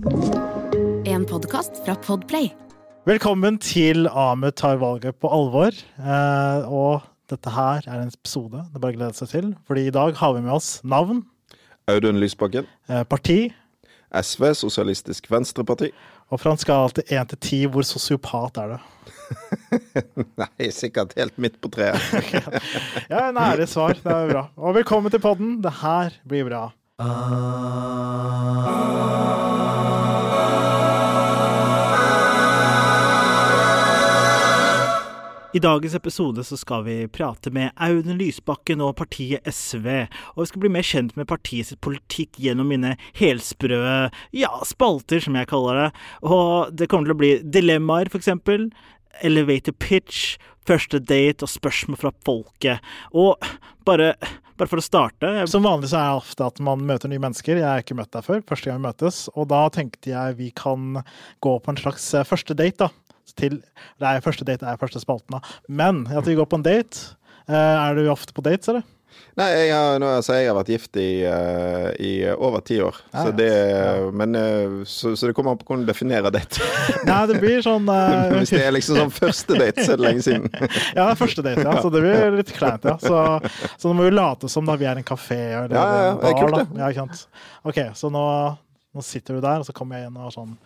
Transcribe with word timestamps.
En 0.00 1.26
podkast 1.28 1.76
fra 1.84 1.92
Podplay. 2.00 2.46
Velkommen 3.04 3.58
til 3.60 4.06
Ahmed 4.08 4.54
tar 4.56 4.78
valget 4.80 5.18
på 5.20 5.28
alvor. 5.28 5.76
Eh, 6.00 6.70
og 6.72 7.02
dette 7.28 7.52
her 7.52 7.84
er 7.84 7.98
en 8.06 8.08
episode 8.14 8.62
det 8.72 8.80
bare 8.80 8.94
å 8.94 8.96
glede 8.96 9.18
seg 9.18 9.28
til. 9.34 9.50
Fordi 9.68 9.84
i 9.90 9.92
dag 9.92 10.16
har 10.16 10.32
vi 10.38 10.40
med 10.46 10.54
oss 10.56 10.70
navn, 10.88 11.20
Audun 11.90 12.16
Lysbakken. 12.22 12.64
eh, 12.88 13.02
parti, 13.04 13.52
SV, 14.14 14.54
Sosialistisk 14.62 15.28
Venstreparti. 15.30 15.90
og 16.30 16.40
fra 16.40 16.52
en 16.56 16.62
skala 16.64 16.88
til 16.96 17.04
én 17.18 17.28
til 17.28 17.38
ti, 17.38 17.60
hvor 17.66 17.82
sosiopat 17.84 18.56
er 18.56 18.68
det? 18.72 18.80
Nei, 20.40 20.70
sikkert 20.72 21.12
helt 21.18 21.36
midt 21.36 21.60
på 21.60 21.68
treet. 21.68 22.00
Ja, 23.12 23.28
en 23.28 23.36
ærlig 23.36 23.68
svar. 23.68 23.92
Det 24.00 24.06
er 24.16 24.32
bra. 24.32 24.48
Og 24.56 24.74
velkommen 24.80 25.10
til 25.12 25.20
podden. 25.20 25.58
Det 25.60 25.72
her 25.84 26.16
blir 26.24 26.48
bra. 26.48 26.70
I 35.50 35.58
dagens 35.58 35.94
episode 35.94 36.44
så 36.46 36.54
skal 36.54 36.84
vi 36.86 36.92
prate 37.10 37.50
med 37.50 37.72
Audun 37.82 38.20
Lysbakken 38.20 38.78
og 38.86 38.92
partiet 39.00 39.42
SV, 39.50 39.88
og 40.36 40.44
vi 40.44 40.46
skal 40.46 40.62
bli 40.62 40.70
mer 40.70 40.86
kjent 40.86 41.16
med 41.18 41.26
partiet 41.26 41.66
sitt 41.66 41.80
politikk 41.82 42.38
gjennom 42.38 42.70
mine 42.70 42.92
helsprø 43.18 43.80
ja, 44.30 44.50
spalter, 44.68 45.18
som 45.24 45.34
jeg 45.34 45.48
kaller 45.50 45.80
det. 45.80 45.88
Og 46.22 46.70
det 46.70 46.86
kommer 46.86 47.10
til 47.10 47.16
å 47.16 47.18
bli 47.24 47.32
dilemmaer, 47.42 48.12
eksempel. 48.14 48.68
Elevator 49.26 49.74
pitch, 49.74 50.36
første 50.70 51.02
date 51.02 51.42
og 51.42 51.50
spørsmål 51.50 51.98
fra 51.98 52.14
folket. 52.22 52.86
Og 53.10 53.34
bare, 53.88 54.12
bare 54.54 54.70
for 54.70 54.78
å 54.78 54.86
starte 54.86 55.34
Som 55.50 55.66
vanlig 55.66 55.90
så 55.90 55.98
er 55.98 56.12
det 56.12 56.22
ofte 56.22 56.46
at 56.46 56.62
man 56.62 56.86
møter 56.86 57.10
nye 57.10 57.26
mennesker. 57.26 57.58
Jeg 57.58 57.66
har 57.66 57.82
ikke 57.82 57.98
møtt 57.98 58.14
deg 58.14 58.30
før. 58.30 58.46
Første 58.46 58.70
gang 58.70 58.78
vi 58.78 58.86
møtes. 58.86 59.24
Og 59.34 59.50
da 59.50 59.66
tenkte 59.74 60.14
jeg 60.14 60.38
vi 60.38 60.54
kan 60.54 61.02
gå 61.42 61.58
på 61.58 61.74
en 61.74 61.82
slags 61.82 62.12
eh, 62.14 62.28
første 62.36 62.54
date, 62.54 62.86
da. 62.86 62.99
Til, 63.38 63.60
det 64.00 64.12
er 64.12 64.24
første 64.24 64.46
date 64.48 64.66
er 64.66 64.80
første 64.80 65.02
spalten, 65.02 65.38
da. 65.38 65.58
Men 65.68 66.06
at 66.10 66.26
vi 66.26 66.38
går 66.38 66.48
på 66.50 66.60
en 66.60 66.66
date. 66.66 67.16
Eh, 67.48 67.54
Er 67.54 67.94
du 67.98 68.08
ofte 68.10 68.34
på 68.36 68.44
dates, 68.46 68.68
eller? 68.70 68.86
Nei, 69.38 69.46
jeg 69.54 69.70
har, 69.72 69.98
nå, 70.02 70.08
altså, 70.18 70.34
jeg 70.36 70.48
har 70.50 70.56
vært 70.58 70.70
gift 70.72 70.98
i, 71.00 71.22
uh, 71.22 71.88
i 72.02 72.10
over 72.30 72.62
ti 72.66 72.76
år. 72.82 72.96
Ja, 73.12 73.24
så, 73.24 73.32
det, 73.34 73.48
ja. 73.48 74.08
men, 74.16 74.36
uh, 74.36 74.80
så, 74.88 75.12
så 75.18 75.30
det 75.30 75.36
kommer 75.36 75.54
an 75.54 75.60
på 75.60 75.68
hvordan 75.68 75.84
du 75.86 75.90
definerer 75.90 76.34
date. 76.34 76.62
Nei, 77.08 77.18
det 77.30 77.38
blir 77.42 77.62
sånn 77.64 77.86
uh, 77.88 78.30
Hvis 78.34 78.52
det 78.54 78.62
er 78.66 78.74
liksom 78.74 78.98
sånn 78.98 79.12
første 79.14 79.58
date, 79.58 79.86
så 79.86 79.94
er 79.94 80.00
det 80.02 80.06
lenge 80.06 80.24
siden. 80.26 80.48
Ja, 80.96 81.04
det 81.04 81.12
er 81.12 81.20
første 81.20 81.44
date, 81.46 81.66
ja. 81.66 81.76
Så 81.82 81.92
det 81.94 82.02
blir 82.04 82.38
litt 82.40 82.52
kleint, 82.56 82.86
ja. 82.86 82.96
Så, 83.00 83.20
så 83.80 83.90
nå 83.90 83.96
må 83.98 84.08
vi 84.08 84.14
late 84.14 84.50
som 84.52 84.66
da 84.68 84.76
vi 84.80 84.88
er 84.90 85.00
en 85.00 85.06
kafé 85.06 85.40
eller 85.60 85.76
Ja, 85.78 85.84
ja, 85.86 86.02
ja. 86.08 86.16
Det 86.20 86.32
er 86.32 86.40
kult, 86.40 86.58
det. 86.58 86.82
Ja, 86.82 86.90
ikke 86.90 87.06
sant. 87.06 87.46
OK, 87.70 87.80
så 88.02 88.10
nå, 88.12 88.24
nå 88.98 89.06
sitter 89.06 89.38
du 89.38 89.44
der, 89.46 89.62
og 89.62 89.68
så 89.68 89.76
kommer 89.76 90.00
jeg 90.00 90.10
inn 90.10 90.18
og 90.18 90.34
sånn 90.34 90.56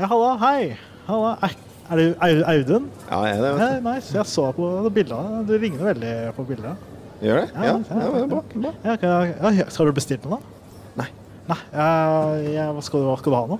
Ja, 0.00 0.10
halla, 0.10 0.34
hei. 0.42 0.74
Halla. 1.08 1.36
Er, 1.46 1.56
er 1.90 2.00
du 2.00 2.04
Audun? 2.48 2.90
Ja, 3.10 3.20
jeg 3.28 3.36
er 3.38 3.42
det, 3.44 3.52
Ja, 3.60 3.68
nice. 3.84 4.14
Jeg 4.16 4.26
så 4.30 4.48
på 4.56 4.68
bildene. 4.94 5.44
Du 5.48 5.54
ligner 5.58 5.90
veldig 5.92 6.12
på 6.36 6.46
bildet. 6.48 6.90
Gjør 7.22 7.40
det? 7.42 7.48
Ja, 7.54 7.62
Ja, 7.64 7.78
ja, 7.90 8.18
ja, 8.18 8.26
bra. 8.26 8.42
bra. 8.54 8.72
Ja, 8.84 8.96
jeg- 9.00 9.58
ja, 9.60 9.66
skal 9.70 9.86
du 9.86 9.92
bestille 9.92 10.24
noe, 10.24 10.38
da? 10.38 11.02
Nei. 11.02 11.08
Nei. 11.48 11.58
Jeg, 11.72 12.52
jeg, 12.54 12.68
hva, 12.74 12.82
skal 12.82 13.00
du, 13.00 13.06
hva 13.10 13.18
skal 13.18 13.32
du 13.32 13.36
ha 13.38 13.46
nå? 13.46 13.58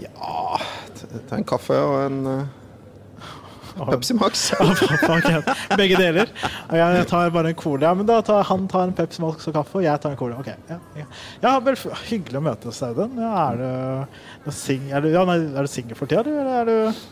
Ja, 0.00 0.58
ta- 1.28 1.36
en 1.36 1.44
kaffe 1.44 1.76
og 1.78 2.00
en 2.06 2.26
uh, 2.26 2.44
Pepsi 3.90 4.14
Max. 4.14 4.52
Begge 5.78 5.96
deler. 5.98 6.30
Og 6.70 6.76
jeg, 6.78 7.06
tar 7.10 7.30
bare 7.34 7.50
en 7.50 7.58
cola. 7.58 7.92
Men 7.98 8.06
da 8.06 8.20
tar 8.22 8.42
han 8.46 8.68
tar 8.70 8.84
en 8.88 8.92
Pepsi 8.94 9.22
Max 9.22 9.46
og 9.50 9.54
kaffe, 9.54 9.78
og 9.80 9.82
jeg 9.86 10.00
tar 10.02 10.14
en 10.14 10.16
cola. 10.18 10.38
Ok, 10.38 10.50
ja, 10.70 10.78
ja. 11.42 11.58
vel, 11.60 11.76
Hyggelig 12.08 12.38
å 12.38 12.44
møtes, 12.46 12.78
Audun. 12.86 13.18
Er 13.18 13.58
du, 13.58 14.22
du 14.46 14.50
sing, 14.54 14.90
er 14.94 15.02
du, 15.02 15.10
ja, 15.14 15.24
nei, 15.26 15.40
er 15.54 15.66
du 15.66 15.70
singel 15.70 15.98
for 15.98 16.06
tida? 16.10 16.22
Eller 16.26 16.60
er 16.62 16.70
du 16.70 17.04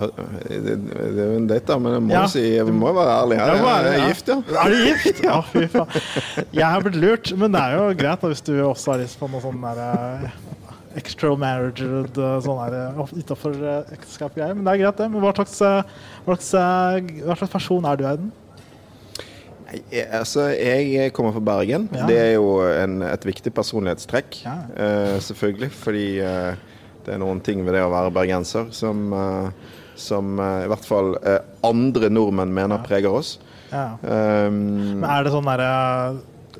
Det, 0.00 0.60
det 0.64 0.74
er 1.12 1.26
jo 1.26 1.32
en 1.36 1.46
date, 1.50 1.66
da, 1.68 1.76
men 1.82 1.92
jeg 1.92 2.02
må 2.06 2.12
Ja. 2.14 2.22
si 2.32 2.40
Vi 2.64 2.72
må 2.72 2.92
være 2.96 3.16
ærlige. 3.18 3.40
Ja, 3.40 3.72
er 3.74 3.88
Jeg 3.90 4.00
er 4.00 4.06
gift, 4.08 4.28
ja. 4.32 4.36
Er 4.62 4.70
du 4.70 4.78
gift? 4.86 5.20
Ja, 5.26 5.40
fy 5.44 5.66
faen. 5.68 5.98
Jeg 6.56 6.64
har 6.66 6.80
blitt 6.86 6.96
lurt, 7.02 7.32
men 7.36 7.52
det 7.52 7.60
er 7.60 7.74
jo 7.76 7.90
greit 8.00 8.22
da, 8.22 8.30
hvis 8.32 8.40
du 8.46 8.54
også 8.64 8.94
har 8.94 9.02
lyst 9.02 9.20
på 9.20 9.28
noe 9.28 9.42
sånn 9.44 9.60
der 9.60 9.82
eh, 9.84 10.30
Extra 10.98 11.34
marriage 11.38 11.84
eh, 11.84 12.40
sånn 12.42 13.12
utafor 13.20 13.54
ekteskap-greier. 13.92 14.56
Men 14.56 14.64
det 14.64 14.72
er 14.72 14.80
greit, 14.86 14.96
det. 15.02 15.10
Men 15.12 15.20
hva 15.22 15.34
slags, 15.36 15.60
eh, 15.60 15.82
hva 16.24 16.38
slags, 16.38 16.54
eh, 16.54 17.24
hva 17.28 17.36
slags 17.38 17.52
person 17.58 17.84
er 17.92 18.00
du, 18.00 18.06
Aiden? 18.08 18.32
Jeg- 19.92 20.08
Altså, 20.10 20.48
jeg 20.56 21.12
kommer 21.12 21.32
fra 21.36 21.40
Bergen. 21.40 21.88
Ja. 21.94 22.06
Det 22.06 22.18
er 22.18 22.32
jo 22.34 22.60
en, 22.66 23.02
et 23.02 23.22
viktig 23.26 23.52
personlighetstrekk. 23.54 24.40
Ja. 24.44 24.56
uh, 24.74 25.20
selvfølgelig. 25.20 25.70
Fordi 25.70 26.18
eh, 26.18 26.54
det 27.06 27.14
er 27.14 27.20
noen 27.22 27.40
ting 27.44 27.62
ved 27.66 27.76
det 27.76 27.84
å 27.84 27.92
være 27.92 28.12
bergenser 28.14 28.70
som, 28.76 29.06
eh, 29.16 29.76
som 29.98 30.40
eh, 30.40 30.64
i 30.66 30.70
hvert 30.72 30.88
fall 30.88 31.14
eh, 31.22 31.40
andre 31.66 32.10
nordmenn 32.12 32.52
mener 32.54 32.82
preger 32.86 33.14
oss. 33.20 33.38
Ja. 33.70 33.94
Um, 34.02 34.98
Men 34.98 35.06
er 35.06 35.24
det 35.24 35.32
sånn 35.34 35.46
derre 35.46 35.70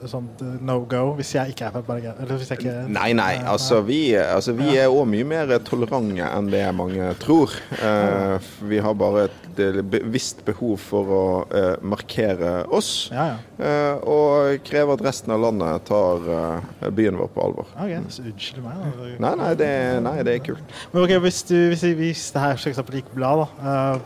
sånn 0.08 0.28
no 0.64 0.78
go 0.88 1.02
hvis 1.18 1.34
jeg 1.36 1.52
ikke 1.52 1.68
er 1.68 1.74
fra 1.74 1.82
Bergen? 1.84 2.88
Nei, 2.92 3.10
nei. 3.16 3.34
Altså, 3.48 3.80
vi, 3.84 4.14
altså, 4.16 4.54
vi 4.56 4.74
er 4.80 4.88
òg 4.92 5.06
mye 5.10 5.26
mer 5.28 5.52
tolerante 5.66 6.26
enn 6.26 6.50
det 6.52 6.64
mange 6.76 7.10
tror. 7.20 7.54
Uh, 7.80 8.36
vi 8.70 8.80
har 8.82 8.96
bare 8.98 9.28
et 9.28 9.62
bevisst 9.90 10.44
behov 10.46 10.78
for 10.80 11.14
å 11.14 11.22
uh, 11.52 11.76
markere 11.84 12.64
oss. 12.72 13.10
Ja, 13.12 13.32
ja. 13.32 13.38
Uh, 13.60 14.10
og 14.10 14.66
krever 14.66 14.96
at 14.96 15.04
resten 15.10 15.34
av 15.34 15.42
landet 15.44 15.88
tar 15.90 16.24
byen 16.96 17.18
vår 17.20 17.32
på 17.34 17.44
alvor. 17.44 17.72
Ok, 17.76 18.10
så 18.12 18.24
unnskyld 18.24 18.64
meg. 18.64 18.84
Da. 18.84 19.08
Nei, 19.26 19.34
nei, 19.42 19.50
det, 19.60 19.72
nei, 20.06 20.16
det 20.26 20.36
er 20.36 20.44
kult. 20.50 20.76
Men 20.94 21.04
ok, 21.04 21.16
hvis, 21.26 21.42
du, 21.50 21.56
hvis, 21.72 21.84
hvis 22.00 22.28
det 22.34 22.44
her 22.46 22.60
for 22.60 22.72
eksempel 22.72 23.00
gikk 23.00 23.10
bra, 23.16 23.34
da, 23.42 23.50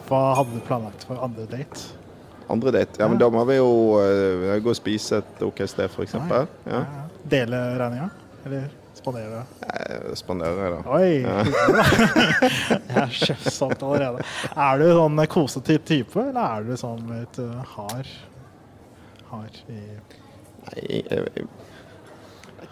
hva 0.09 0.25
hadde 0.41 0.57
du 0.57 0.65
planlagt 0.67 1.07
for 1.09 1.23
andre 1.25 1.47
date? 1.51 2.04
Andre 2.53 2.73
date. 2.75 3.01
Ja, 3.01 3.09
men 3.09 3.19
da 3.21 3.29
må 3.33 3.45
vi 3.49 3.59
jo 3.59 3.69
uh, 3.97 4.55
gå 4.63 4.73
og 4.73 4.79
spise 4.79 5.23
et 5.23 5.45
OK 5.45 5.63
sted, 5.71 5.89
f.eks. 5.91 6.17
Ja. 6.17 6.45
Ja. 6.69 6.83
Dele 7.25 7.61
regninga? 7.81 8.09
Eller 8.45 8.67
spandere? 8.95 9.45
Spandere, 9.61 10.17
Spanderer 10.21 10.77
da. 10.77 10.83
Oi! 10.97 11.13
Jeg 12.95 13.01
er 13.05 13.17
sjefssolgt 13.17 13.83
allerede. 13.85 14.25
Er 14.55 14.81
du 14.81 14.87
sånn 14.93 15.25
kosete 15.33 15.79
type, 15.85 16.21
eller 16.21 16.61
er 16.61 16.69
du 16.69 16.77
sånn 16.81 17.09
litt 17.11 17.41
hard? 17.75 18.13
Hard 19.33 19.65
i 19.73 19.81
Nei, 20.65 21.03
eh, 21.13 21.27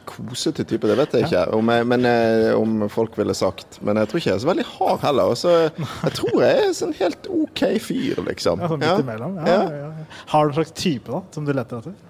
Kosete 0.09 0.65
type, 0.69 0.89
det 0.89 0.97
vet 0.99 1.17
jeg 1.17 1.29
ikke 1.29 1.43
om, 1.57 1.73
jeg, 1.73 1.87
men, 1.89 2.07
eh, 2.09 2.51
om 2.59 2.87
folk 2.93 3.17
ville 3.19 3.35
sagt. 3.37 3.81
Men 3.85 4.01
jeg 4.01 4.11
tror 4.11 4.23
ikke 4.23 4.31
jeg 4.31 4.39
er 4.39 4.45
så 4.45 4.51
veldig 4.53 4.69
hard 4.75 5.03
heller. 5.07 5.35
Så 5.39 5.57
jeg 6.07 6.15
tror 6.19 6.39
jeg 6.45 6.63
er 6.63 6.73
sånn 6.79 6.97
helt 7.01 7.29
OK 7.33 7.65
fyr, 7.83 8.23
liksom. 8.29 8.63
ja, 8.63 8.71
sånn 8.73 8.83
midt 8.83 9.05
imellom? 9.05 9.37
Ja. 9.47 9.61
Ja. 9.71 9.93
Har 10.35 10.47
du 10.49 10.53
en 10.55 10.59
slags 10.61 10.75
type 10.79 11.13
da, 11.13 11.23
som 11.35 11.47
du 11.49 11.55
leter 11.57 11.83
etter? 11.83 12.01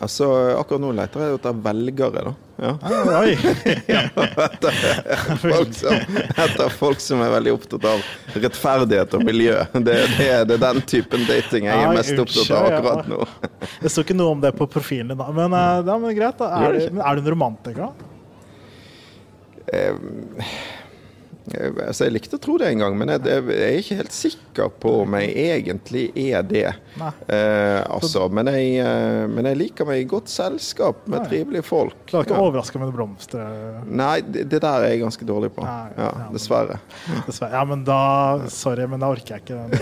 Altså, 0.00 0.26
akkurat 0.60 0.80
nå 0.82 0.90
leter 0.96 1.20
jeg 1.24 1.38
etter 1.38 1.52
velgere, 1.64 2.20
da. 2.26 2.32
Ja. 2.56 2.70
Ah, 2.80 3.20
oi! 3.20 3.34
Folk 5.42 5.74
som, 5.76 5.92
etter 6.36 6.68
folk 6.72 7.00
som 7.04 7.20
er 7.20 7.28
veldig 7.34 7.52
opptatt 7.52 7.84
av 7.90 8.00
rettferdighet 8.40 9.12
og 9.18 9.24
miljø. 9.28 9.58
Det, 9.74 9.96
det, 10.16 10.28
det 10.48 10.56
er 10.56 10.62
den 10.62 10.80
typen 10.88 11.26
dating 11.28 11.68
jeg 11.68 11.84
er 11.84 11.92
mest 11.96 12.16
opptatt 12.22 12.54
av 12.56 12.68
akkurat 12.70 13.10
nå. 13.12 13.20
Det 13.82 13.92
står 13.92 14.06
ikke 14.08 14.16
noe 14.16 14.38
om 14.38 14.44
det 14.44 14.54
på 14.56 14.68
profilen 14.72 15.12
din, 15.12 15.20
da. 15.20 15.28
Men, 15.36 15.52
eh, 15.56 15.82
ja, 15.84 15.98
men 16.00 16.16
greit. 16.16 16.38
da. 16.40 16.46
Er 16.64 16.80
er 16.80 17.20
du 17.20 17.26
en 17.26 17.30
romantiker, 17.34 17.90
da? 17.90 17.92
Eh, 19.76 19.92
Altså, 21.46 22.08
jeg 22.08 22.12
likte 22.16 22.38
å 22.38 22.40
tro 22.42 22.56
det 22.58 22.72
en 22.72 22.80
gang, 22.82 22.96
men 22.98 23.12
jeg, 23.12 23.22
jeg 23.28 23.66
er 23.68 23.76
ikke 23.78 23.98
helt 24.00 24.14
sikker 24.16 24.70
på 24.82 24.94
om 25.04 25.14
jeg 25.20 25.30
egentlig 25.44 26.02
er 26.18 26.42
det. 26.42 26.64
Eh, 26.98 27.82
altså, 27.86 28.24
men, 28.34 28.50
jeg, 28.50 28.72
eh, 28.82 29.26
men 29.30 29.46
jeg 29.52 29.60
liker 29.60 29.86
meg 29.86 30.02
i 30.02 30.08
godt 30.10 30.32
selskap 30.32 31.04
med 31.06 31.20
Nei. 31.22 31.28
trivelige 31.30 31.62
folk. 31.68 31.94
Klarer 32.10 32.26
ikke 32.26 32.34
Ja. 32.34 32.42
å 32.42 32.50
overraske 32.50 32.82
med 32.82 32.90
blomster. 32.96 33.80
Nei, 33.86 34.20
det, 34.26 34.48
det 34.50 34.60
der 34.64 34.88
er 34.88 34.94
jeg 34.96 35.04
ganske 35.04 35.28
dårlig 35.28 35.52
på. 35.54 35.62
Nei, 35.62 35.92
Ja, 35.96 36.10
ja, 36.24 36.28
dessverre. 36.34 36.80
Dessverre. 37.28 37.52
Ja, 37.54 37.64
men 37.64 37.84
da 37.86 38.00
Sorry, 38.50 38.86
men 38.90 39.00
da 39.06 39.12
orker 39.14 39.36
jeg 39.38 39.46
ikke. 39.46 39.80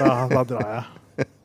Da, 0.00 0.12
da 0.32 0.44
drar 0.48 0.70
jeg. 0.78 0.84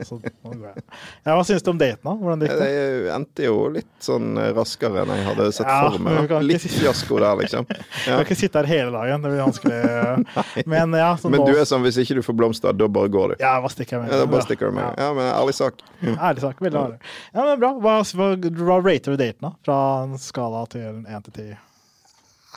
Så 0.08 0.16
nå 0.20 0.54
går 0.54 0.68
jeg. 0.70 0.84
Ja, 1.26 1.34
hva 1.36 1.44
syns 1.48 1.64
du 1.66 1.72
om 1.74 1.80
daten, 1.80 2.02
da? 2.06 2.14
Hvordan 2.20 2.44
gikk 2.46 2.54
det? 2.56 2.68
Det 2.70 3.10
endte 3.16 3.46
jo 3.48 3.56
litt 3.74 3.90
sånn 4.04 4.38
eh, 4.40 4.52
raskere 4.56 5.04
enn 5.04 5.12
jeg 5.12 5.26
hadde 5.28 5.48
sett 5.58 5.68
Ja, 5.68 5.90
for 5.92 6.06
meg. 6.06 6.34
Litt 6.48 6.66
fiasko 6.72 7.20
der, 7.20 7.36
liksom. 7.44 7.68
Ja. 8.08 8.16
Du 8.16 8.22
kan 8.22 8.26
ikke 8.26 8.38
sitte 8.40 8.62
her 8.64 8.70
hele 8.70 8.94
dagen, 8.96 9.22
det 9.26 9.32
blir 9.34 9.44
vanskelig. 9.44 10.66
Men 10.72 10.96
ja, 10.98 11.10
Men 11.28 11.44
du 11.46 11.52
er 11.54 11.66
sånn 11.68 11.84
hvis 11.86 12.00
ikke 12.02 12.20
du 12.20 12.24
får 12.26 12.38
blomster, 12.40 12.76
da 12.80 12.88
bare 12.90 13.12
går 13.12 13.34
du. 13.34 13.38
Ja, 13.44 13.58
bare 13.60 13.74
stikker 13.76 13.98
jeg 13.98 14.06
med? 14.06 14.14
Ja, 14.14 14.22
da 14.24 14.30
bare 14.32 14.48
stikker 14.48 14.72
du 14.72 14.78
med. 14.80 14.92
Ja. 14.98 15.10
Men 15.18 15.32
ærlig 15.34 15.56
sak. 15.60 15.84
Ærlig 16.30 16.46
sak. 16.46 16.62
Veldig 16.64 16.80
ærlig. 16.86 17.00
Ja, 17.34 17.42
men 17.44 17.60
bra. 17.62 17.74
Hva, 17.84 17.98
hva, 18.16 18.30
hva 18.64 18.80
rater 18.86 19.16
du 19.16 19.20
daten, 19.20 19.50
da? 19.50 19.56
Fra 19.68 19.80
en 20.06 20.16
skala 20.22 20.64
til 20.72 21.04
1 21.04 21.28
til 21.30 21.36
10? 21.52 21.58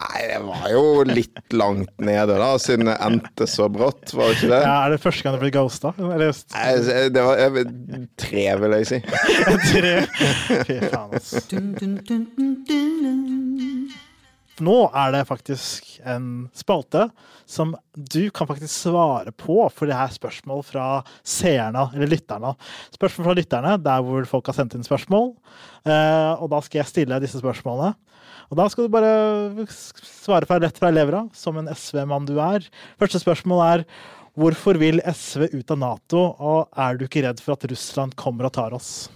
Nei, 0.03 0.23
det 0.27 0.39
var 0.43 0.65
jo 0.73 0.83
litt 1.07 1.55
langt 1.55 1.93
nede, 2.03 2.35
da, 2.41 2.49
siden 2.59 2.89
det 2.91 2.97
endte 3.05 3.47
så 3.51 3.69
brått, 3.73 4.15
var 4.17 4.31
det 4.33 4.39
ikke 4.39 4.51
det? 4.51 4.61
Ja, 4.65 4.77
er 4.87 4.95
det 4.95 5.01
første 5.03 5.27
gang 5.27 5.37
du 5.37 5.43
ble 5.45 5.53
ghosta? 5.55 5.93
Eller 6.01 6.33
Nei, 6.57 7.09
Det 7.15 7.27
var 7.27 7.43
jeg, 7.43 7.67
tre, 8.19 8.47
vil 8.65 8.77
jeg 8.79 8.89
si. 8.91 8.99
tre? 9.73 9.95
Fy 10.67 10.79
faen, 10.89 11.11
ass. 11.21 11.31
Nå 14.61 14.77
er 14.93 15.15
det 15.15 15.23
faktisk 15.31 15.87
en 16.05 16.27
spalte 16.57 17.07
som 17.49 17.73
du 17.97 18.29
kan 18.35 18.49
faktisk 18.51 18.73
svare 18.85 19.33
på, 19.33 19.57
for 19.73 19.89
det 19.89 19.97
er 19.97 20.13
spørsmål 20.13 20.61
fra 20.67 20.87
seerne, 21.25 21.87
eller 21.95 22.11
lytterne. 22.13 22.53
Spørsmål 22.93 23.31
fra 23.31 23.37
lytterne, 23.39 23.77
der 23.81 24.05
hvor 24.05 24.29
folk 24.29 24.51
har 24.51 24.59
sendt 24.59 24.77
inn 24.77 24.85
spørsmål. 24.85 25.33
Eh, 25.89 26.33
og 26.37 26.51
da 26.53 26.61
skal 26.65 26.83
jeg 26.83 26.91
stille 26.91 27.21
disse 27.25 27.41
spørsmålene. 27.41 27.95
Og 28.53 28.59
da 28.61 28.69
skal 28.69 28.85
du 28.85 28.93
bare 28.93 29.65
svare 29.73 30.49
fra 30.49 30.61
rett 30.61 30.77
fra 30.77 30.93
levra, 30.93 31.25
som 31.33 31.57
en 31.57 31.73
SV-mann 31.73 32.29
du 32.29 32.37
er. 32.37 32.69
Første 33.01 33.23
spørsmål 33.23 33.65
er 33.65 33.87
hvorfor 34.37 34.77
vil 34.81 35.01
SV 35.09 35.49
ut 35.57 35.73
av 35.73 35.81
Nato, 35.81 36.27
og 36.37 36.69
er 36.77 37.01
du 37.01 37.09
ikke 37.09 37.25
redd 37.25 37.41
for 37.41 37.57
at 37.57 37.65
Russland 37.73 38.17
kommer 38.21 38.49
og 38.49 38.57
tar 38.61 38.77
oss? 38.77 39.09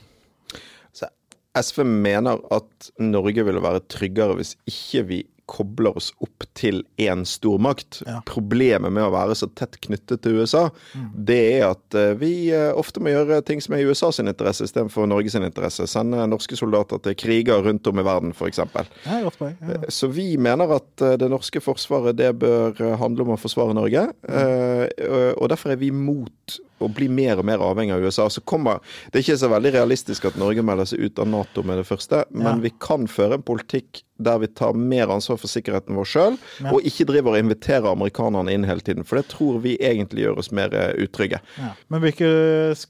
SV 1.56 1.85
mener 1.88 2.43
at 2.55 2.91
Norge 3.03 3.47
ville 3.47 3.64
være 3.64 3.85
tryggere 3.93 4.37
hvis 4.38 4.55
ikke 4.69 5.06
vi 5.08 5.23
kobler 5.47 5.94
oss 5.97 6.11
opp 6.23 6.44
til 6.58 6.82
én 7.00 7.23
stormakt. 7.26 8.00
Ja. 8.06 8.19
Problemet 8.26 8.93
med 8.93 9.06
å 9.06 9.12
være 9.14 9.37
så 9.38 9.49
tett 9.55 9.79
knyttet 9.85 10.25
til 10.25 10.41
USA, 10.41 10.67
det 11.14 11.38
er 11.61 11.69
at 11.69 11.97
eh, 11.97 12.14
vi 12.19 12.32
eh, 12.55 12.73
ofte 12.75 13.03
må 13.03 13.12
gjøre 13.12 13.41
ting 13.47 13.62
som 13.62 13.76
er 13.76 13.85
i 13.85 13.87
USA 13.87 14.11
sin 14.14 14.31
interesse 14.31 14.67
istedenfor 14.67 15.06
Norge 15.11 15.31
sin 15.32 15.47
interesse. 15.47 15.87
Sende 15.91 16.26
norske 16.31 16.58
soldater 16.58 17.00
til 17.05 17.19
kriger 17.19 17.62
rundt 17.67 17.87
om 17.87 18.03
i 18.03 18.06
verden, 18.06 18.35
f.eks. 18.35 18.62
Ja. 19.06 19.23
Ja. 19.62 19.81
Så 19.93 20.11
vi 20.12 20.32
mener 20.41 20.76
at 20.81 21.06
eh, 21.06 21.17
det 21.23 21.31
norske 21.31 21.62
forsvaret 21.62 22.19
det 22.19 22.32
bør 22.43 22.97
handle 23.00 23.29
om 23.29 23.37
å 23.37 23.41
forsvare 23.41 23.76
Norge. 23.76 24.08
Mm. 24.26 25.35
Og 25.38 25.49
derfor 25.50 25.73
er 25.73 25.79
vi 25.81 25.93
mot 25.94 26.58
å 26.81 26.88
bli 26.93 27.08
mer 27.08 27.38
og 27.40 27.44
mer 27.49 27.58
avhengig 27.64 27.94
av 27.94 28.02
USA. 28.05 28.26
Så 28.28 28.43
kommer, 28.44 28.81
Det 29.11 29.19
er 29.20 29.25
ikke 29.25 29.38
så 29.40 29.49
veldig 29.49 29.73
realistisk 29.73 30.25
at 30.28 30.37
Norge 30.37 30.62
melder 30.62 30.84
seg 30.84 31.00
ut 31.06 31.19
av 31.19 31.26
Nato 31.28 31.62
med 31.62 31.78
det 31.78 31.87
første, 31.88 32.25
men 32.31 32.46
Ja. 32.46 32.55
vi 32.67 32.70
kan 32.78 33.06
føre 33.06 33.34
en 33.34 33.43
politikk 33.43 34.02
der 34.20 34.38
vi 34.38 34.46
tar 34.49 34.73
mer 34.75 35.06
ansvar 35.08 35.38
for 35.38 35.49
sikkerheten 35.49 35.94
vår 35.96 36.05
sjøl, 36.05 36.38
Ja. 36.62 36.70
og 36.73 36.82
ikke 36.82 37.06
driver 37.06 37.32
og 37.37 37.38
inviterer 37.44 37.90
amerikanerne 37.93 38.52
inn 38.52 38.64
hele 38.64 38.81
tiden. 38.81 39.05
For 39.05 39.17
det 39.17 39.28
tror 39.28 39.61
vi 39.61 39.76
egentlig 39.78 40.25
gjør 40.25 40.38
oss 40.38 40.52
mer 40.52 40.73
eh, 40.75 40.93
utrygge. 41.06 41.40
Ja. 41.58 41.73
Men 41.90 42.00
vil 42.02 42.12
ikke 42.12 42.87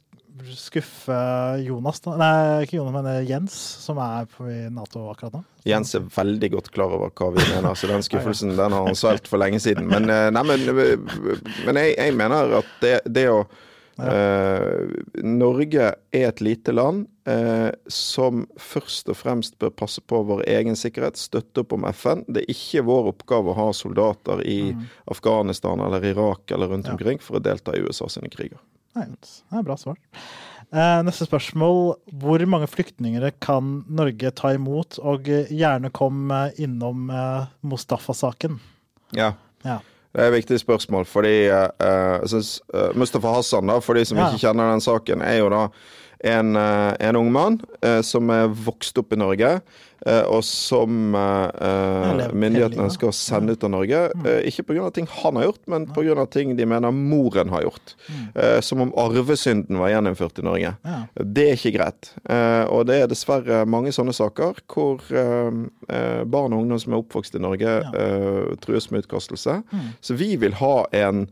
skuffe 0.57 1.17
Jonas, 1.65 2.01
da? 2.05 2.15
Nei, 2.21 2.65
ikke 2.67 2.77
Jonas, 2.79 2.95
men 2.99 3.07
eh, 3.11 3.23
Jens, 3.29 3.55
som 3.87 3.99
er 4.03 4.27
på 4.31 4.47
i 4.51 4.69
Nato 4.73 5.07
akkurat 5.11 5.33
nå. 5.39 5.45
Jens 5.67 5.95
er 5.99 6.01
veldig 6.15 6.51
godt 6.53 6.71
klar 6.75 6.93
over 6.95 7.11
hva 7.17 7.31
vi 7.35 7.45
mener, 7.55 7.75
så 7.79 7.89
den 7.91 8.05
skuffelsen 8.09 8.55
den 8.57 8.73
har 8.77 8.87
han 8.87 8.99
svelget 8.99 9.27
for 9.31 9.39
lenge 9.43 9.61
siden. 9.63 9.89
Men, 9.91 10.09
eh, 10.13 10.29
nei, 10.35 10.43
men, 10.43 10.67
men 11.67 11.81
jeg, 11.83 11.97
jeg 11.97 12.15
mener 12.19 12.59
at 12.61 12.69
det, 12.83 13.01
det 13.11 13.27
å 13.33 13.41
eh, 13.99 15.23
Norge 15.25 15.87
er 16.13 16.27
et 16.29 16.41
lite 16.45 16.73
land 16.75 17.07
eh, 17.27 17.71
som 17.91 18.45
først 18.61 19.09
og 19.13 19.17
fremst 19.17 19.59
bør 19.63 19.71
passe 19.71 20.01
på 20.05 20.21
vår 20.29 20.45
egen 20.53 20.77
sikkerhet, 20.79 21.17
støtte 21.21 21.63
opp 21.65 21.73
om 21.77 21.87
FN. 21.93 22.25
Det 22.29 22.45
er 22.45 22.53
ikke 22.55 22.85
vår 22.87 23.11
oppgave 23.15 23.53
å 23.53 23.59
ha 23.61 23.69
soldater 23.77 24.43
i 24.47 24.59
Afghanistan 25.11 25.81
eller 25.81 26.05
Irak 26.05 26.51
eller 26.53 26.69
rundt 26.75 26.87
Ja. 26.91 26.93
omkring 26.97 27.19
for 27.23 27.39
å 27.39 27.43
delta 27.43 27.75
i 27.77 27.81
USA 27.87 28.09
sine 28.09 28.29
kriger. 28.33 28.59
Nei, 28.97 29.07
det 29.13 29.43
er 29.53 29.63
bra 29.67 29.77
svar. 29.77 29.97
Eh, 30.73 31.03
neste 31.07 31.27
spørsmål. 31.29 31.97
Hvor 32.19 32.43
mange 32.49 32.67
flyktninger 32.67 33.31
kan 33.41 33.85
Norge 33.89 34.31
ta 34.35 34.55
imot? 34.57 34.99
Og 34.99 35.25
gjerne 35.25 35.91
kom 35.93 36.33
innom 36.59 37.11
eh, 37.11 37.47
Mustafa-saken. 37.63 38.59
Ja. 39.15 39.35
Ja. 39.65 39.81
Det 40.17 40.25
er 40.25 40.31
et 40.31 40.39
viktig 40.39 40.57
spørsmål, 40.63 41.05
fordi 41.05 41.35
eh, 41.53 41.67
jeg 41.85 42.29
synes, 42.33 42.61
eh, 42.75 42.95
Mustafa 42.97 43.35
Hassan, 43.37 43.69
da, 43.69 43.77
for 43.85 43.99
de 43.99 44.05
som 44.09 44.17
ikke 44.17 44.41
kjenner 44.47 44.71
den 44.73 44.81
saken, 44.81 45.21
er 45.21 45.43
jo 45.43 45.51
da 45.53 45.67
en, 46.25 46.57
eh, 46.57 46.95
en 47.09 47.17
ung 47.17 47.33
mann 47.33 47.61
eh, 47.83 48.01
som 48.03 48.31
er 48.31 48.49
vokst 48.49 48.97
opp 48.99 49.13
i 49.13 49.19
Norge, 49.21 49.61
eh, 50.07 50.23
og 50.31 50.43
som 50.45 51.13
myndighetene 52.37 52.87
ønsker 52.87 53.11
å 53.11 53.15
sende 53.15 53.53
ut 53.57 53.65
av 53.65 53.73
Norge. 53.75 54.01
eh, 54.25 54.49
ikke 54.49 54.65
pga. 54.69 54.91
ting 54.93 55.07
han 55.11 55.37
har 55.37 55.45
gjort, 55.51 55.63
men 55.67 55.87
pga. 55.87 56.27
ting 56.31 56.57
de 56.57 56.67
mener 56.67 56.93
moren 56.93 57.49
har 57.49 57.63
gjort. 57.63 57.95
Eh, 58.35 58.61
som 58.61 58.81
om 58.81 58.93
arvesynden 58.97 59.79
var 59.79 59.91
gjeninnført 59.91 60.39
i 60.39 60.43
Norge. 60.43 60.75
Det 61.15 61.49
er 61.51 61.57
ikke 61.57 61.75
greit. 61.79 62.13
Eh, 62.29 62.65
og 62.71 62.87
det 62.87 63.03
er 63.03 63.07
dessverre 63.09 63.67
mange 63.67 63.93
sånne 63.93 64.15
saker 64.15 64.63
hvor 64.67 65.01
barn 66.27 66.53
og 66.53 66.63
ungdom 66.63 66.81
som 66.81 66.93
er 66.93 67.03
oppvokst 67.03 67.37
i 67.37 67.43
Norge, 67.43 67.69
eh, 67.95 68.55
trues 68.61 68.91
med 68.91 69.05
utkastelse. 69.05 69.63
Så 70.01 70.15
vi 70.17 70.37
vil 70.37 70.53
ha 70.55 70.87
en 70.93 71.29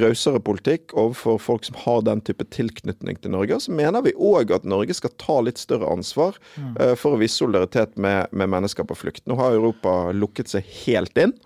rausere 0.00 0.40
politikk 0.42 0.90
overfor 0.98 1.38
folk 1.38 1.64
som 1.64 1.76
har 1.78 2.00
den 2.02 2.20
type 2.26 2.42
tilknytning 2.50 3.20
til 3.22 3.30
Norge. 3.30 3.54
Og 3.54 3.62
så 3.62 3.74
mener 3.74 4.02
vi 4.02 4.12
òg 4.18 4.50
at 4.56 4.64
Norge 4.66 4.96
skal 4.98 5.12
ta 5.20 5.36
litt 5.46 5.60
større 5.62 5.86
ansvar 5.94 6.34
eh, 6.80 6.94
for 6.98 7.14
å 7.14 7.20
vise 7.20 7.38
solidaritet 7.38 7.94
med, 8.00 8.32
med 8.34 8.50
mennesker 8.50 8.86
på 8.88 8.96
flukt. 8.98 9.22
Nå 9.30 9.36
har 9.38 9.54
Europa 9.54 10.10
lukket 10.16 10.50
seg 10.50 10.66
helt 10.84 11.14
inn. 11.22 11.36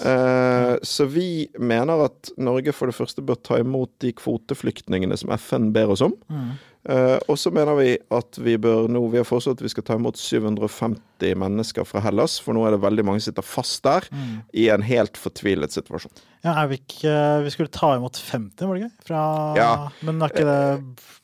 ja? 0.00 0.14
Eh, 0.14 0.72
Så 0.82 1.04
vi 1.12 1.48
mener 1.58 2.06
at 2.08 2.32
Norge 2.40 2.72
for 2.72 2.88
det 2.88 2.96
første 2.96 3.20
bør 3.26 3.36
ta 3.44 3.60
imot 3.60 3.92
de 4.00 4.14
kvoteflyktningene 4.16 5.16
som 5.20 5.34
FN 5.36 5.70
ber 5.76 5.92
oss 5.92 6.00
om. 6.04 6.16
Eh, 6.88 7.18
og 7.26 7.34
så 7.38 7.50
mener 7.50 7.74
vi 7.80 7.92
at 8.14 8.36
vi 8.38 8.52
bør 8.62 8.86
nå 8.86 9.00
Vi 9.10 9.18
har 9.18 9.26
foreslått 9.26 9.58
at 9.58 9.64
vi 9.66 9.72
skal 9.72 9.82
ta 9.88 9.96
imot 9.98 10.16
750 10.20 11.00
mennesker 11.20 11.86
fra 11.88 12.02
Hellas, 12.04 12.38
for 12.42 12.56
nå 12.56 12.66
er 12.66 12.76
det 12.76 12.82
veldig 12.84 13.04
mange 13.06 13.22
som 13.22 13.32
sitter 13.32 13.46
fast 13.46 13.82
der 13.86 14.08
i 14.52 14.68
en 14.72 14.84
helt 14.86 15.16
fortvilet 15.20 15.72
situasjon. 15.72 16.12
Ja, 16.46 16.52
er 16.62 16.68
vi, 16.70 16.78
skulle 17.50 17.70
ta 17.72 17.96
imot 17.96 18.18
50, 18.22 18.66
var 18.68 18.76
det 18.76 18.86
ikke? 18.86 19.06
Fra, 19.08 19.20
Ja. 19.56 19.70
Men 20.06 20.20
ikke 20.22 20.44
det, 20.46 20.58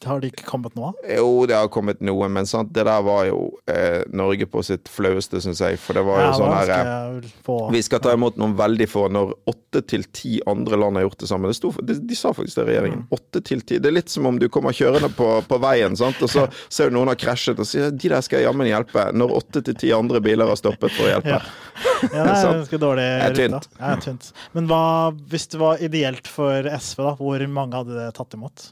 har 0.09 0.21
det 0.21 0.33
ikke 0.33 0.47
kommet 0.49 0.75
noe? 0.75 0.93
Jo, 1.07 1.45
det 1.47 1.55
har 1.55 1.69
kommet 1.71 2.01
noe, 2.03 2.27
men 2.33 2.49
sant, 2.49 2.73
det 2.75 2.85
der 2.89 3.05
var 3.07 3.27
jo 3.29 3.53
eh, 3.71 4.03
Norge 4.11 4.49
på 4.51 4.65
sitt 4.67 4.91
flaueste, 4.91 5.39
syns 5.45 5.63
jeg. 5.63 5.79
For 5.79 5.95
det 5.99 6.03
var 6.09 6.19
jo 6.19 6.27
Ja, 6.27 6.33
sånn 6.41 6.55
her 6.57 6.73
eh? 6.75 7.69
Vi 7.77 7.83
skal 7.87 8.03
ta 8.03 8.15
imot 8.17 8.41
noen 8.41 8.57
veldig 8.59 8.89
få 8.91 9.07
når 9.13 9.35
åtte 9.53 9.85
til 9.93 10.09
ti 10.11 10.41
andre 10.49 10.81
land 10.81 10.99
har 10.99 11.07
gjort 11.07 11.23
det 11.23 11.31
samme. 11.31 11.53
Det 11.53 11.59
sto, 11.61 11.71
de, 11.79 11.99
de 12.03 12.19
sa 12.19 12.33
faktisk 12.35 12.59
det, 12.59 12.67
regjeringen. 12.73 13.07
Åtte 13.15 13.45
til 13.47 13.63
ti. 13.63 13.79
Det 13.79 13.93
er 13.93 13.97
litt 14.01 14.11
som 14.13 14.27
om 14.27 14.41
du 14.43 14.49
kommer 14.53 14.75
kjørende 14.75 15.13
på, 15.15 15.29
på 15.47 15.61
veien, 15.63 15.95
sant? 15.99 16.19
og 16.23 16.33
så 16.33 16.49
ser 16.73 16.91
du 16.91 16.99
noen 16.99 17.13
har 17.13 17.21
krasjet 17.21 17.61
og 17.63 17.69
sier 17.69 17.93
de 17.95 18.11
der 18.11 18.25
skal 18.25 18.41
jeg 18.41 18.49
jammen 18.49 18.67
hjelpe, 18.69 19.07
når 19.15 19.37
åtte 19.39 19.63
til 19.69 19.79
ti 19.83 19.91
andre 19.95 20.23
biler 20.23 20.49
har 20.49 20.59
stoppet 20.61 20.95
for 20.95 21.09
å 21.09 21.11
hjelpe. 21.17 21.39
Ja, 21.39 22.13
det 22.13 22.21
er 22.23 22.45
ganske 22.61 22.79
dårlig 22.81 23.09
rute. 23.09 23.49
Ja, 23.49 23.57
det 23.83 23.91
er 23.91 24.05
tynt. 24.07 24.31
Men 24.55 24.71
hva, 24.71 24.85
hvis 25.33 25.49
det 25.53 25.61
var 25.63 25.83
ideelt 25.83 26.31
for 26.31 26.71
SV, 26.71 27.03
da, 27.03 27.17
hvor 27.19 27.45
mange 27.51 27.83
hadde 27.83 27.99
det 27.99 28.13
tatt 28.19 28.39
imot? 28.39 28.71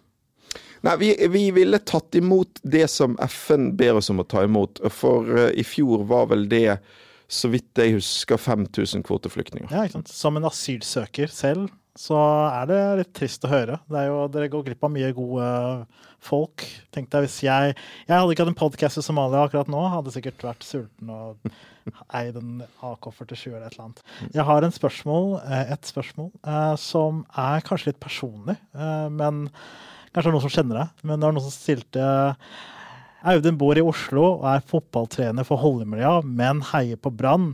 Nei, 0.87 0.97
vi, 0.97 1.11
vi 1.29 1.51
ville 1.51 1.79
tatt 1.79 2.15
imot 2.15 2.61
det 2.63 2.87
som 2.89 3.19
FN 3.27 3.75
ber 3.77 3.99
oss 4.01 4.09
om 4.11 4.23
å 4.23 4.25
ta 4.25 4.47
imot. 4.47 4.81
For 4.95 5.29
eh, 5.37 5.51
i 5.61 5.65
fjor 5.67 6.07
var 6.09 6.31
vel 6.31 6.47
det, 6.49 6.79
så 7.29 7.51
vidt 7.53 7.79
jeg 7.79 7.99
husker, 7.99 8.41
5000 8.41 9.05
kvoteflyktninger. 9.07 9.69
Ja, 9.69 9.85
ikke 9.85 9.99
sant? 10.01 10.15
Som 10.15 10.41
en 10.41 10.49
asylsøker 10.49 11.33
selv, 11.33 11.69
så 11.99 12.19
er 12.51 12.69
det 12.71 12.81
litt 13.01 13.13
trist 13.17 13.45
å 13.47 13.51
høre. 13.51 13.81
Det 13.91 13.99
er 13.99 14.09
jo, 14.11 14.23
dere 14.33 14.51
går 14.53 14.65
glipp 14.69 14.87
av 14.87 14.93
mye 14.95 15.11
gode 15.17 15.49
folk. 16.23 16.65
Tenk 16.95 17.11
deg 17.13 17.25
hvis 17.25 17.41
jeg 17.47 17.75
Jeg 17.75 18.15
hadde 18.15 18.33
ikke 18.35 18.45
hatt 18.45 18.53
en 18.53 18.63
podkast 18.63 19.01
i 19.01 19.05
Somalia 19.05 19.45
akkurat 19.47 19.71
nå, 19.73 19.81
hadde 19.95 20.15
sikkert 20.15 20.45
vært 20.45 20.67
sulten 20.67 21.13
og 21.13 21.53
eid 22.15 22.37
en 22.39 22.65
AK-47 22.87 23.47
eller 23.51 23.67
et 23.67 23.75
eller 23.75 23.87
annet. 23.89 24.03
Jeg 24.35 24.47
har 24.47 24.67
en 24.67 24.75
spørsmål, 24.75 25.31
eh, 25.45 25.73
et 25.75 25.89
spørsmål 25.89 26.31
eh, 26.45 26.75
som 26.81 27.25
er 27.35 27.65
kanskje 27.67 27.91
litt 27.91 28.03
personlig, 28.03 28.59
eh, 28.77 29.09
men 29.09 29.49
kanskje 30.13 30.29
det 30.29 30.29
er 30.29 30.37
noen 30.37 30.45
som 30.45 30.55
kjenner 30.59 30.83
deg. 30.83 31.01
Men 31.03 31.17
det 31.17 31.27
var 31.27 31.37
noen 31.37 31.49
som 31.49 31.57
stilte 31.57 32.11
Audun 33.21 33.59
bor 33.61 33.77
i 33.77 33.85
Oslo 33.85 34.23
og 34.39 34.47
er 34.49 34.63
fotballtrener 34.65 35.45
for 35.45 35.61
Holmlia, 35.61 36.21
men 36.25 36.63
heier 36.71 36.97
på 36.97 37.13
Brann. 37.13 37.51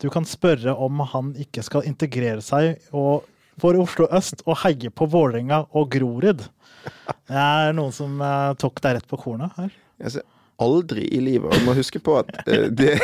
Du 0.00 0.08
kan 0.12 0.24
spørre 0.24 0.72
om 0.80 1.02
han 1.12 1.34
ikke 1.40 1.64
skal 1.66 1.84
integrere 1.88 2.40
seg 2.44 2.80
og, 2.96 3.26
for 3.60 3.78
Oslo 3.80 4.08
øst 4.16 4.44
og 4.46 4.58
heie 4.64 4.90
på 4.90 5.08
Vålerenga 5.10 5.64
og 5.76 5.90
Grorud. 5.92 6.46
Det 7.28 7.40
er 7.44 7.74
noen 7.76 7.94
som 7.94 8.20
eh, 8.24 8.52
tok 8.60 8.80
deg 8.84 8.98
rett 8.98 9.08
på 9.10 9.20
kornet 9.20 9.56
her. 9.58 9.72
Jeg 10.00 10.16
ser 10.16 10.28
aldri 10.60 11.06
i 11.16 11.20
livet. 11.24 11.48
Og 11.50 11.60
du 11.60 11.66
må 11.68 11.74
huske 11.78 12.00
på 12.04 12.18
at 12.20 12.30
eh, 12.46 12.66
det, 12.70 12.94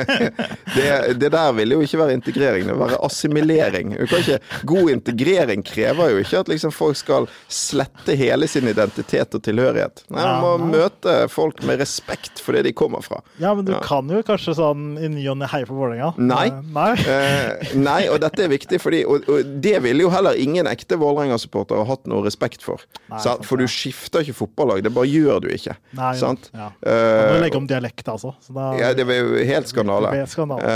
det, 0.76 1.14
det 1.20 1.30
der 1.32 1.52
vil 1.56 1.74
jo 1.76 1.80
ikke 1.84 1.98
være 2.00 2.14
integrering, 2.18 2.66
det 2.68 2.74
vil 2.74 2.82
være 2.84 2.98
assimilering. 3.06 3.94
Du 3.98 4.06
kan 4.10 4.22
ikke, 4.24 4.38
god 4.68 4.90
integrering 4.94 5.64
krever 5.66 6.12
jo 6.14 6.22
ikke 6.24 6.40
at 6.44 6.50
liksom 6.52 6.72
folk 6.74 6.98
skal 6.98 7.28
slette 7.50 8.16
hele 8.18 8.48
sin 8.50 8.68
identitet 8.70 9.34
og 9.36 9.44
tilhørighet. 9.46 10.04
Nei, 10.10 10.24
Man 10.24 10.40
må 10.40 10.50
Ja, 10.80 10.86
møte 10.88 11.14
folk 11.32 11.62
med 11.66 11.80
respekt 11.82 12.40
for 12.42 12.56
det 12.56 12.64
de 12.68 12.72
kommer 12.76 13.02
fra. 13.04 13.20
Ja, 13.42 13.52
men 13.54 13.64
du 13.68 13.72
Ja. 13.72 13.80
kan 13.84 14.08
jo 14.10 14.20
kanskje 14.26 14.54
sånn 14.58 14.96
i 15.00 15.08
ny 15.12 15.26
og 15.30 15.38
ne 15.40 15.46
heie 15.50 15.66
på 15.68 15.74
Vålerenga? 15.76 16.12
Nei. 16.18 16.46
Eh, 16.48 16.62
Nei? 16.74 16.90
Eh, 17.10 17.72
nei, 17.76 18.04
og 18.08 18.20
dette 18.22 18.44
er 18.44 18.48
viktig, 18.52 18.78
fordi, 18.80 19.00
og, 19.04 19.26
og 19.28 19.44
det 19.62 19.76
ville 19.82 20.04
jo 20.04 20.10
heller 20.12 20.38
ingen 20.38 20.66
ekte 20.70 20.96
Vålerenga-supporter 21.00 21.80
ha 21.80 21.84
hatt 21.88 22.06
noe 22.10 22.22
respekt 22.24 22.62
for. 22.64 22.80
Nei, 23.10 23.20
for 23.46 23.60
du 23.60 23.66
skifter 23.70 24.22
ikke 24.24 24.36
fotballag, 24.44 24.82
det 24.86 24.92
bare 24.94 25.10
gjør 25.10 25.42
du 25.44 25.48
ikke. 25.52 25.74
Nei, 25.98 26.12
sant? 26.20 26.50
ja. 26.54 26.69
Eh, 26.80 27.34
du 27.34 27.40
legge 27.42 27.58
om 27.58 27.66
dialekt, 27.68 28.08
altså? 28.08 28.32
Så 28.40 28.54
da, 28.56 28.70
ja, 28.78 28.90
det 28.96 29.04
var 29.08 29.18
jo 29.18 29.44
helt 29.48 29.68
skandale. 29.70 30.12
Skandale. 30.30 30.70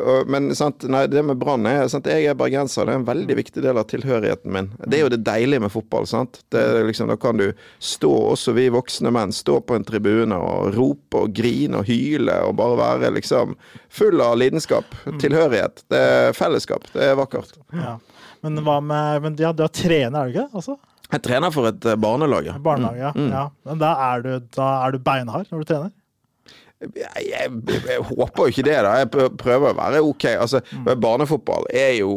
uh, 0.00 0.10
men 0.30 0.50
sant, 0.58 0.84
nei, 0.90 1.04
det 1.10 1.22
med 1.26 1.40
Brann 1.40 1.66
er 1.70 1.88
sant, 1.92 2.08
Jeg 2.10 2.28
er 2.30 2.38
bergenser, 2.38 2.88
det 2.88 2.94
er 2.94 3.00
en 3.00 3.08
veldig 3.08 3.36
viktig 3.40 3.64
del 3.64 3.80
av 3.80 3.88
tilhørigheten 3.90 4.52
min. 4.54 4.70
Det 4.84 5.00
er 5.00 5.04
jo 5.06 5.12
det 5.14 5.22
deilige 5.26 5.64
med 5.64 5.72
fotball. 5.72 6.08
sant? 6.10 6.42
Det 6.52 6.64
liksom, 6.88 7.08
Da 7.12 7.16
kan 7.20 7.40
du 7.40 7.50
stå, 7.78 8.12
også 8.34 8.54
vi 8.56 8.68
voksne 8.72 9.12
menn, 9.14 9.34
stå 9.34 9.60
på 9.64 9.78
en 9.78 9.86
tribune 9.86 10.36
og 10.36 10.74
rope 10.76 11.24
og 11.24 11.34
grine 11.36 11.80
og 11.80 11.88
hyle 11.90 12.40
og 12.46 12.56
bare 12.60 12.78
være 12.80 13.14
liksom 13.18 13.56
full 13.88 14.20
av 14.20 14.38
lidenskap. 14.40 14.86
Tilhørighet. 15.20 15.84
Det 15.90 15.98
er 15.98 16.32
fellesskap. 16.36 16.88
Det 16.94 17.10
er 17.12 17.18
vakkert. 17.18 17.56
ja. 17.74 17.98
Men 18.40 18.56
hva 18.64 18.78
med 18.80 19.24
men, 19.24 19.36
ja, 19.40 19.52
Du 19.52 19.64
er 19.64 19.72
trener, 19.74 20.22
er 20.22 20.30
du 20.30 20.36
ikke? 20.38 20.48
Altså? 20.56 20.76
Jeg 21.10 21.22
trener 21.26 21.50
for 21.54 21.70
et 21.70 21.84
eh, 21.90 21.96
barnelag. 22.00 22.46
ja. 22.50 22.58
Barnelag, 22.62 22.98
ja. 22.98 23.10
Mm. 23.16 23.30
ja. 23.34 23.46
Men 23.68 23.80
da 23.82 23.94
er, 24.10 24.22
du, 24.26 24.46
da 24.56 24.68
er 24.86 24.94
du 24.94 24.98
beinhard 25.06 25.50
når 25.50 25.64
du 25.64 25.70
trener? 25.72 25.90
Jeg, 26.80 27.24
jeg, 27.28 27.50
jeg 27.90 28.04
håper 28.08 28.46
jo 28.46 28.52
ikke 28.54 28.64
det, 28.64 28.78
da. 28.86 28.94
Jeg 29.02 29.10
prøver 29.42 29.74
å 29.74 29.76
være 29.76 30.00
OK. 30.06 30.24
Altså, 30.32 30.62
Barnefotball 30.96 31.66
er 31.76 31.98
jo 31.98 32.14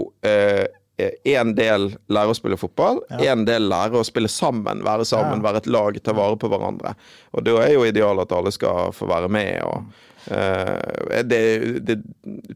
én 1.27 1.51
del 1.57 1.89
lære 2.13 2.31
å 2.31 2.37
spille 2.37 2.55
fotball, 2.61 3.01
én 3.19 3.43
del 3.49 3.65
lære 3.67 3.97
å 3.99 4.05
spille 4.07 4.29
sammen, 4.31 4.85
være 4.85 5.03
sammen, 5.09 5.41
Ja. 5.41 5.47
være 5.49 5.63
et 5.63 5.67
lag, 5.73 5.99
ta 6.05 6.13
vare 6.15 6.37
på 6.39 6.47
hverandre. 6.53 6.93
Og 7.33 7.43
da 7.43 7.57
er 7.65 7.73
jo 7.73 7.83
idealet 7.89 8.29
at 8.29 8.37
alle 8.37 8.53
skal 8.55 8.93
få 8.95 9.09
være 9.11 9.29
med. 9.33 9.59
og 9.67 10.01
Uh, 10.23 11.19
det, 11.27 11.83
det 11.83 11.97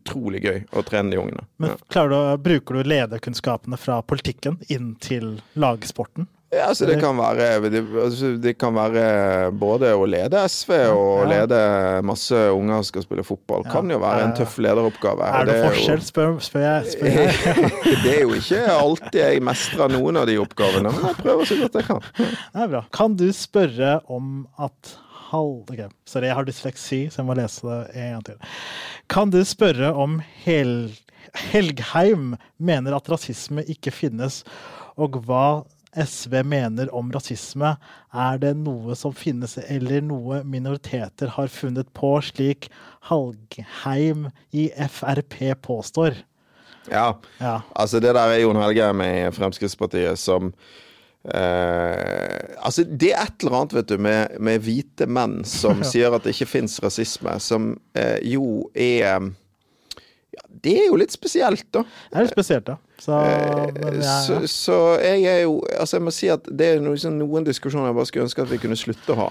utrolig 0.07 0.41
gøy 0.47 0.63
å 0.73 0.83
trene 0.87 1.11
de 1.11 1.19
ungene. 1.21 1.43
Men 1.59 1.75
klarer 1.91 2.15
du, 2.37 2.41
bruker 2.47 2.79
du 2.79 2.87
lederkunnskapene 2.95 3.77
fra 3.77 3.99
politikken 4.07 4.57
inn 4.71 4.95
til 5.03 5.37
lagsporten? 5.59 6.27
Ja, 6.47 6.69
altså 6.69 6.85
det 6.87 7.01
kan 7.01 7.17
være 7.19 7.57
det, 7.67 7.81
altså 7.99 8.29
det 8.39 8.53
kan 8.55 8.71
være 8.71 9.01
både 9.59 9.89
å 9.99 10.05
lede 10.07 10.39
SV 10.47 10.69
og 10.93 11.25
Ja. 11.25 11.41
lede 11.41 11.57
masse 12.07 12.39
unger 12.55 12.77
som 12.77 12.83
skal 12.87 13.03
spille 13.03 13.25
fotball. 13.27 13.65
Kan 13.67 13.91
jo 13.91 13.97
være 13.99 14.21
en 14.23 14.31
tøff 14.37 14.55
lederoppgave. 14.63 15.27
Er 15.27 15.43
det, 15.49 15.55
er 15.57 15.65
jo- 15.65 15.73
forskjell, 15.73 16.05
spør, 16.07 16.37
spør 16.39 16.63
jeg? 16.63 16.93
Spør 16.93 17.11
jeg. 17.19 17.71
det 18.05 18.13
er 18.13 18.21
jo 18.23 18.31
ikke 18.39 18.61
alltid 18.77 19.19
jeg 19.19 19.43
mestrer 19.43 19.91
noen 19.91 20.21
av 20.23 20.29
de 20.31 20.37
oppgavene, 20.39 20.93
men 20.95 21.09
jeg 21.09 21.19
prøver 21.19 21.51
så 21.51 21.59
godt 21.65 21.75
jeg 21.81 21.89
kan. 21.89 21.99
Det 22.23 22.63
er 22.63 22.71
bra. 22.77 22.83
Kan 22.95 23.19
du 23.19 23.27
spørre 23.35 23.97
om 24.07 24.31
at 24.57 24.95
halv... 25.31 25.63
okay. 25.69 25.89
Sorry, 26.07 26.29
jeg 26.29 26.37
har 26.39 26.47
dysleksi, 26.47 26.99
så 27.11 27.21
jeg 27.21 27.27
må 27.29 27.35
lese 27.37 27.65
det 27.67 27.79
en 28.01 28.13
gang 28.17 28.27
til. 28.29 28.53
Kan 29.11 29.33
du 29.33 29.39
spørre 29.47 29.93
om 29.93 30.19
Hel 30.43 30.91
Helgheim 31.51 32.35
mener 32.57 32.95
at 32.95 33.09
rasisme 33.11 33.63
ikke 33.67 33.91
finnes, 33.91 34.41
og 34.97 35.19
hva 35.27 35.63
SV 35.97 36.39
mener 36.45 36.89
om 36.95 37.09
rasisme? 37.13 37.73
Er 38.13 38.39
det 38.41 38.53
noe 38.59 38.95
som 38.97 39.13
finnes, 39.17 39.57
eller 39.67 40.03
noe 40.05 40.41
minoriteter 40.47 41.31
har 41.35 41.51
funnet 41.51 41.89
på, 41.97 42.15
slik 42.23 42.69
Halgheim 43.09 44.29
i 44.53 44.69
Frp 44.91 45.39
påstår? 45.65 46.17
Ja, 46.87 47.17
Ja. 47.41 47.61
altså 47.75 47.99
det 47.99 48.13
der 48.15 48.31
er 48.31 48.39
Jon 48.39 48.55
Helgheim 48.61 49.01
i 49.03 49.31
Fremskrittspartiet 49.35 50.19
som 50.19 50.53
eh, 51.33 52.55
altså 52.63 52.85
Det 52.87 53.11
er 53.13 53.23
et 53.25 53.43
eller 53.43 53.57
annet 53.59 53.75
vet 53.77 53.89
du, 53.91 53.97
med, 54.01 54.37
med 54.39 54.63
hvite 54.63 55.07
menn 55.09 55.41
som 55.47 55.83
sier 55.91 56.13
at 56.15 56.25
det 56.25 56.35
ikke 56.35 56.49
fins 56.57 56.79
rasisme, 56.83 57.37
som 57.43 57.73
uh, 57.97 58.17
jo 58.25 58.67
er 58.73 59.27
ja, 60.33 60.43
Det 60.47 60.75
er 60.83 60.87
jo 60.89 60.99
litt 60.99 61.15
spesielt, 61.15 61.67
da. 61.75 61.83
Det 62.11 62.19
er 62.19 62.27
litt 62.27 62.35
spesielt, 62.35 62.69
da. 62.69 62.77
Så, 62.97 63.17
men 63.77 63.99
jeg, 64.01 64.21
Så, 64.25 64.39
så 64.49 64.77
jeg 65.03 65.27
er 65.29 65.43
jo 65.43 65.59
Altså, 65.75 65.99
jeg 65.99 66.05
må 66.07 66.13
si 66.15 66.31
at 66.33 66.47
det 66.49 66.71
er 66.73 66.79
noen, 66.81 66.97
sånn, 66.97 67.19
noen 67.21 67.45
diskusjoner 67.45 67.91
jeg 67.91 67.99
bare 67.99 68.09
skulle 68.09 68.25
ønske 68.25 68.45
at 68.47 68.53
vi 68.53 68.61
kunne 68.63 68.79
slutte 68.79 69.13
å 69.13 69.19
ha. 69.25 69.27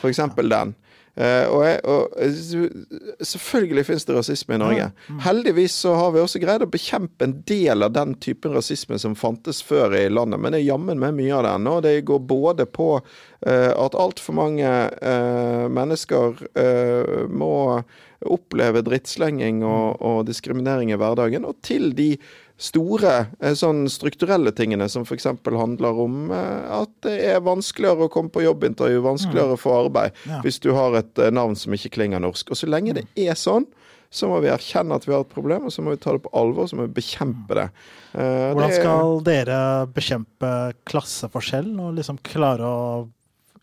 For 0.00 0.08
eksempel 0.08 0.48
den. 0.48 0.72
Eh, 1.18 1.46
og, 1.50 1.62
jeg, 1.66 1.80
og 1.90 2.12
eh, 2.22 3.24
selvfølgelig 3.26 3.84
finnes 3.88 4.06
det 4.06 4.16
rasisme 4.16 4.56
i 4.56 4.60
Norge. 4.62 4.90
Heldigvis 5.24 5.74
så 5.82 5.94
har 5.98 6.12
vi 6.14 6.22
også 6.22 6.40
greid 6.42 6.64
å 6.64 6.70
bekjempe 6.70 7.26
en 7.26 7.34
del 7.48 7.86
av 7.86 7.94
den 7.96 8.14
typen 8.22 8.54
rasisme 8.56 8.98
som 9.02 9.16
fantes 9.18 9.60
før 9.66 9.96
i 9.98 10.04
landet, 10.12 10.40
men 10.40 10.54
det 10.54 10.62
er 10.62 10.70
jammen 10.70 11.00
med 11.02 11.18
mye 11.18 11.34
av 11.40 11.48
den. 11.48 11.70
Og 11.70 11.82
det 11.86 11.96
går 12.08 12.22
både 12.30 12.68
på 12.70 12.92
uh, 13.00 13.72
at 13.74 13.98
altfor 13.98 14.38
mange 14.38 14.68
uh, 14.70 15.66
mennesker 15.72 16.44
uh, 16.54 17.26
må 17.28 17.82
oppleve 18.30 18.84
drittslenging 18.84 19.62
og, 19.64 20.00
og 20.04 20.22
diskriminering 20.28 20.92
i 20.92 21.00
hverdagen, 21.00 21.46
og 21.48 21.58
til 21.64 21.90
de 21.96 22.12
store 22.60 23.12
eh, 23.40 23.54
sånn 23.56 23.86
strukturelle 23.88 24.52
tingene 24.52 24.84
som 24.92 25.06
f.eks. 25.08 25.24
handler 25.48 26.00
om 26.04 26.30
eh, 26.30 26.72
at 26.82 26.90
det 27.06 27.14
er 27.32 27.40
vanskeligere 27.46 28.04
å 28.08 28.12
komme 28.12 28.28
på 28.34 28.42
jobbintervju, 28.44 29.00
vanskeligere 29.06 29.56
å 29.56 29.60
få 29.60 29.72
arbeid 29.86 30.12
Ja. 30.28 30.42
hvis 30.44 30.60
du 30.60 30.72
har 30.76 30.98
et 31.00 31.18
eh, 31.24 31.30
navn 31.32 31.56
som 31.56 31.72
ikke 31.76 31.94
klinger 31.96 32.20
norsk. 32.20 32.52
Og 32.52 32.60
så 32.60 32.68
lenge 32.68 32.98
det 33.00 33.06
er 33.16 33.38
sånn, 33.40 33.64
så 34.12 34.26
må 34.28 34.40
vi 34.42 34.50
erkjenne 34.52 34.92
at 34.98 35.06
vi 35.06 35.14
har 35.14 35.22
et 35.24 35.32
problem, 35.32 35.68
og 35.68 35.72
så 35.72 35.84
må 35.86 35.94
vi 35.94 36.00
ta 36.02 36.12
det 36.16 36.24
på 36.24 36.32
alvor, 36.36 36.66
så 36.66 36.76
må 36.76 36.88
vi 36.88 36.96
bekjempe 36.98 37.54
det. 37.54 37.68
Hvordan 38.12 38.72
skal 38.74 39.20
dere 39.24 39.58
bekjempe 39.94 40.50
klasseforskjell 40.90 41.68
og 41.78 41.94
liksom 42.00 42.18
klare 42.26 42.66
å 42.66 43.08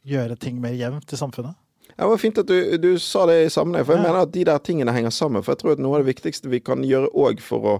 gjøre 0.08 0.38
ting 0.39 0.62
mer 0.63 0.72
jevnt 0.80 1.12
i 1.12 1.20
samfunnet? 1.20 1.58
Ja, 1.98 2.06
det 2.06 2.12
var 2.13 2.22
fint 2.22 2.38
at 2.39 2.48
du, 2.48 2.77
du 2.80 2.92
sa 3.01 3.25
det 3.27 3.38
i 3.44 3.51
sammenheng, 3.51 3.84
for 3.84 3.98
jeg 3.98 4.04
Ja. 4.06 4.08
mener 4.08 4.24
at 4.24 4.32
de 4.32 4.44
der 4.48 4.60
tingene 4.63 4.94
henger 4.96 5.12
sammen. 5.12 5.44
For 5.44 5.51
jeg 5.56 5.60
tror 5.66 5.75
at 5.75 5.80
noe 5.84 5.98
av 6.00 6.06
det 6.06 6.13
viktigste 6.16 6.48
vi 6.51 6.60
kan 6.63 6.84
gjøre 6.86 7.10
òg 7.12 7.42
for 7.44 7.60
å 7.74 7.75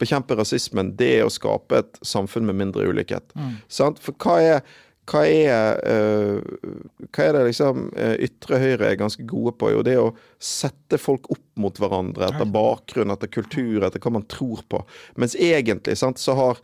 bekjempe 0.00 0.36
rasismen, 0.38 0.94
det 0.98 1.10
er 1.18 1.26
å 1.26 1.32
skape 1.32 1.82
et 1.84 2.00
samfunn 2.06 2.48
med 2.48 2.58
mindre 2.58 2.88
ulikhet. 2.88 3.34
Sant? 3.68 4.00
For 4.02 4.16
hva 4.20 4.38
er 4.42 4.62
hva 5.10 5.24
er, 5.26 5.80
uh, 5.90 7.06
hva 7.10 7.24
er 7.24 7.34
det 7.34 7.46
liksom 7.48 7.88
uh, 7.96 8.14
ytre 8.22 8.60
høyre 8.62 8.90
er 8.92 9.00
ganske 9.00 9.24
gode 9.28 9.56
på? 9.58 9.72
Jo, 9.74 9.82
det 9.86 9.96
er 9.96 10.04
å 10.04 10.12
sette 10.38 11.00
folk 11.00 11.26
opp 11.34 11.46
mot 11.60 11.80
hverandre 11.82 12.28
etter 12.28 12.46
bakgrunn, 12.46 13.10
etter 13.14 13.32
kultur, 13.32 13.82
etter 13.86 14.02
hva 14.02 14.14
man 14.20 14.28
tror 14.30 14.62
på. 14.70 14.82
Mens 15.20 15.34
egentlig 15.34 15.96
sant, 15.98 16.20
så 16.22 16.36
har 16.38 16.62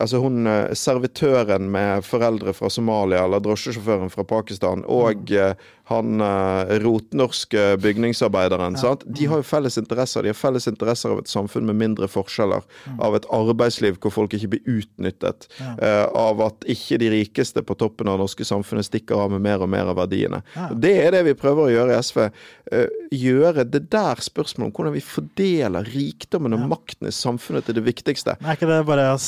Altså 0.00 0.22
hun 0.22 0.46
eh, 0.48 0.72
servitøren 0.78 1.68
med 1.72 2.04
foreldre 2.06 2.54
fra 2.56 2.70
Somalia, 2.72 3.26
eller 3.26 3.42
drosjesjåføren 3.44 4.12
fra 4.12 4.24
Pakistan, 4.24 4.84
og 4.88 5.28
mm. 5.28 5.64
han 5.90 6.24
eh, 6.24 6.72
rotnorske 6.84 7.64
bygningsarbeideren, 7.82 8.78
sant? 8.80 9.04
de 9.04 9.28
har 9.28 9.42
jo 9.42 9.46
felles 9.46 9.76
interesser. 9.80 10.24
De 10.24 10.32
har 10.32 10.38
felles 10.38 10.68
interesser 10.70 11.12
av 11.12 11.20
et 11.20 11.32
samfunn 11.32 11.68
med 11.68 11.76
mindre 11.80 12.08
forskjeller, 12.08 12.64
av 13.04 13.18
et 13.18 13.28
arbeidsliv 13.32 13.98
hvor 14.00 14.14
folk 14.14 14.36
ikke 14.38 14.54
blir 14.54 14.78
utnyttet, 14.78 15.48
eh, 15.60 16.06
av 16.06 16.40
at 16.46 16.64
ikke 16.72 17.00
de 17.02 17.12
rikeste 17.12 17.64
på 17.66 17.76
toppen 17.76 18.08
av 18.08 18.16
det 18.16 18.24
norske 18.24 18.46
samfunnet 18.48 18.88
stikker 18.88 19.26
av 19.26 19.34
med 19.36 19.44
mer 19.44 19.64
og 19.64 19.70
mer 19.72 19.92
av 19.92 20.00
verdiene. 20.00 20.40
Ja. 20.56 20.70
Det 20.72 20.94
er 21.02 21.18
det 21.18 21.26
vi 21.28 21.36
prøver 21.38 21.66
å 21.68 21.74
gjøre 21.74 21.92
i 21.92 22.00
SV. 22.00 22.24
Uh, 22.72 22.86
gjøre 23.12 23.66
det 23.68 23.82
der 23.92 24.20
spørsmålet 24.22 24.70
om 24.70 24.72
hvordan 24.76 24.94
vi 24.94 25.02
fordeler 25.04 25.88
rikdommen 25.92 26.56
og 26.56 26.64
makten 26.70 27.10
i 27.10 27.12
samfunnet 27.12 27.66
til 27.68 27.76
det 27.76 27.84
viktigste. 27.84 28.38
Er 28.40 28.56
ikke 28.56 28.70
det 28.70 28.78
bare 28.88 29.10
å 29.12 29.20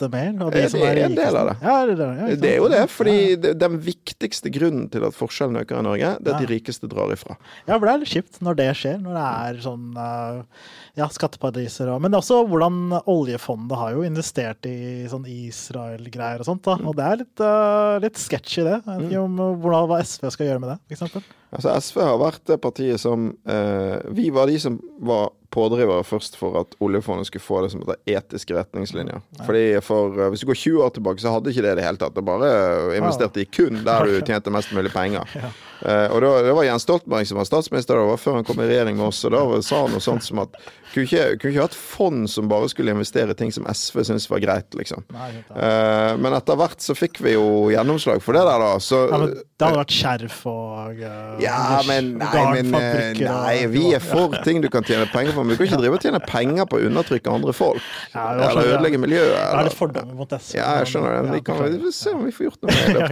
skatte 0.00 0.10
mer? 0.12 0.44
av 0.44 0.50
de 0.50 0.60
det 0.60 0.70
som 0.72 0.82
er 0.84 1.00
en 1.04 1.14
del 1.16 1.36
av 1.36 1.50
det. 1.50 1.56
Ja, 1.60 1.76
det, 1.86 1.94
er 1.94 2.00
det, 2.00 2.08
ja, 2.18 2.36
Det 2.40 2.50
er 2.50 2.58
jo 2.58 2.68
det, 2.72 2.82
fordi 2.92 3.16
ja. 3.34 3.54
den 3.60 3.78
viktigste 3.84 4.52
grunnen 4.52 4.88
til 4.92 5.04
at 5.06 5.16
forskjellene 5.16 5.64
øker 5.64 5.80
i 5.80 5.86
Norge, 5.86 6.12
det 6.20 6.32
er 6.32 6.36
at 6.36 6.44
de 6.44 6.50
rikeste 6.50 6.90
drar 6.90 7.12
ifra. 7.14 7.36
Ja, 7.66 7.76
for 7.76 7.86
det 7.86 7.92
er 7.92 8.02
litt 8.04 8.12
kjipt 8.12 8.40
når 8.44 8.60
det 8.60 8.68
skjer. 8.80 9.00
Når 9.04 9.18
det 9.18 9.24
er 9.30 9.60
sånn 9.64 9.98
eh, 10.04 10.62
ja, 11.00 11.08
skatteparadiser 11.12 11.90
og 11.92 12.04
Men 12.04 12.16
også 12.18 12.42
hvordan 12.50 13.00
oljefondet 13.10 13.80
har 13.80 13.96
jo 13.96 14.06
investert 14.06 14.68
i 14.68 15.08
sånn 15.10 15.26
Israel-greier 15.30 16.42
og 16.42 16.50
sånt. 16.50 16.64
da. 16.66 16.78
Og 16.84 16.96
det 16.98 17.06
er 17.06 17.20
litt, 17.24 17.44
uh, 17.44 17.98
litt 18.02 18.20
sketchy, 18.20 18.64
det. 18.66 18.78
Jeg 18.80 19.02
vet 19.02 19.10
ikke 19.10 19.26
om 19.26 19.36
uh, 19.40 19.50
hvordan, 19.60 19.90
hva 19.90 20.00
SV 20.04 20.30
skal 20.34 20.50
gjøre 20.50 20.64
med 20.64 20.74
det, 20.74 20.80
f.eks. 20.96 21.36
Altså 21.50 21.74
SV 21.82 22.02
har 22.06 22.18
vært 22.20 22.44
det 22.46 22.60
partiet 22.62 23.02
som 23.02 23.32
uh, 23.50 23.96
Vi 24.14 24.28
var 24.30 24.46
de 24.46 24.58
som 24.62 24.76
var 25.02 25.32
pådrivere 25.50 26.04
først 26.06 26.36
for 26.38 26.60
at 26.60 26.76
oljefondet 26.80 27.26
skulle 27.26 27.42
få 27.42 27.62
det 27.64 27.72
som 27.72 27.82
heter 27.82 27.98
etiske 28.06 28.54
retningslinjer. 28.54 29.20
Fordi 29.46 29.64
for 29.82 30.14
eh, 30.18 30.28
Hvis 30.30 30.44
du 30.44 30.50
går 30.50 30.60
20 30.62 30.84
år 30.84 30.94
tilbake, 30.98 31.22
så 31.22 31.34
hadde 31.34 31.50
ikke 31.50 31.64
det 31.66 31.76
det 31.80 31.86
hele 31.86 32.00
tatt. 32.00 32.14
Det 32.14 32.24
bare 32.24 32.52
investerte 32.98 33.42
i 33.42 33.48
kun 33.50 33.82
der 33.86 34.06
du 34.06 34.20
tjente 34.28 34.52
mest 34.54 34.72
mulig 34.76 34.92
penger. 34.94 35.26
Eh, 35.36 35.50
og 35.82 36.18
da, 36.24 36.30
Det 36.44 36.56
var 36.56 36.66
Jens 36.66 36.84
Stoltenberg 36.86 37.28
som 37.30 37.40
var 37.40 37.48
statsminister, 37.48 37.96
det 37.96 38.10
var 38.10 38.20
før 38.20 38.40
han 38.40 38.48
kom 38.48 38.60
i 38.60 38.68
regjering 38.68 38.98
med 38.98 39.08
oss. 39.10 39.24
Og 39.28 39.34
da 39.34 39.44
sa 39.64 39.84
han 39.84 39.94
noe 39.94 40.04
sånt 40.04 40.26
som 40.26 40.42
at 40.44 40.58
kunne 40.90 41.06
ikke, 41.06 41.24
kunne 41.38 41.52
ikke 41.54 41.66
hatt 41.68 41.76
fond 41.78 42.26
som 42.30 42.48
bare 42.50 42.68
skulle 42.70 42.90
investere 42.94 43.30
i 43.30 43.38
ting 43.38 43.52
som 43.54 43.66
SV 43.70 44.02
syntes 44.08 44.26
var 44.30 44.42
greit, 44.42 44.74
liksom. 44.74 45.04
Nei, 45.14 45.30
Eh, 45.50 46.16
men 46.20 46.34
etter 46.36 46.56
hvert 46.58 46.82
så 46.82 46.94
fikk 46.96 47.20
vi 47.24 47.34
jo 47.34 47.68
gjennomslag 47.72 48.20
for 48.24 48.36
det 48.36 48.42
der, 48.46 48.62
da. 48.62 48.78
Så 48.82 49.00
Ja, 49.10 49.18
men 49.18 49.32
det 49.34 49.66
hadde 49.66 49.80
vært 49.80 49.94
skjerf 49.94 50.38
og 50.48 51.00
uh, 51.02 51.40
ja, 51.42 51.80
men 51.88 52.14
nei, 52.20 52.44
men 52.56 52.74
eh, 52.78 53.18
nei, 53.20 53.66
vi 53.70 53.82
er 53.96 54.02
for 54.02 54.32
ting 54.46 54.62
du 54.64 54.70
kan 54.72 54.86
tjene 54.86 55.08
penger 55.10 55.34
på, 55.36 55.44
men 55.44 55.52
du 55.52 55.58
kan 55.58 55.68
ikke 55.68 55.80
drive 55.82 55.98
og 55.98 56.06
tjene 56.06 56.20
penger 56.24 56.68
på 56.70 56.78
å 56.78 56.86
undertrykke 56.88 57.34
andre 57.34 57.54
folk. 57.56 57.82
Ja, 58.14 58.26
Eller 58.32 58.54
sånn, 58.56 58.70
ødelegge 58.70 59.02
miljøet. 59.02 59.34
Det 59.34 59.60
er 59.60 59.68
litt 59.68 59.78
fordommer 59.78 60.16
mot 60.22 60.32
SV. 60.38 60.56
Ja, 60.58 60.70
jeg 60.80 60.90
skjønner 60.94 61.18
det. 61.18 61.36
Vi 61.36 61.44
kan 61.50 61.92
se 62.00 62.14
om 62.16 62.24
vi 62.24 62.34
får 62.38 62.48
gjort 62.48 62.60
noe 62.64 62.70
med 62.70 62.86
det. 62.96 63.10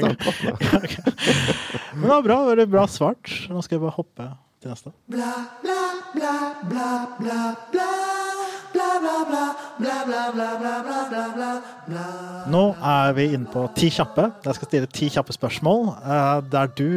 Men 1.99 2.07
det 2.07 2.13
var 2.15 2.23
bra. 2.23 2.39
Veldig 2.59 2.73
bra 2.75 2.89
svart. 2.91 3.29
Nå 3.55 3.61
skal 3.63 3.77
jeg 3.77 3.83
bare 3.85 3.95
hoppe 3.95 4.25
til 4.59 4.73
neste. 4.73 4.91
Nå 12.51 12.63
er 12.91 13.13
vi 13.15 13.27
inne 13.37 13.53
på 13.53 13.63
ti 13.79 13.93
kjappe. 13.95 14.25
Jeg 14.43 14.59
skal 14.59 14.71
stille 14.73 14.89
ti 14.91 15.07
kjappe 15.15 15.37
spørsmål, 15.37 15.87
eh, 16.03 16.41
der 16.51 16.73
du 16.75 16.89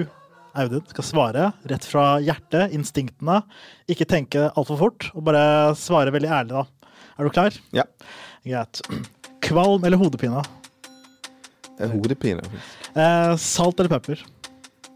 Audun 0.57 0.87
skal 0.89 1.05
svare 1.05 1.43
rett 1.69 1.85
fra 1.85 2.05
hjertet, 2.25 2.73
instinktene. 2.73 3.43
Ikke 3.85 4.09
tenke 4.09 4.47
altfor 4.49 4.79
fort, 4.79 5.11
og 5.13 5.27
bare 5.29 5.75
svare 5.77 6.09
veldig 6.15 6.31
ærlig, 6.39 6.57
da. 6.57 6.89
Er 7.19 7.29
du 7.29 7.35
klar? 7.37 7.59
Ja. 7.69 7.85
Greit. 8.41 8.81
Kvalm 9.45 9.85
eller 9.85 10.01
hodepine? 10.01 10.41
Det 11.77 11.85
er 11.85 11.93
hodepine. 11.93 12.49
Eh, 12.95 13.35
salt 13.37 13.77
eller 13.77 13.93
pepper? 13.93 14.25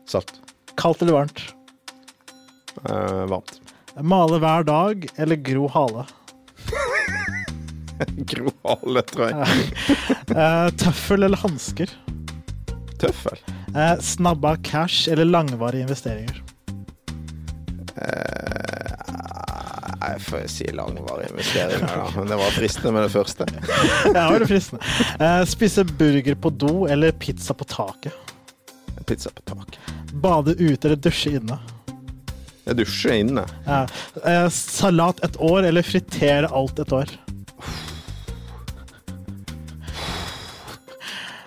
Salt. 0.09 0.41
Kaldt 0.77 1.01
eller 1.01 1.13
varmt? 1.13 1.39
Uh, 2.89 3.25
varmt. 3.31 3.59
Male 4.01 4.39
hver 4.43 4.63
dag 4.67 5.05
eller 5.15 5.35
gro 5.35 5.67
hale? 5.71 6.03
Gro 8.27 8.51
hale, 8.67 9.01
tror 9.07 9.29
jeg. 9.29 9.35
uh, 10.35 10.67
tøffel 10.81 11.23
eller 11.23 11.37
hansker? 11.39 11.87
Tøffel. 12.99 13.37
Uh, 13.71 13.95
snabba 14.03 14.57
cash 14.67 15.07
eller 15.11 15.25
langvarige 15.29 15.81
investeringer? 15.87 16.41
Eh, 17.95 18.91
jeg 20.05 20.21
får 20.21 20.43
si 20.51 20.65
langvarige 20.75 21.29
investeringer, 21.31 21.87
da. 21.87 22.09
Men 22.17 22.27
det 22.33 22.37
var 22.41 22.51
fristende 22.55 22.91
med 22.97 23.03
det 23.07 23.11
første. 23.13 23.45
Ja, 24.05 24.11
det 24.11 24.39
var 24.41 24.45
fristende. 24.49 24.83
Eh, 25.19 25.43
spise 25.49 25.83
burger 25.87 26.35
på 26.35 26.49
do 26.51 26.85
eller 26.91 27.11
pizza 27.11 27.53
på 27.55 27.63
taket? 27.71 28.13
Pizza 29.07 29.29
på 29.31 29.41
taket. 29.47 29.79
Bade 30.21 30.55
ute 30.57 30.87
eller 30.87 30.99
dusje 31.01 31.35
inne? 31.39 31.57
Jeg 32.65 32.77
dusjer 32.79 33.19
inne. 33.21 33.43
Ja. 33.67 33.83
eh, 34.25 34.47
salat 34.49 35.19
et 35.25 35.35
år 35.43 35.67
eller 35.69 35.85
fritere 35.85 36.47
alt 36.49 36.79
et 36.81 36.93
år? 36.95 37.11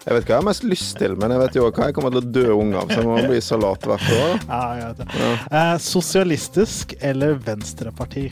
Jeg 0.08 0.14
vet 0.16 0.24
hva 0.24 0.32
jeg 0.32 0.38
har 0.40 0.46
mest 0.46 0.64
lyst 0.64 0.94
til, 0.96 1.16
men 1.20 1.34
jeg 1.34 1.40
vet 1.42 1.56
jo 1.58 1.66
hva 1.68 1.88
jeg 1.90 1.96
kommer 1.98 2.14
til 2.14 2.22
å 2.22 2.30
dø 2.32 2.44
ung 2.54 2.70
av. 2.80 2.88
Så 2.88 3.02
jeg 3.02 3.08
må 3.10 3.16
bli 3.28 3.40
salat 3.44 3.88
hvert 3.90 4.06
år. 4.14 4.38
Ja, 4.52 4.60
jeg 4.78 4.86
vet 4.86 5.02
det. 5.02 5.32
Eh, 5.58 5.74
sosialistisk 5.84 6.94
eller 7.10 7.34
venstreparti? 7.44 8.28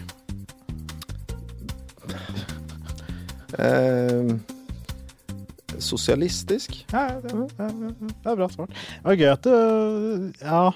Eh, 3.59 4.31
sosialistisk? 5.85 6.71
Ja, 6.93 7.07
ja, 7.13 7.19
ja, 7.21 7.71
det 7.71 8.33
er 8.33 8.37
bra 8.43 8.49
svart. 8.53 8.71
Det 8.75 9.07
var 9.11 9.17
gøy 9.23 9.31
at 9.37 9.43
du 9.47 9.55
Ja, 10.43 10.67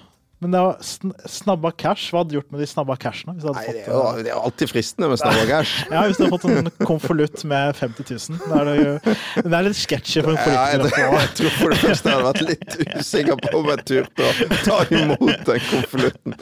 men 0.41 0.55
det 0.55 0.61
var 0.65 0.79
sn 0.81 1.11
snabba 1.29 1.69
cash. 1.77 2.07
Hva 2.15 2.23
hadde 2.23 2.33
du 2.33 2.37
gjort 2.39 2.49
med 2.55 2.63
de 2.63 2.67
snabba 2.71 2.95
cashene? 2.97 3.35
Nei, 3.37 3.43
det 3.45 3.83
er 3.83 3.91
jo 3.93 3.99
det 4.25 4.31
er 4.33 4.39
alltid 4.41 4.71
fristende 4.73 5.11
med 5.13 5.19
snabba 5.21 5.43
cash. 5.53 5.75
ja, 5.93 6.01
hvis 6.09 6.17
du 6.17 6.23
hadde 6.25 6.33
fått 6.39 6.47
en 6.49 6.71
konvolutt 6.89 7.45
med 7.51 7.77
50 7.77 8.09
000. 8.09 8.41
Da 8.49 8.55
er 8.63 8.65
det 8.71 8.77
jo 8.81 8.95
Det 9.51 9.53
er 9.59 9.67
litt 9.69 9.77
sketchy 9.83 10.23
for 10.25 10.33
en 10.33 10.41
politiker 10.41 10.81
å 10.81 10.89
få. 10.95 11.21
jeg 11.21 11.31
tror 11.43 11.53
for 11.59 11.69
det 11.75 11.81
første 11.85 12.07
jeg 12.09 12.17
hadde 12.17 12.31
vært 12.31 12.49
litt 12.49 12.73
usikker 13.03 13.37
på 13.45 13.53
om 13.61 13.69
jeg 13.75 13.81
turte 13.93 14.23
å 14.25 14.33
ta 14.65 14.79
imot 15.03 15.45
den 15.51 15.61
konvolutten. 15.69 16.33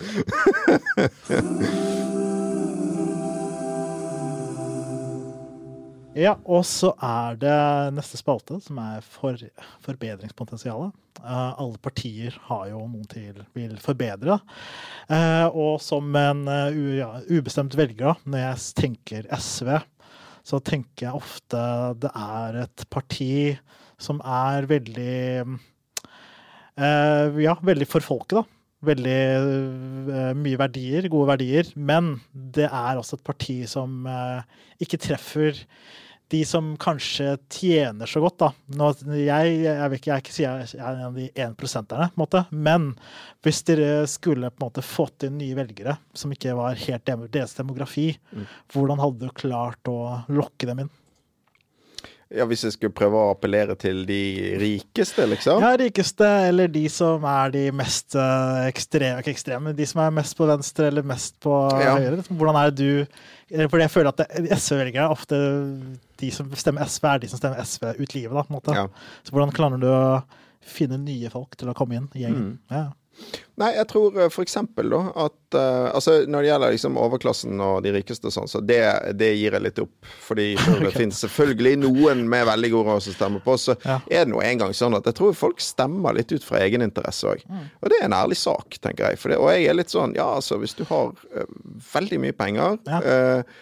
Ja, 6.16 6.36
og 6.48 6.64
så 6.66 6.94
er 7.04 7.36
det 7.38 7.58
neste 7.96 8.18
spalte, 8.20 8.56
som 8.64 8.78
er 8.80 9.04
for, 9.04 9.36
forbedringspotensialet. 9.84 10.94
Uh, 11.18 11.52
alle 11.58 11.78
partier 11.82 12.34
har 12.46 12.68
jo 12.70 12.84
noen 12.86 13.06
til 13.10 13.42
vil 13.56 13.74
forbedre. 13.82 14.38
Uh, 15.10 15.46
og 15.50 15.80
som 15.82 16.14
en 16.16 16.44
uh, 16.48 17.20
ubestemt 17.28 17.76
velger, 17.78 18.16
når 18.24 18.44
jeg 18.44 18.66
tenker 18.84 19.28
SV, 19.34 19.74
så 20.48 20.60
tenker 20.64 21.08
jeg 21.08 21.18
ofte 21.18 21.60
det 22.00 22.12
er 22.16 22.62
et 22.64 22.86
parti 22.88 23.32
som 24.00 24.22
er 24.22 24.68
veldig 24.70 25.18
eh, 26.78 27.40
Ja, 27.42 27.56
veldig 27.60 27.88
for 27.90 28.04
folket, 28.04 28.38
da. 28.38 28.57
Veldig 28.86 29.14
eh, 29.18 30.34
mye 30.38 30.58
verdier, 30.60 31.08
gode 31.10 31.32
verdier. 31.32 31.70
Men 31.74 32.18
det 32.32 32.68
er 32.68 32.98
også 32.98 33.18
et 33.18 33.24
parti 33.26 33.62
som 33.70 34.04
eh, 34.06 34.60
ikke 34.84 35.00
treffer 35.02 35.64
de 36.28 36.42
som 36.44 36.74
kanskje 36.80 37.38
tjener 37.48 38.08
så 38.08 38.20
godt, 38.20 38.36
da. 38.42 38.50
Nå, 38.76 38.90
jeg, 39.16 39.54
jeg, 39.64 39.96
ikke, 39.96 40.10
jeg 40.10 40.24
ikke 40.24 40.34
jeg 40.42 40.66
er 40.76 40.90
en 40.90 41.06
av 41.06 41.16
de 41.16 41.28
énprosenterne, 41.40 42.10
på 42.12 42.18
en 42.18 42.22
måte. 42.22 42.42
Men 42.52 42.90
hvis 43.46 43.62
dere 43.68 44.04
skulle 44.10 44.50
på 44.52 44.60
en 44.60 44.68
måte 44.68 44.84
fått 44.84 45.24
inn 45.24 45.38
nye 45.40 45.56
velgere 45.56 45.96
som 46.12 46.34
ikke 46.34 46.56
var 46.58 46.78
helt 46.84 47.08
deres 47.32 47.56
demografi, 47.56 48.10
hvordan 48.74 49.00
hadde 49.00 49.24
du 49.24 49.36
klart 49.40 49.88
å 49.90 50.20
lokke 50.28 50.68
dem 50.68 50.84
inn? 50.84 50.92
Ja, 52.30 52.44
Hvis 52.44 52.60
jeg 52.66 52.74
skulle 52.74 52.92
prøve 52.92 53.16
å 53.16 53.30
appellere 53.32 53.72
til 53.80 54.02
de 54.08 54.18
rikeste, 54.60 55.24
liksom? 55.30 55.62
Ja, 55.64 55.70
rikeste, 55.80 56.26
eller 56.50 56.68
de 56.68 56.82
som 56.92 57.24
er 57.24 57.54
de 57.54 57.62
mest 57.72 58.12
uh, 58.20 58.66
ekstreme, 58.68 59.22
ikke 59.22 59.32
ekstreme, 59.32 59.72
de 59.76 59.86
som 59.88 60.02
er 60.04 60.12
mest 60.18 60.36
på 60.36 60.48
venstre 60.50 60.90
eller 60.90 61.06
mest 61.08 61.38
på 61.40 61.54
Ja. 61.80 61.94
høyre. 61.96 62.20
Hvordan 62.28 62.58
er 62.60 62.70
det 62.70 62.76
du 62.84 63.06
Fordi 63.48 63.80
jeg 63.86 63.90
føler 63.94 64.12
at 64.12 64.20
SV-velgere 64.58 65.06
er 65.06 65.14
ofte 65.14 65.36
de 66.20 66.28
som 66.30 66.50
stemmer 66.52 66.84
SV, 66.84 67.04
er 67.08 67.18
de 67.22 67.28
som 67.32 67.40
stemmer 67.40 67.62
SV 67.64 67.94
ut 67.96 68.12
livet, 68.12 68.34
da, 68.36 68.42
på 68.44 68.52
en 68.52 68.58
måte. 68.58 68.74
Ja. 68.76 68.88
Så 69.24 69.32
hvordan 69.32 69.54
klarer 69.56 69.80
du 69.80 69.86
å 69.88 70.22
finne 70.60 70.98
nye 71.00 71.30
folk 71.32 71.56
til 71.56 71.70
å 71.70 71.74
komme 71.78 71.96
inn 71.96 72.10
i 72.12 72.26
gjengen? 72.26 72.50
Mm. 72.50 72.58
Ja. 72.74 72.82
Nei, 73.58 73.72
jeg 73.74 73.88
tror 73.90 74.14
f.eks. 74.14 74.34
for 74.36 74.44
eksempel 74.46 74.90
da 74.92 74.98
at 75.24 75.56
uh, 75.58 75.88
Altså, 75.90 76.12
når 76.30 76.44
det 76.44 76.50
gjelder 76.52 76.74
liksom 76.76 76.98
overklassen 77.02 77.58
og 77.64 77.80
de 77.82 77.90
rikeste 77.96 78.28
og 78.30 78.34
sånn, 78.36 78.46
så 78.50 78.60
det, 78.62 78.78
det 79.18 79.32
gir 79.34 79.56
jeg 79.56 79.64
litt 79.64 79.80
opp. 79.82 80.10
Fordi 80.28 80.46
for 80.62 80.84
det 80.86 80.92
finnes 80.94 81.18
selvfølgelig 81.24 81.72
noen 81.82 82.22
med 82.30 82.46
veldig 82.46 82.70
god 82.76 82.90
råd 82.92 83.02
som 83.08 83.16
stemmer 83.18 83.42
på. 83.44 83.56
Så 83.58 83.74
Ja. 83.84 83.98
er 84.06 84.24
det 84.24 84.32
nå 84.34 84.42
engang 84.46 84.74
sånn 84.78 84.94
at 85.00 85.08
jeg 85.10 85.18
tror 85.18 85.34
folk 85.34 85.58
stemmer 85.64 86.14
litt 86.14 86.30
ut 86.32 86.46
fra 86.46 86.62
egeninteresse 86.62 87.32
òg. 87.34 87.42
Mm. 87.50 87.64
Og 87.82 87.90
det 87.90 87.98
er 87.98 88.06
en 88.06 88.18
ærlig 88.20 88.38
sak, 88.38 88.78
tenker 88.84 89.10
jeg. 89.10 89.18
For 89.18 89.34
det, 89.34 89.40
og 89.42 89.50
jeg 89.50 89.66
er 89.72 89.78
litt 89.80 89.90
sånn 89.90 90.14
Ja, 90.14 90.28
altså, 90.38 90.60
hvis 90.62 90.76
du 90.78 90.84
har 90.92 91.10
uh, 91.10 91.48
veldig 91.94 92.20
mye 92.28 92.36
penger 92.38 92.78
Ja. 92.86 93.00
eh, 93.02 93.38
eh, 93.40 93.56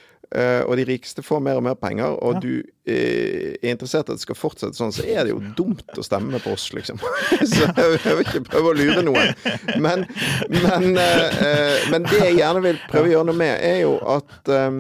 og 0.67 0.77
de 0.77 0.85
rikeste 0.89 1.23
får 1.25 1.41
mer 1.41 1.57
og 1.61 1.63
mer 1.65 1.75
penger, 1.81 2.17
og 2.23 2.35
Ja. 2.37 2.41
du 2.41 2.63
eh, 2.87 3.55
er 3.63 3.71
interessert 3.73 4.09
i 4.09 4.13
at 4.13 4.19
det 4.19 4.25
skal 4.27 4.37
fortsette 4.39 4.77
sånn, 4.77 4.93
så 4.93 5.05
er 5.09 5.25
det 5.25 5.33
jo 5.33 5.41
dumt 5.57 5.97
å 5.97 6.05
stemme 6.05 6.39
på 6.45 6.53
oss, 6.53 6.69
liksom. 6.77 6.99
så 7.53 7.67
jeg, 7.71 8.01
vil 8.05 8.25
ikke 8.27 8.43
prøve 8.51 8.73
å 8.73 8.77
lure 8.77 9.03
noen. 9.07 9.33
Men, 9.81 10.05
men, 10.53 10.87
eh, 11.01 11.41
eh, 11.49 11.89
men 11.95 12.07
det 12.11 12.21
jeg 12.21 12.39
gjerne 12.43 12.63
vil 12.67 12.79
prøve 12.91 13.09
å 13.09 13.15
gjøre 13.15 13.31
noe 13.31 13.41
med, 13.41 13.55
er 13.65 13.81
jo 13.87 13.97
at 14.17 14.53
eh, 14.53 14.79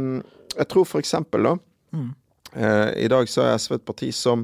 Jeg 0.56 0.68
tror 0.72 0.84
for 0.88 1.02
eksempel, 1.04 1.42
da 1.52 1.56
Mm. 1.96 2.08
eh, 2.56 3.04
I 3.04 3.08
dag 3.08 3.28
så 3.30 3.44
er 3.46 3.58
SV 3.58 3.74
et 3.78 3.84
parti 3.86 4.08
som 4.12 4.42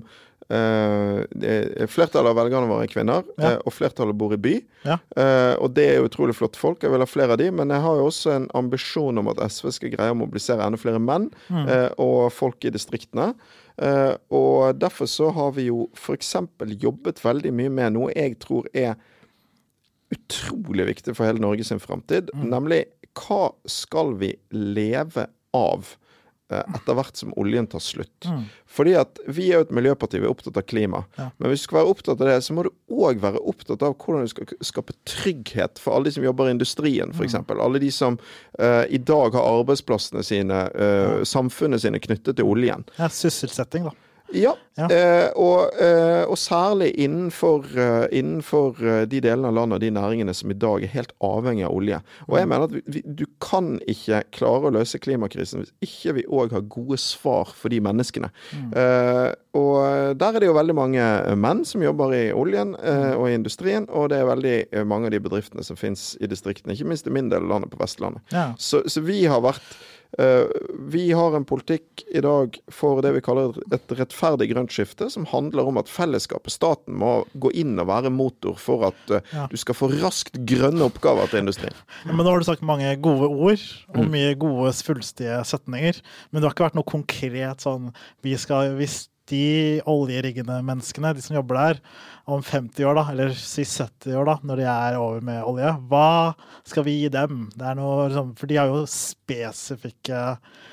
det- 0.49 1.89
Flertallet 1.91 2.31
av 2.31 2.37
velgerne 2.37 2.69
våre 2.69 2.83
er 2.85 2.87
kvinner, 2.93 3.25
Ja. 3.39 3.53
uh, 3.55 3.59
og 3.67 3.73
flertallet 3.73 4.17
bor 4.19 4.33
i 4.33 4.37
by. 4.37 4.55
Ja. 4.85 4.99
Uh, 5.17 5.55
og 5.63 5.75
det 5.75 5.87
er 5.97 6.03
utrolig 6.09 6.35
flotte 6.35 6.57
folk. 6.59 6.81
Jeg 6.83 6.91
vil 6.91 7.01
ha 7.01 7.07
flere 7.07 7.33
av 7.33 7.39
de, 7.39 7.51
men 7.51 7.69
jeg 7.69 7.81
har 7.81 7.97
jo 7.97 8.07
også 8.09 8.33
en 8.37 8.49
ambisjon 8.55 9.19
om 9.19 9.29
at 9.29 9.37
SV 9.51 9.71
skal 9.73 9.91
greie 9.91 10.11
å 10.13 10.17
mobilisere 10.19 10.61
enda 10.67 10.79
flere 10.79 10.99
menn 11.01 11.31
Mm. 11.51 11.95
og 11.99 12.33
folk 12.33 12.65
i 12.65 12.71
distriktene. 12.71 13.35
Og 14.31 14.79
derfor 14.79 15.07
så 15.07 15.33
har 15.33 15.53
vi 15.53 15.67
jo 15.67 15.89
f.eks. 15.95 16.35
jobbet 16.79 17.23
veldig 17.23 17.53
mye 17.53 17.71
med 17.71 17.93
noe 17.95 18.13
jeg 18.15 18.39
tror 18.39 18.67
er 18.75 18.95
utrolig 20.13 20.87
viktig 20.87 21.15
for 21.17 21.25
hele 21.27 21.41
Norge 21.41 21.65
sin 21.65 21.79
framtid, 21.81 22.29
Mm. 22.35 22.49
nemlig 22.51 22.85
hva 23.15 23.55
skal 23.67 24.15
vi 24.15 24.35
leve 24.53 25.27
av 25.55 25.97
etter 26.61 26.97
hvert 26.99 27.17
som 27.19 27.33
oljen 27.41 27.67
tar 27.73 27.81
slutt? 27.85 28.27
Mm. 28.29 28.43
Fordi 28.73 28.95
at 29.01 29.19
vi 29.29 29.49
er 29.51 29.59
jo 29.61 29.65
et 29.67 29.73
miljøparti, 29.77 30.21
vi 30.23 30.29
er 30.29 30.33
opptatt 30.33 30.57
av 30.61 30.65
klima. 30.69 31.03
Ja. 31.19 31.27
Men 31.39 31.53
hvis 31.53 31.65
du 31.65 31.69
skal 31.69 31.81
være 31.81 31.93
opptatt 31.95 32.21
av 32.25 32.31
det, 32.31 32.37
så 32.47 32.57
må 32.57 32.65
du 32.67 32.71
òg 32.93 33.21
være 33.23 33.43
opptatt 33.53 33.83
av 33.85 33.97
hvordan 34.01 34.25
du 34.25 34.33
skal 34.33 34.53
skape 34.65 34.95
trygghet 35.09 35.81
for 35.83 35.97
alle 35.97 36.09
de 36.11 36.15
som 36.19 36.25
jobber 36.29 36.49
i 36.49 36.57
industrien, 36.57 37.13
Mm. 37.13 37.19
f.eks. 37.19 37.35
Alle 37.53 37.79
de 37.83 37.91
som 37.93 38.17
uh, 38.61 38.85
i 38.89 38.99
dag 38.99 39.35
har 39.37 39.51
arbeidsplassene 39.61 40.23
sine, 40.25 40.63
uh, 40.77 41.21
samfunnet 41.29 41.83
sine, 41.85 42.01
knyttet 42.01 42.37
til 42.39 42.49
oljen. 42.49 42.85
ja, 42.99 43.09
sysselsetting, 43.13 43.85
da. 43.91 43.93
Ja, 44.35 44.55
Ja. 44.79 44.87
eh, 44.89 45.29
og, 45.37 45.69
eh, 45.77 46.25
og 46.25 46.39
særlig 46.41 46.95
innenfor, 46.97 47.67
uh, 47.77 48.07
innenfor 48.09 48.79
eh, 48.81 49.03
de 49.05 49.21
delene 49.21 49.51
av 49.51 49.55
landet 49.59 49.77
og 49.77 49.83
de 49.85 49.91
næringene 49.93 50.33
som 50.35 50.51
i 50.51 50.57
dag 50.57 50.83
er 50.87 50.89
helt 50.95 51.13
avhengig 51.21 51.67
av 51.67 51.75
olje. 51.77 51.99
Og 52.31 52.39
jeg 52.39 52.49
mener 52.49 52.65
at 52.65 52.77
vi, 52.87 53.03
du 53.05 53.27
kan 53.45 53.75
ikke 53.87 54.23
klare 54.33 54.71
å 54.71 54.73
løse 54.73 54.99
klimakrisen 54.99 55.61
hvis 55.61 55.75
ikke 55.85 56.15
vi 56.17 56.25
òg 56.25 56.57
har 56.57 56.65
gode 56.73 56.97
svar 57.03 57.53
for 57.53 57.69
de 57.69 57.83
menneskene. 57.85 58.31
Eh, 58.73 59.35
og 59.61 60.17
der 60.17 60.33
er 60.33 60.41
det 60.41 60.49
jo 60.49 60.57
veldig 60.57 60.75
mange 60.79 61.05
menn 61.37 61.61
som 61.69 61.85
jobber 61.85 62.15
i 62.17 62.25
oljen 62.33 62.73
eh, 62.81 63.13
og 63.13 63.29
i 63.29 63.35
industrien, 63.37 63.85
og 63.93 64.09
det 64.09 64.23
er 64.23 64.31
veldig 64.31 64.87
mange 64.89 65.11
av 65.11 65.13
de 65.13 65.21
bedriftene 65.21 65.65
som 65.67 65.77
finnes 65.77 66.15
i 66.25 66.31
distriktene, 66.33 66.73
ikke 66.73 66.89
minst 66.89 67.07
i 67.07 67.13
min 67.13 67.29
del 67.29 67.45
av 67.45 67.51
landet, 67.59 67.75
på 67.75 67.83
Vestlandet. 67.85 68.25
Ja. 68.33 68.55
Så, 68.57 68.81
så 68.89 69.05
vi 69.05 69.27
har 69.29 69.45
vært 69.45 69.77
Vi 70.19 71.05
har 71.17 71.37
en 71.37 71.45
politikk 71.49 72.03
i 72.13 72.21
dag 72.25 72.57
for 72.73 73.01
det 73.05 73.15
vi 73.17 73.23
kaller 73.25 73.57
et 73.73 73.95
rettferdig 73.97 74.51
grønt 74.53 74.73
skifte, 74.75 75.09
som 75.13 75.25
handler 75.31 75.69
om 75.71 75.79
at 75.81 75.89
fellesskapet, 75.89 76.53
staten, 76.53 76.97
må 77.01 77.25
gå 77.41 77.53
inn 77.63 77.79
og 77.81 77.89
være 77.89 78.13
motor 78.13 78.59
for 78.61 78.85
at 78.91 79.11
eh, 79.15 79.21
Ja. 79.33 79.47
du 79.51 79.57
skal 79.57 79.75
få 79.79 79.89
raskt 80.03 80.37
grønne 80.49 80.85
oppgaver 80.85 81.31
til 81.33 81.41
industrien. 81.45 81.75
Ja, 82.05 82.13
Men 82.13 82.27
nå 82.27 82.33
har 82.35 82.39
du 82.43 82.45
sagt 82.45 82.63
mange 82.63 82.91
gode 83.01 83.29
ord 83.31 83.63
Mm. 83.93 84.01
og 84.01 84.11
mye 84.11 84.35
gode 84.39 84.73
svulstige 84.73 85.41
setninger. 85.45 86.01
Men 86.31 86.41
det 86.43 86.49
har 86.49 86.55
ikke 86.55 86.65
vært 86.71 86.75
noe 86.79 86.89
konkret 86.89 87.61
sånn 87.65 87.93
vi 88.23 88.37
skal, 88.37 88.77
Hvis 88.77 89.09
de 89.31 89.81
oljeriggende 89.87 90.57
menneskene, 90.67 91.13
de 91.15 91.23
som 91.23 91.37
jobber 91.37 91.55
der, 91.61 91.81
om 92.27 92.43
50 92.43 92.85
år, 92.87 92.95
da, 92.99 93.05
eller 93.13 93.31
si 93.39 93.63
70 93.67 94.17
år, 94.19 94.25
da, 94.29 94.35
når 94.47 94.57
de 94.63 94.67
er 94.71 94.99
over 94.99 95.21
med 95.27 95.43
olje, 95.47 95.71
hva 95.91 96.35
skal 96.69 96.85
vi 96.87 96.97
gi 97.01 97.09
dem? 97.15 97.49
Det 97.55 97.67
er 97.71 97.79
noe, 97.79 98.09
for 98.39 98.51
de 98.51 98.59
har 98.61 98.71
jo 98.71 98.83
spesifikke 98.87 100.19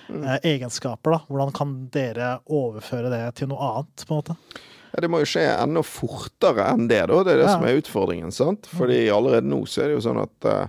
eh, 0.09 0.39
egenskaper, 0.43 1.15
da. 1.17 1.21
Hvordan 1.29 1.53
kan 1.55 1.75
dere 1.93 2.35
overføre 2.49 3.11
det 3.13 3.23
til 3.39 3.51
noe 3.51 3.71
annet, 3.73 4.05
på 4.05 4.13
en 4.15 4.21
måte? 4.21 4.37
Ja, 4.89 5.01
Det 5.03 5.09
må 5.13 5.19
jo 5.21 5.29
skje 5.29 5.45
enda 5.53 5.83
fortere 5.85 6.69
enn 6.73 6.87
det, 6.89 7.03
da. 7.11 7.23
Det 7.23 7.33
er 7.35 7.43
det 7.43 7.49
Ja. 7.49 7.55
som 7.57 7.65
er 7.69 7.77
utfordringen. 7.81 8.31
sant? 8.33 8.65
Fordi 8.73 9.07
allerede 9.13 9.45
nå 9.49 9.61
så 9.69 9.83
er 9.83 9.87
det 9.91 9.99
jo 9.99 10.05
sånn 10.09 10.21
at 10.23 10.45
eh, 10.49 10.67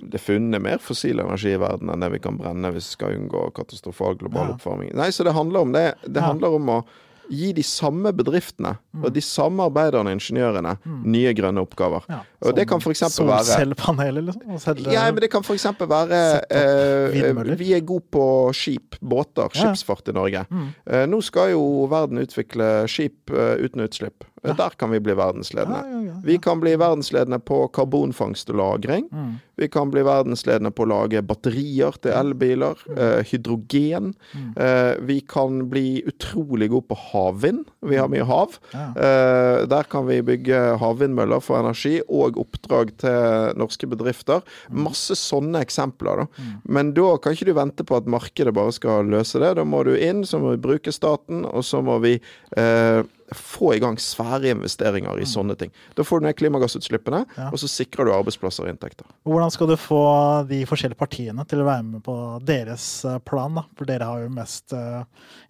det 0.00 0.14
er 0.20 0.24
funnet 0.24 0.62
mer 0.62 0.78
fossil 0.78 1.18
energi 1.20 1.52
i 1.54 1.58
verden 1.60 1.90
enn 1.90 2.00
det 2.00 2.12
vi 2.12 2.18
kan 2.22 2.38
brenne 2.38 2.70
hvis 2.72 2.90
vi 2.92 2.96
skal 2.98 3.16
unngå 3.18 3.48
katastrofal 3.56 4.16
global 4.20 4.48
Ja. 4.48 4.54
oppvarming. 4.54 4.94
Nei, 4.94 5.08
så 5.10 5.24
det 5.24 5.34
handler 5.34 5.60
om 5.60 5.72
det. 5.72 5.94
Det 6.06 6.20
Ja. 6.22 6.28
handler 6.32 6.54
om 6.54 6.66
å 6.68 6.84
gi 7.28 7.52
de 7.52 7.62
samme 7.62 8.12
bedriftene 8.14 8.78
Mm. 8.94 9.04
og 9.04 9.12
de 9.12 9.20
samme 9.20 9.58
arbeiderne 9.66 10.06
og 10.12 10.14
ingeniørene 10.14 10.76
nye 11.04 11.32
grønne 11.34 11.58
oppgaver. 11.58 12.04
Ja, 12.08 12.20
Og 12.40 12.54
det 12.54 12.68
kan 12.68 12.78
eksempel 12.78 13.26
være 13.26 13.42
Solcellepaneler, 13.44 14.22
liksom? 14.22 14.58
selge- 14.60 14.92
ja, 14.92 15.10
men 15.10 15.16
det 15.20 15.30
kan 15.32 15.42
f.eks. 15.42 15.64
være 15.80 16.40
eh. 16.48 17.56
Vi 17.58 17.72
er 17.74 17.80
gode 17.80 18.04
på 18.12 18.54
skip, 18.54 18.94
båter, 19.02 19.48
skipsfart 19.52 20.08
i 20.08 20.12
Norge. 20.12 20.46
Mm. 20.50 20.68
Eh, 20.86 21.06
nå 21.06 21.20
skal 21.20 21.50
jo 21.50 21.86
verden 21.90 22.18
utvikle 22.18 22.86
skip 22.86 23.30
eh, 23.30 23.56
uten 23.64 23.82
utslipp. 23.82 24.22
Ja. 24.46 24.56
Der 24.58 24.76
kan 24.78 24.90
vi 24.90 25.00
bli 25.00 25.14
verdensledende. 25.14 25.82
Ja, 25.84 26.00
ja, 26.10 26.20
Vi 26.24 26.38
kan 26.38 26.60
bli 26.60 26.76
verdensledende 26.76 27.38
på 27.38 27.66
karbonfangst 27.68 28.50
og 28.50 28.56
-lagring. 28.56 29.08
Mm. 29.12 29.34
Vi 29.56 29.68
kan 29.68 29.90
bli 29.90 30.02
verdensledende 30.04 30.70
på 30.70 30.84
å 30.84 30.88
lage 30.90 31.22
batterier 31.22 31.96
til 32.02 32.12
elbiler. 32.12 32.76
eh, 32.96 33.22
hydrogen. 33.24 34.14
Mm. 34.34 34.52
Eh, 34.56 34.94
vi 35.00 35.20
kan 35.20 35.68
bli 35.68 36.02
utrolig 36.06 36.70
gode 36.70 36.88
på 36.88 36.96
havvind. 36.96 37.64
Vi 37.82 37.96
har 37.96 38.08
mye 38.08 38.24
hav. 38.24 38.58
Eh, 38.74 39.66
der 39.66 39.82
kan 39.88 40.06
vi 40.06 40.20
bygge 40.22 40.78
havvindmøller 40.78 41.40
for 41.40 41.58
energi, 41.58 42.00
og 42.08 42.36
oppdrag 42.36 42.96
til 42.98 43.56
norske 43.56 43.86
bedrifter. 43.86 44.42
Masse 44.70 45.16
sånne 45.16 45.60
eksempler. 45.64 46.16
da. 46.16 46.26
Men 46.68 46.92
da 46.92 47.16
kan 47.16 47.32
ikke 47.32 47.46
du 47.46 47.54
vente 47.54 47.84
på 47.84 47.96
at 47.96 48.06
markedet 48.06 48.54
bare 48.54 48.72
skal 48.72 49.06
løse 49.06 49.40
det. 49.40 49.54
Da 49.56 49.64
må 49.64 49.84
du 49.84 49.94
inn, 49.96 50.24
så 50.24 50.38
må 50.38 50.54
vi 50.54 50.62
bruke 50.68 50.92
staten, 50.92 51.44
og 51.44 51.64
så 51.64 51.82
må 51.82 51.98
vi 52.02 52.20
eh, 52.56 53.02
få 53.34 53.72
i 53.74 53.80
gang 53.82 53.96
svære 53.98 54.52
investeringer 54.54 55.18
i 55.18 55.24
sånne 55.26 55.56
ting. 55.58 55.72
Da 55.96 56.04
får 56.06 56.20
du 56.20 56.26
ned 56.26 56.36
klimagassutslippene, 56.36 57.24
Ja. 57.36 57.48
og 57.50 57.58
så 57.58 57.66
sikrer 57.68 58.04
du 58.06 58.12
arbeidsplasser 58.12 58.64
og 58.66 58.70
inntekter. 58.70 59.06
Hvordan 59.26 59.50
skal 59.50 59.66
du 59.72 59.76
få 59.76 60.46
de 60.48 60.64
forskjellige 60.64 60.98
partiene 61.00 61.46
til 61.48 61.58
å 61.60 61.66
være 61.66 61.82
med 61.84 62.04
på 62.04 62.16
deres 62.46 63.04
eh, 63.04 63.18
plan? 63.18 63.54
da? 63.54 63.64
For 63.76 63.84
dere 63.84 64.04
har 64.06 64.22
jo 64.22 64.28
mest 64.30 64.72
eh, 64.72 65.02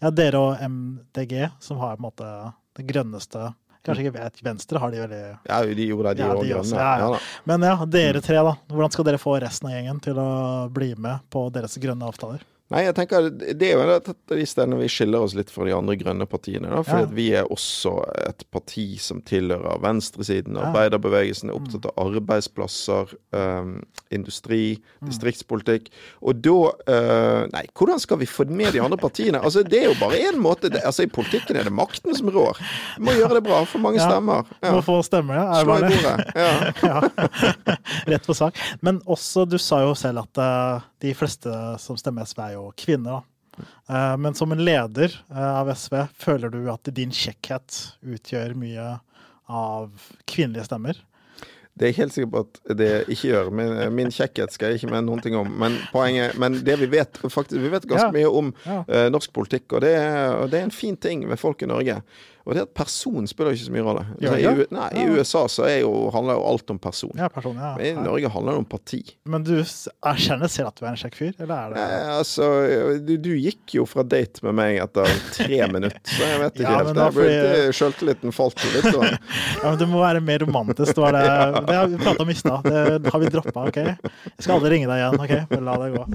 Ja, 0.02 0.10
dere 0.10 0.38
og 0.40 0.56
MDG, 0.60 1.50
som 1.60 1.78
har 1.78 1.96
på 1.96 2.00
en 2.04 2.08
måte 2.10 2.32
det 2.76 2.86
grønneste 2.86 3.54
Kanskje 3.86 4.02
ikke 4.08 4.16
vet, 4.18 4.40
Venstre 4.42 4.80
har 4.82 4.90
de 4.90 4.98
veldig 4.98 5.20
Ja, 5.46 5.60
de 5.62 5.84
gjorde 5.86 6.10
det, 6.10 6.16
de 6.18 6.22
Ja, 6.26 6.32
de 6.34 6.48
grønne. 6.48 6.58
også, 6.64 6.74
ja, 6.74 6.96
ja. 7.14 7.18
Men 7.46 7.62
ja, 7.62 7.76
dere 7.86 8.20
tre, 8.20 8.34
da. 8.42 8.56
Hvordan 8.66 8.90
skal 8.90 9.04
dere 9.06 9.20
få 9.22 9.36
resten 9.40 9.68
av 9.68 9.76
gjengen 9.76 10.00
til 10.02 10.18
å 10.18 10.26
bli 10.74 10.88
med 10.98 11.20
på 11.30 11.44
deres 11.54 11.76
grønne 11.78 12.02
avtaler? 12.08 12.42
Nei, 12.68 12.80
jeg 12.82 12.94
tenker 12.96 13.28
Det 13.30 13.62
er 13.62 13.76
jo 13.76 13.82
et 13.94 14.08
av 14.10 14.16
de 14.34 14.46
stedene 14.48 14.78
vi 14.80 14.88
skiller 14.90 15.22
oss 15.22 15.36
litt 15.38 15.52
fra 15.54 15.64
de 15.68 15.70
andre 15.76 15.94
grønne 16.00 16.26
partiene. 16.26 16.66
da, 16.68 16.80
Fordi 16.82 17.04
Ja. 17.04 17.12
vi 17.14 17.26
er 17.38 17.44
også 17.44 17.92
et 18.26 18.42
parti 18.50 18.98
som 18.98 19.20
tilhører 19.22 19.78
venstresiden. 19.80 20.56
Ja. 20.58 20.72
Arbeiderbevegelsen 20.72 21.50
er 21.50 21.54
opptatt 21.60 21.86
av 21.86 21.94
arbeidsplasser, 22.08 23.14
um, 23.32 23.82
industri, 24.10 24.80
distriktspolitikk. 25.06 25.90
Og 26.22 26.40
da 26.42 26.56
uh, 26.90 27.46
Nei, 27.52 27.62
hvordan 27.78 28.00
skal 28.02 28.18
vi 28.18 28.26
få 28.26 28.48
med 28.50 28.72
de 28.74 28.80
andre 28.82 28.98
partiene? 28.98 29.38
Altså, 29.42 29.62
Det 29.62 29.84
er 29.84 29.86
jo 29.92 29.94
bare 30.00 30.18
én 30.26 30.40
måte. 30.42 30.68
Det, 30.68 30.82
altså, 30.84 31.04
I 31.06 31.12
politikken 31.12 31.56
er 31.56 31.64
det 31.64 31.72
makten 31.72 32.16
som 32.18 32.28
rår. 32.34 32.58
Vi 32.98 33.04
må 33.06 33.12
gjøre 33.14 33.34
det 33.38 33.44
bra. 33.46 33.62
For 33.64 33.78
mange 33.78 34.00
Ja. 34.00 34.10
stemmer. 34.10 34.44
Ja. 34.62 34.72
Må 34.72 34.82
få 34.82 34.98
stemmer, 35.06 35.34
ja. 35.38 35.62
Slå 35.62 35.76
i 35.76 35.80
bordet. 35.86 36.34
Ja. 36.34 36.72
ja. 36.82 37.00
Rett 38.10 38.26
på 38.26 38.34
sak. 38.34 38.58
Men 38.82 39.00
også, 39.06 39.46
du 39.48 39.56
sa 39.58 39.80
jo 39.86 39.94
selv 39.94 40.18
at 40.26 40.38
eh, 40.42 40.80
de 41.02 41.14
fleste 41.14 41.52
som 41.82 41.96
stemmer 42.00 42.24
SV, 42.28 42.40
er 42.46 42.54
jo 42.56 42.68
kvinner. 42.78 43.24
Eh, 43.88 44.14
men 44.20 44.34
som 44.36 44.52
en 44.52 44.60
leder 44.64 45.12
eh, 45.30 45.50
av 45.62 45.70
SV, 45.72 45.98
føler 46.20 46.52
du 46.52 46.62
at 46.72 46.88
din 46.96 47.10
kjekkhet 47.14 47.82
utgjør 48.04 48.54
mye 48.58 48.88
av 49.48 49.92
kvinnelige 50.28 50.66
stemmer? 50.68 50.98
Det 51.76 51.84
er 51.84 51.90
jeg 51.92 51.98
helt 51.98 52.14
sikker 52.14 52.30
på 52.32 52.40
at 52.40 52.76
det 52.80 52.90
ikke 53.12 53.28
gjør. 53.34 53.50
Min, 53.52 53.72
min 53.92 54.12
kjekkhet 54.14 54.54
skal 54.54 54.70
jeg 54.72 54.80
ikke 54.80 54.94
mene 54.94 55.04
noen 55.10 55.20
ting 55.20 55.34
om. 55.36 55.50
Men 55.60 55.74
poenget, 55.92 56.38
men 56.40 56.56
det 56.64 56.78
vi 56.80 56.88
vet 56.94 57.18
faktisk, 57.20 57.58
vi 57.60 57.68
vet 57.74 57.84
ganske 57.84 58.06
Ja. 58.08 58.14
mye 58.16 58.30
om 58.32 58.54
Ja. 58.64 58.78
uh, 58.88 59.08
norsk 59.12 59.32
politikk, 59.36 59.74
og 59.76 59.84
det, 59.84 59.90
er, 59.92 60.32
og 60.40 60.48
det 60.50 60.60
er 60.62 60.64
en 60.70 60.72
fin 60.72 60.96
ting 60.96 61.26
ved 61.28 61.36
folk 61.36 61.60
i 61.62 61.68
Norge. 61.68 61.98
Og 62.46 62.54
det 62.54 62.62
at 62.62 62.70
person 62.78 63.24
spiller 63.26 63.56
ikke 63.56 63.64
så 63.66 63.72
mye 63.74 63.82
rolle. 63.82 64.02
Ja, 64.22 64.30
det 64.36 64.42
i, 64.46 64.66
nei, 64.70 64.84
I 65.02 65.06
USA 65.16 65.40
så 65.50 65.64
er 65.66 65.80
jo, 65.80 65.88
handler 66.14 66.36
jo 66.38 66.44
alt 66.46 66.70
om 66.70 66.78
person. 66.78 67.10
Ja, 67.18 67.26
person, 67.34 67.56
ja. 67.58 67.72
Men 67.74 67.86
I 67.98 68.04
Norge 68.04 68.30
handler 68.30 68.54
det 68.54 68.60
om 68.62 68.68
parti. 68.70 69.00
Men 69.26 69.42
du 69.42 69.50
erkjenner 69.58 70.46
selv 70.52 70.68
at 70.70 70.78
du 70.78 70.84
er 70.86 70.92
en 70.92 71.00
kjekk 71.00 71.18
fyr, 71.18 71.32
eller 71.42 71.54
er 71.56 71.74
det 71.74 71.80
Nei, 71.82 71.96
altså, 72.20 72.46
du, 73.08 73.12
du 73.24 73.32
gikk 73.34 73.74
jo 73.80 73.86
fra 73.90 74.04
date 74.06 74.44
med 74.46 74.54
meg 74.60 74.78
etter 74.84 75.10
tre 75.34 75.58
minutter, 75.74 75.98
så 76.06 76.22
jeg 76.30 76.38
vet 76.44 76.60
ikke 76.62 76.70
Ja, 76.70 76.78
helt. 76.84 76.94
da 77.00 77.08
fordi- 77.18 77.74
Sjøltilliten 77.80 78.36
falt 78.38 78.62
jo 78.62 78.70
litt. 78.76 78.88
sånn. 78.94 79.18
Ja, 79.64 79.66
men 79.72 79.78
du 79.82 79.86
må 79.90 80.04
være 80.04 80.22
mer 80.22 80.38
romantisk. 80.46 80.94
Det, 80.94 81.02
var 81.02 81.18
det, 81.18 81.26
det 81.66 81.74
har 81.80 81.90
vi 81.90 81.98
prata 82.06 82.22
om 82.22 82.30
i 82.30 82.38
stad. 82.38 82.70
Det 83.02 83.10
har 83.16 83.20
vi 83.26 83.32
droppa. 83.34 83.66
ok? 83.72 83.82
Jeg 83.82 84.38
skal 84.46 84.54
aldri 84.60 84.70
ringe 84.76 84.86
deg 84.94 85.02
igjen. 85.02 85.18
ok? 85.18 85.34
Bare 85.50 85.66
la 85.66 85.76
det 85.82 85.92
gå. 85.98 86.06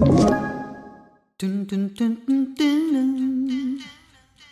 Dun, 1.42 1.54
dun, 1.68 1.88
dun, 1.98 2.16
dun, 2.24 2.42
dun. 2.56 3.80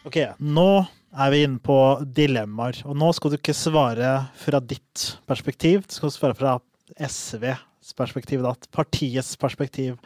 Ok, 0.04 0.16
nå 0.42 0.68
er 1.10 1.32
vi 1.32 1.42
inne 1.44 1.60
på 1.62 1.76
dilemmaer. 2.16 2.82
Og 2.86 2.96
nå 2.98 3.10
skal 3.16 3.32
du 3.32 3.38
ikke 3.38 3.56
svare 3.56 4.12
fra 4.38 4.60
ditt 4.62 5.06
perspektiv, 5.28 5.84
du 5.86 5.96
skal 5.96 6.14
svare 6.14 6.38
fra 6.38 6.58
SVs 7.00 7.94
perspektiv, 7.96 8.44
da. 8.44 8.54
Partiets 8.74 9.34
perspektiv. 9.40 9.98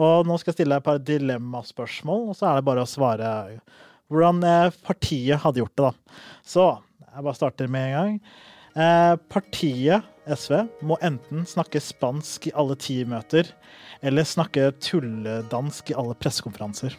Og 0.00 0.26
nå 0.26 0.38
skal 0.40 0.52
jeg 0.52 0.60
stille 0.60 0.74
deg 0.74 0.82
et 0.82 0.88
par 0.88 1.02
dilemmaspørsmål, 1.04 2.30
og 2.30 2.38
så 2.38 2.50
er 2.50 2.58
det 2.58 2.68
bare 2.70 2.84
å 2.84 2.90
svare 2.90 3.32
hvordan 4.10 4.40
eh, 4.46 4.78
partiet 4.86 5.42
hadde 5.42 5.62
gjort 5.62 5.76
det, 5.76 5.90
da. 5.90 6.22
Så 6.46 6.64
jeg 7.04 7.26
bare 7.26 7.38
starter 7.38 7.70
med 7.70 7.86
en 7.86 7.98
gang. 7.98 8.16
Eh, 8.70 9.14
partiet 9.30 10.06
SV 10.30 10.56
må 10.86 10.98
enten 11.04 11.44
snakke 11.48 11.82
spansk 11.82 12.50
i 12.50 12.54
alle 12.58 12.76
ti 12.80 13.00
møter, 13.08 13.50
eller 14.02 14.26
snakke 14.26 14.70
tulledansk 14.82 15.92
i 15.92 15.98
alle 15.98 16.16
pressekonferanser. 16.18 16.96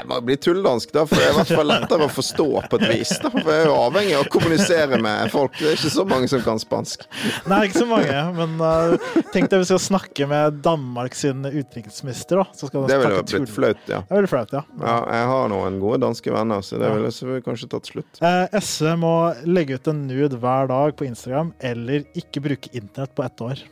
Må 0.09 0.19
bli 0.25 0.37
tulldansk, 0.37 0.93
da, 0.95 1.05
for 1.09 1.19
det 1.19 1.27
er 1.27 1.33
i 1.33 1.37
hvert 1.39 1.53
fall 1.59 1.69
lettere 1.71 2.07
å 2.07 2.13
forstå 2.13 2.47
på 2.71 2.81
et 2.81 2.87
vis. 2.91 3.13
Da, 3.23 3.31
for 3.33 3.51
jeg 3.51 3.63
er 3.63 3.69
jo 3.71 3.77
avhengig 3.79 4.17
av 4.19 4.25
å 4.27 4.31
kommunisere 4.33 5.01
med 5.03 5.33
folk. 5.33 5.57
Det 5.59 5.71
er 5.71 5.79
ikke 5.79 5.93
så 5.95 6.05
mange 6.09 6.29
som 6.31 6.43
kan 6.45 6.61
spansk. 6.61 7.07
Nei, 7.51 7.61
ikke 7.69 7.83
så 7.83 7.89
mange, 7.89 8.25
men 8.39 8.57
uh, 8.61 9.21
tenk 9.35 9.51
deg 9.53 9.65
vi 9.65 9.69
skal 9.71 9.83
snakke 9.83 10.29
med 10.31 10.61
Danmark 10.65 11.17
sin 11.19 11.45
utenriksminister, 11.45 12.43
da. 12.43 12.47
Så 12.57 12.71
skal 12.71 12.89
Det 12.91 13.01
ville 13.01 13.23
blitt 13.25 13.55
flaut, 13.55 13.85
ja. 13.91 14.03
Det 14.05 14.19
veldig 14.19 14.33
flaut, 14.33 14.57
ja. 14.57 14.65
ja. 14.85 14.97
Jeg 15.19 15.31
har 15.33 15.53
noen 15.53 15.79
gode 15.83 16.01
danske 16.05 16.35
venner, 16.35 16.65
så 16.65 16.81
det 16.83 16.93
ville 16.97 17.13
selvfølgelig 17.15 17.49
kanskje 17.49 17.71
tatt 17.77 17.93
slutt. 17.93 18.21
Uh, 18.25 18.59
SV 18.61 18.91
må 19.01 19.15
legge 19.49 19.79
ut 19.79 19.93
en 19.93 20.05
nude 20.09 20.41
hver 20.41 20.69
dag 20.73 20.97
på 20.99 21.09
Instagram, 21.09 21.55
eller 21.65 22.05
ikke 22.19 22.45
bruke 22.45 22.73
internett 22.75 23.15
på 23.17 23.25
ett 23.27 23.45
år. 23.45 23.65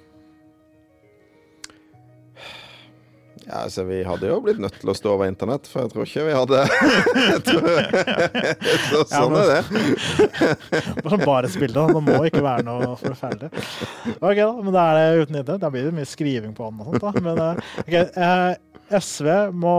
Ja, 3.46 3.54
altså 3.64 3.82
Vi 3.88 4.02
hadde 4.06 4.28
jo 4.30 4.36
blitt 4.44 4.60
nødt 4.62 4.76
til 4.78 4.90
å 4.92 4.94
stå 4.96 5.08
over 5.16 5.26
internett, 5.30 5.64
for 5.70 5.78
jeg 5.82 5.90
tror 5.92 6.02
ikke 6.06 6.26
vi 6.28 6.34
hadde 6.36 6.58
Så 8.92 8.98
Sånn 9.10 9.34
er 9.40 9.46
det. 9.50 9.62
Bare 11.04 11.18
bare 11.24 11.48
da. 11.50 11.82
Det 11.90 12.02
må 12.06 12.16
ikke 12.28 12.44
være 12.44 12.62
noe 12.66 12.92
forferdelig. 13.00 13.50
Ok, 14.20 14.36
da, 14.38 14.62
men 14.62 14.72
da 14.76 14.82
er 14.92 14.96
det 15.00 15.26
uten 15.26 15.36
internett. 15.40 15.64
Da 15.64 15.70
blir 15.74 15.84
det 15.88 15.96
mye 15.96 16.08
skriving 16.08 16.52
på 16.56 16.62
den 16.70 16.80
og 16.84 16.88
sånt, 16.92 17.02
da. 17.02 17.10
Men 17.26 17.36
eh, 17.42 17.54
ok, 17.82 17.94
eh, 17.98 18.52
SV 19.02 19.26
må 19.56 19.76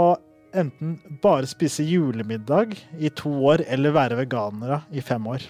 enten 0.54 0.90
bare 1.24 1.48
spise 1.50 1.84
julemiddag 1.88 2.68
i 3.00 3.10
to 3.16 3.32
år, 3.50 3.60
eller 3.74 3.96
være 3.96 4.20
veganere 4.22 4.78
i 4.94 5.02
fem 5.02 5.24
år. 5.32 5.42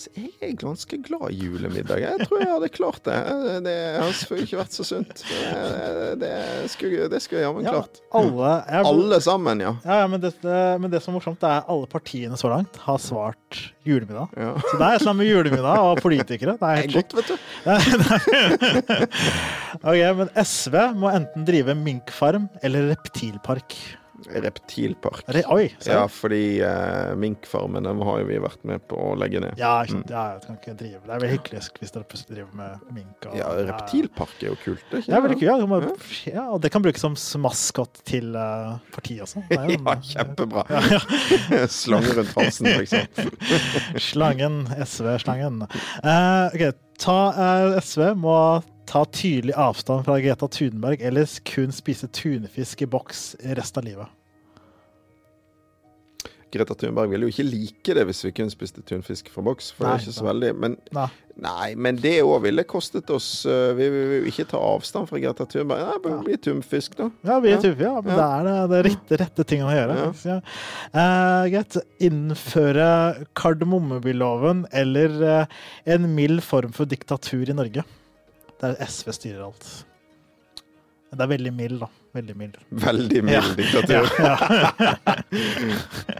Altså, 0.00 0.16
jeg 0.16 0.32
er 0.48 0.54
ganske 0.56 0.96
glad 1.04 1.28
i 1.28 1.36
julemiddag. 1.44 2.00
Jeg 2.00 2.24
tror 2.24 2.40
jeg 2.40 2.48
hadde 2.48 2.68
klart 2.72 3.04
det. 3.04 3.12
Det 3.66 3.74
har 4.00 4.08
ikke 4.40 4.56
vært 4.62 4.72
så 4.72 4.80
sunt. 4.88 5.12
Det, 5.28 6.16
det 6.22 6.30
skulle, 6.72 7.04
det 7.12 7.20
skulle 7.20 7.42
jeg 7.42 7.50
jammen 7.50 7.66
Ja, 7.68 7.74
klart. 7.74 8.00
alle, 8.16 8.64
jeg, 8.64 8.80
Alle 8.88 9.18
sammen, 9.20 9.60
ja. 9.60 9.74
Ja, 9.84 9.98
ja, 10.00 10.06
men, 10.08 10.16
det, 10.24 10.32
men 10.80 10.88
det 10.88 11.04
som 11.04 11.12
er 11.12 11.18
morsomt, 11.18 11.36
det 11.44 11.50
er 11.52 11.68
alle 11.74 11.84
partiene 11.92 12.32
så 12.40 12.48
langt 12.48 12.80
har 12.86 12.96
svart 13.04 13.60
julemiddag. 13.84 14.32
Så 14.32 14.72
det 14.80 14.88
er 14.88 14.96
et 14.96 15.04
med 15.20 15.28
julemiddag 15.28 15.76
og 15.84 16.00
politikere. 16.00 16.56
Det 16.56 16.64
er 16.72 16.80
helt 16.86 16.96
godt, 16.96 17.12
vet 17.20 17.28
du. 17.28 17.36
Ok, 19.80 19.96
men 20.16 20.28
SV 20.40 20.74
må 20.96 21.12
enten 21.12 21.44
drive 21.44 21.74
minkfarm 21.76 22.48
eller 22.64 22.88
reptilpark. 22.94 23.76
Reptilpark. 24.28 25.22
Re 25.32 25.42
Oi, 25.54 25.70
Ja, 25.86 26.04
fordi 26.10 26.60
uh, 26.62 27.14
minkfarmen 27.20 27.86
den 27.86 28.02
har 28.06 28.20
jo 28.22 28.26
vi 28.28 28.38
vært 28.42 28.64
med 28.68 28.82
på 28.90 28.98
å 28.98 29.14
legge 29.18 29.40
ned. 29.42 29.54
Ja, 29.60 29.78
ikke 29.84 29.96
sant. 29.98 30.12
Ja, 30.12 30.24
kan 30.44 30.58
ikke 30.60 30.74
drive. 30.78 31.00
Det 31.06 31.14
er 31.14 31.22
veldig 31.24 31.30
hyggelig 31.36 31.62
hvis 31.80 31.94
dere 31.94 32.20
driver 32.30 32.56
med 32.60 32.92
mink. 32.96 33.28
Og, 33.30 33.36
Ja, 33.38 33.48
reptilpark 33.70 34.42
er 34.44 34.52
jo 34.52 34.58
kult, 34.64 34.84
det 34.90 35.02
ikke 35.04 35.14
Ja, 35.14 35.22
veldig 35.24 35.38
kult. 35.40 35.46
Ja, 35.48 35.56
må- 35.70 36.34
ja, 36.34 36.46
og 36.50 36.60
det 36.64 36.72
kan 36.74 36.82
brukes 36.84 37.00
som 37.00 37.16
maskot 37.42 38.02
til 38.08 38.34
uh, 38.36 38.76
partiet 38.94 39.24
også. 39.26 39.44
Det 39.48 39.58
er 39.58 39.74
Ja, 39.80 39.96
kjempebra. 40.12 40.66
Ja. 40.70 41.66
Slange 41.80 42.14
rundt 42.18 42.34
halsen, 42.36 42.66
eksempel. 42.76 43.30
Slangen, 44.10 44.62
SV-slangen. 44.84 45.64
Uh, 46.04 46.50
okay, 46.52 46.72
ta 47.00 47.18
uh, 47.34 47.78
SV 47.80 48.12
må 48.20 48.36
ta 48.90 49.04
tydelig 49.14 49.54
avstand 49.54 50.02
fra 50.08 50.16
Greta 50.22 50.48
Thunberg, 50.50 51.02
eller 51.06 51.28
kun 51.46 51.70
spise 51.74 52.08
tunfisk 52.10 52.82
i 52.82 52.90
boks 52.90 53.28
resten 53.56 53.84
av 53.84 53.86
livet. 53.86 54.16
Greta 56.50 56.74
Thunberg 56.74 57.12
ville 57.12 57.28
jo 57.28 57.30
ikke 57.30 57.44
like 57.46 57.94
det 57.94 58.02
hvis 58.08 58.24
vi 58.26 58.32
kun 58.34 58.48
spiste 58.50 58.82
tunfisk 58.82 59.28
fra 59.30 59.42
boks, 59.46 59.68
for 59.70 59.86
det 59.86 59.90
Nei, 59.92 59.98
er 60.00 60.02
ikke 60.02 60.14
så 60.16 60.24
veldig 60.26 60.48
Men, 60.58 60.72
Nei. 60.96 61.04
nei, 61.44 61.68
men 61.78 62.00
det 62.02 62.16
òg 62.26 62.40
ville 62.48 62.64
kostet 62.66 63.12
oss 63.14 63.28
uh, 63.46 63.70
Vi 63.78 63.86
vil 63.94 64.14
jo 64.16 64.32
ikke 64.32 64.48
ta 64.50 64.58
avstand 64.72 65.06
fra 65.06 65.20
Greta 65.22 65.46
Thunberg. 65.46 65.84
Nei, 65.86 66.00
det 66.08 66.16
bli 66.26 66.38
tunfisk, 66.48 66.96
da. 66.98 67.06
Ja, 67.28 67.38
vi 67.44 67.52
er 67.52 67.54
Ja. 67.54 67.62
type, 67.68 67.86
ja, 67.86 67.94
men 68.02 68.18
det 68.18 68.26
er 68.26 68.48
det, 68.48 68.56
det 68.74 68.82
rette, 68.88 69.20
rette 69.22 69.46
tingene 69.52 69.70
å 69.70 69.78
gjøre. 69.78 70.00
Ja. 70.00 70.10
Ja. 70.26 70.40
Eh, 71.04 71.46
greit. 71.54 71.78
Innføre 72.10 72.90
kardemommebyloven 73.38 74.66
eller 74.82 75.16
eh, 75.36 75.56
en 75.94 76.10
mild 76.18 76.42
form 76.42 76.74
for 76.74 76.90
diktatur 76.90 77.46
i 77.46 77.54
Norge. 77.62 77.86
Der 78.60 78.76
SV 78.84 79.12
styrer 79.16 79.46
alt. 79.48 79.68
Det 81.10 81.24
er 81.24 81.30
veldig 81.32 81.50
mild, 81.56 81.80
da. 81.82 81.88
Veldig 82.14 82.34
mild. 82.38 82.58
Veldig 82.70 83.22
mild 83.26 83.34
Ja. 83.34 83.42
diktatur. 83.58 84.06
Ja, 84.20 84.36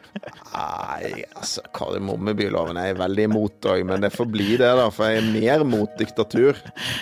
Nei, 0.51 1.23
altså, 1.39 1.63
Kardemommebyloven 1.75 2.79
er 2.81 2.91
jeg 2.91 2.99
veldig 2.99 3.27
imot 3.29 3.67
òg, 3.71 3.85
men 3.87 4.03
det 4.03 4.11
får 4.15 4.27
bli 4.33 4.49
det, 4.59 4.71
da. 4.81 4.89
For 4.93 5.07
jeg 5.07 5.21
er 5.23 5.29
mer 5.31 5.63
mot 5.69 5.93
diktatur, 5.99 6.59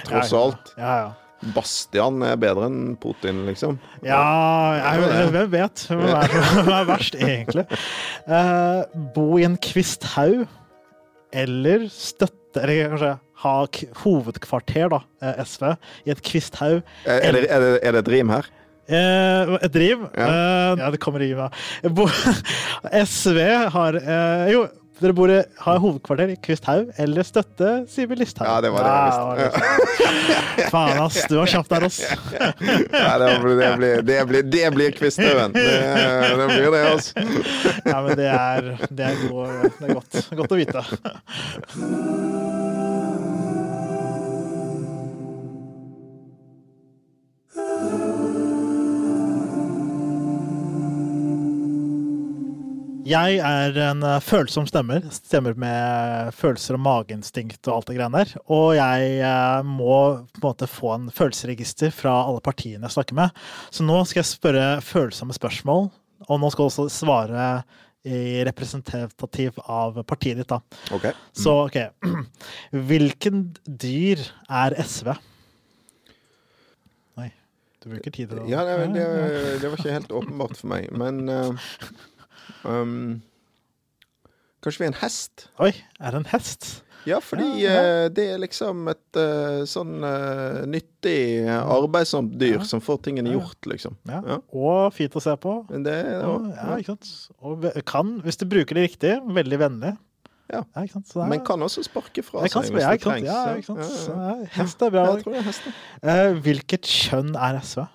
tross 0.06 0.34
ja, 0.34 0.42
alt. 0.42 0.72
Ja, 0.76 0.92
ja. 1.04 1.48
Bastian 1.54 2.18
er 2.26 2.36
bedre 2.40 2.66
enn 2.66 2.96
Putin, 3.00 3.44
liksom. 3.46 3.78
Ja, 4.02 4.20
jeg, 4.74 5.04
jeg, 5.06 5.30
hvem 5.36 5.50
vet 5.52 5.84
hvem 5.88 6.02
er, 6.10 6.32
hvem 6.58 6.70
er 6.74 6.88
verst, 6.88 7.18
egentlig? 7.22 7.64
Uh, 8.26 8.82
bo 9.14 9.26
i 9.38 9.46
en 9.46 9.56
kvisthaug 9.62 10.44
eller 11.32 11.84
støtte 11.92 12.62
Eller 12.64 12.88
kanskje 12.90 13.10
ha 13.44 13.56
hovedkvarter, 14.02 14.88
da, 14.94 15.02
eh, 15.22 15.42
SV, 15.46 15.74
i 16.06 16.14
et 16.14 16.22
kvisthaug. 16.26 16.80
Er, 17.06 17.20
er, 17.20 17.36
det, 17.36 17.44
er, 17.46 17.60
det, 17.64 17.74
er 17.82 17.96
det 17.96 18.06
et 18.06 18.14
rim 18.16 18.32
her? 18.34 18.48
Eh, 18.88 19.54
et 19.60 19.72
driv. 19.72 20.08
Ja. 20.16 20.26
Eh, 20.26 20.80
ja, 20.80 20.90
det 20.94 21.00
kommer 21.02 21.22
i 21.24 21.32
meg. 21.36 21.52
SV 23.04 23.40
har 23.74 23.98
eh, 24.00 24.52
Jo, 24.54 24.62
dere 24.98 25.14
bor 25.14 25.30
har 25.30 25.78
hovedkvarter 25.78 26.32
i 26.32 26.36
Kvisthaug 26.42 26.88
eller 26.98 27.26
støtte 27.26 27.84
Sivi 27.92 28.16
Listhaug. 28.18 28.48
Ja, 28.48 28.56
det 28.64 28.72
var 28.74 28.86
det 28.86 28.94
jeg 28.96 29.12
Ja, 29.12 29.24
var 29.28 29.36
det. 29.38 30.70
Faen, 30.72 31.02
ass. 31.04 31.20
Du 31.28 31.36
var 31.36 31.52
kjapp 31.52 31.68
der, 31.70 31.86
ass. 31.86 32.00
ja, 32.02 33.12
det 33.22 33.28
blir, 33.44 33.60
det 33.60 33.70
blir, 33.76 34.02
det 34.08 34.18
blir, 34.32 34.48
det 34.56 34.64
blir 34.74 34.96
Kvisthaugen. 34.96 35.52
Det, 35.54 35.66
det 36.40 36.48
blir 36.56 36.72
det, 36.74 36.82
ass. 36.94 37.12
Ja, 37.84 38.00
men 38.00 38.16
det 38.18 38.32
er, 38.32 38.72
det 38.88 39.12
er, 39.12 39.20
god, 39.28 39.68
det 39.68 39.92
er 39.92 39.94
godt, 40.00 40.22
godt 40.40 40.56
å 40.56 40.62
vite. 40.64 40.82
Jeg 53.08 53.38
er 53.40 53.76
en 53.86 54.02
eh, 54.04 54.18
følsom 54.20 54.66
stemmer. 54.68 55.04
Stemmer 55.14 55.56
med 55.56 56.34
følelser 56.36 56.76
og 56.76 56.82
mageinstinkt 56.84 57.62
og 57.70 57.78
alt 57.78 57.88
det 57.88 57.96
greiene 57.96 58.20
der. 58.20 58.34
Og 58.52 58.74
jeg 58.76 59.14
eh, 59.24 59.60
må 59.64 59.94
på 60.34 60.40
en 60.42 60.44
måte 60.44 60.68
få 60.68 60.90
en 60.96 61.06
følelsesregister 61.14 61.94
fra 61.94 62.18
alle 62.26 62.42
partiene 62.44 62.84
jeg 62.84 62.96
snakker 62.98 63.16
med. 63.16 63.38
Så 63.72 63.86
nå 63.86 64.02
skal 64.04 64.20
jeg 64.20 64.30
spørre 64.32 64.66
følsomme 64.84 65.36
spørsmål, 65.36 65.88
og 66.26 66.42
nå 66.42 66.50
skal 66.52 66.66
du 66.66 66.72
også 66.72 66.88
svare 66.92 67.46
i 68.08 68.44
representativ 68.46 69.56
av 69.64 70.02
partiet 70.08 70.42
ditt, 70.42 70.52
da. 70.52 70.60
Ok. 70.94 71.08
Så 71.32 71.54
OK. 71.64 71.80
Hvilken 72.92 73.48
dyr 73.64 74.26
er 74.60 74.76
SV? 74.84 75.14
Nei, 77.18 77.32
du 77.80 77.90
bruker 77.94 78.12
tid 78.12 78.28
til 78.28 78.36
det. 78.36 78.46
Ja, 78.52 78.68
det, 78.68 78.92
det, 78.94 79.08
det 79.64 79.72
var 79.72 79.80
ikke 79.80 79.96
helt 79.96 80.14
åpenbart 80.20 80.60
for 80.60 80.74
meg, 80.76 80.92
men 80.92 81.24
eh, 81.32 81.74
um, 82.64 83.22
Kanskje 84.64 84.82
vi 84.82 84.86
er 84.88 84.92
en 84.92 85.00
hest? 85.04 85.48
Oi, 85.62 85.70
er 86.00 86.10
det 86.14 86.18
en 86.24 86.30
hest? 86.32 86.68
Ja, 87.06 87.20
fordi 87.22 87.44
Ja, 87.62 87.72
ja. 87.72 87.82
Uh, 88.04 88.08
det 88.12 88.24
er 88.34 88.40
liksom 88.42 88.88
et 88.90 89.16
uh, 89.16 89.62
sånn 89.70 90.02
uh, 90.02 90.64
nyttig, 90.68 91.46
arbeidsomt 91.48 92.34
dyr 92.40 92.58
Ja. 92.58 92.64
som 92.66 92.82
får 92.84 92.98
tingene 93.06 93.32
gjort, 93.36 93.60
liksom. 93.70 93.94
Ja. 94.10 94.18
Ja. 94.26 94.38
Og 94.52 94.92
fint 94.96 95.14
å 95.16 95.22
se 95.22 95.36
på. 95.40 95.54
Det, 95.70 95.84
det 95.86 95.96
Ja, 96.18 96.34
ja, 96.56 96.76
ikke 96.82 96.96
sant? 96.96 97.12
Og 97.40 97.64
kan, 97.88 98.16
hvis 98.26 98.36
du 98.42 98.44
bruker 98.50 98.74
det 98.74 98.88
riktig, 98.90 99.14
veldig 99.38 99.58
vennlig. 99.62 99.94
Ja. 100.48 100.64
er- 100.74 101.28
Men 101.28 101.44
kan 101.44 101.60
også 101.62 101.84
sparke 101.84 102.22
fra 102.24 102.40
seg 102.48 102.72
hvis 102.72 102.82
det 102.88 103.00
trengs. 103.04 103.28
Ja, 103.28 103.54
ikke 103.54 103.66
sant? 103.66 103.78
Ja, 103.78 103.88
Så, 103.88 104.12
ja, 104.16 104.34
ja, 104.40 104.50
hest 104.58 104.82
er 104.82 104.90
bra. 104.90 106.32
hvilket 106.42 106.82
kjønn 106.88 107.36
er 107.36 107.60
SV? 107.62 107.86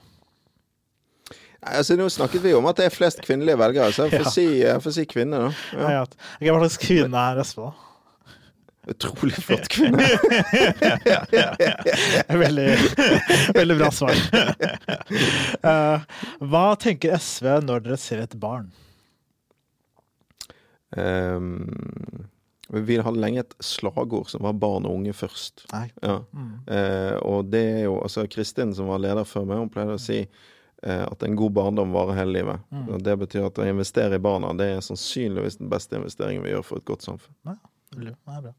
Altså, 1.66 1.96
nå 2.00 2.10
snakket 2.12 2.44
vi 2.44 2.54
om 2.58 2.66
at 2.70 2.78
det 2.80 2.86
er 2.90 2.94
flest 2.94 3.22
kvinnelige 3.24 3.58
velgere, 3.60 3.92
så 3.96 4.04
jeg 4.08 4.12
får, 4.20 4.26
Ja. 4.28 4.32
si, 4.36 4.46
jeg 4.62 4.82
får 4.84 4.92
si 4.98 5.06
kvinne, 5.06 5.38
da. 5.40 5.50
Ja. 5.80 5.90
Ja. 6.00 6.04
jeg 6.40 6.48
er 6.50 6.54
hva 6.58 6.62
slags 6.68 6.78
kvinne 6.84 7.18
er 7.32 7.44
SV, 7.44 7.60
da? 7.64 7.72
Utrolig 8.92 9.38
flott 9.40 9.68
kvinne. 9.72 10.04
Veldig, 12.44 12.66
veldig 13.56 13.78
bra 13.80 13.88
svar. 13.96 14.16
Uh, 15.64 16.00
hva 16.44 16.66
tenker 16.84 17.16
SV 17.16 17.46
når 17.64 17.80
dere 17.86 17.98
ser 18.02 18.20
et 18.26 18.36
barn? 18.42 18.68
Um, 20.98 22.28
vi 22.74 22.98
hadde 23.06 23.22
lenge 23.22 23.40
et 23.44 23.54
slagord 23.64 24.28
som 24.32 24.42
var 24.46 24.54
'barn 24.58 24.86
og 24.90 24.96
unge 24.98 25.14
først'. 25.14 25.64
Ja. 26.04 26.16
Eh, 26.68 27.16
og 27.22 27.46
det 27.54 27.62
er 27.64 27.84
jo 27.86 28.00
altså 28.02 28.26
Kristin, 28.28 28.74
som 28.76 28.88
var 28.90 28.98
leder 29.00 29.24
før 29.24 29.46
meg, 29.46 29.58
hun 29.62 29.70
pleide 29.70 29.94
å 29.96 30.00
si 30.02 30.24
at 30.84 31.24
en 31.24 31.36
god 31.40 31.54
barndom 31.56 31.94
varer 31.96 32.18
hele 32.20 32.34
livet. 32.36 32.64
Og 32.92 33.04
det 33.06 33.14
betyr 33.22 33.46
at 33.48 33.60
å 33.62 33.68
investere 33.70 34.18
i 34.20 34.24
barna 34.24 34.50
det 34.58 34.68
er 34.74 34.82
sannsynligvis 34.84 35.62
den 35.62 35.70
beste 35.72 35.96
investeringen 35.96 36.44
vi 36.44 36.52
gjør 36.52 36.66
for 36.68 36.82
et 36.82 36.88
godt 36.90 37.06
samfunn. 37.08 37.36
Ja, 37.48 37.56
det 37.96 38.12
er 38.12 38.42
bra. 38.50 38.52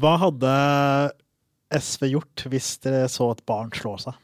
Hva 0.00 0.14
hadde 0.24 0.54
SV 1.76 2.08
gjort 2.14 2.46
hvis 2.48 2.70
dere 2.84 3.10
så 3.12 3.28
et 3.34 3.44
barn 3.48 3.74
slå 3.76 3.98
seg? 4.00 4.16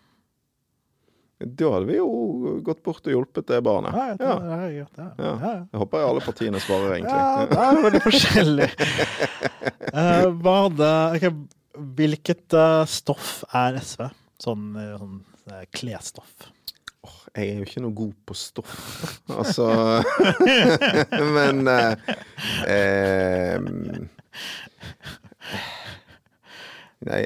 Da 1.44 1.70
hadde 1.74 1.88
vi 1.90 1.96
jo 1.98 2.06
gått 2.64 2.80
bort 2.86 3.04
og 3.04 3.10
hjulpet 3.12 3.48
det 3.50 3.58
barnet. 3.66 3.92
Ja, 3.92 4.04
jeg, 4.12 4.18
tror, 4.20 4.44
ja. 4.46 4.54
Ja, 4.54 4.68
ja, 4.70 4.86
Ja. 5.18 5.32
ja. 5.42 5.52
Jeg 5.72 5.82
håper 5.82 6.06
alle 6.06 6.22
partiene 6.24 6.62
svarer, 6.62 6.94
egentlig. 6.94 7.18
Ja, 7.18 7.44
det 7.50 7.58
er 7.64 7.80
veldig 7.84 8.02
forskjellig. 8.04 8.68
uh, 9.90 10.28
hva 10.44 10.56
hadde 10.68 10.90
okay, 11.18 11.34
Hvilket 11.98 12.54
uh, 12.54 12.84
stoff 12.86 13.40
er 13.50 13.80
SV? 13.82 14.06
Sånn, 14.44 14.68
eh, 14.78 14.92
sånn 15.00 15.16
uh, 15.50 15.64
klesstoff. 15.74 16.46
Åh, 17.04 17.16
jeg 17.36 17.50
er 17.50 17.58
jo 17.60 17.66
ikke 17.68 17.82
noe 17.84 17.94
god 17.98 18.12
på 18.26 18.34
stoff, 18.38 18.74
altså 19.40 19.66
Men 21.36 21.66
eh, 21.68 22.14
eh, 22.70 23.58
Nei, 27.04 27.20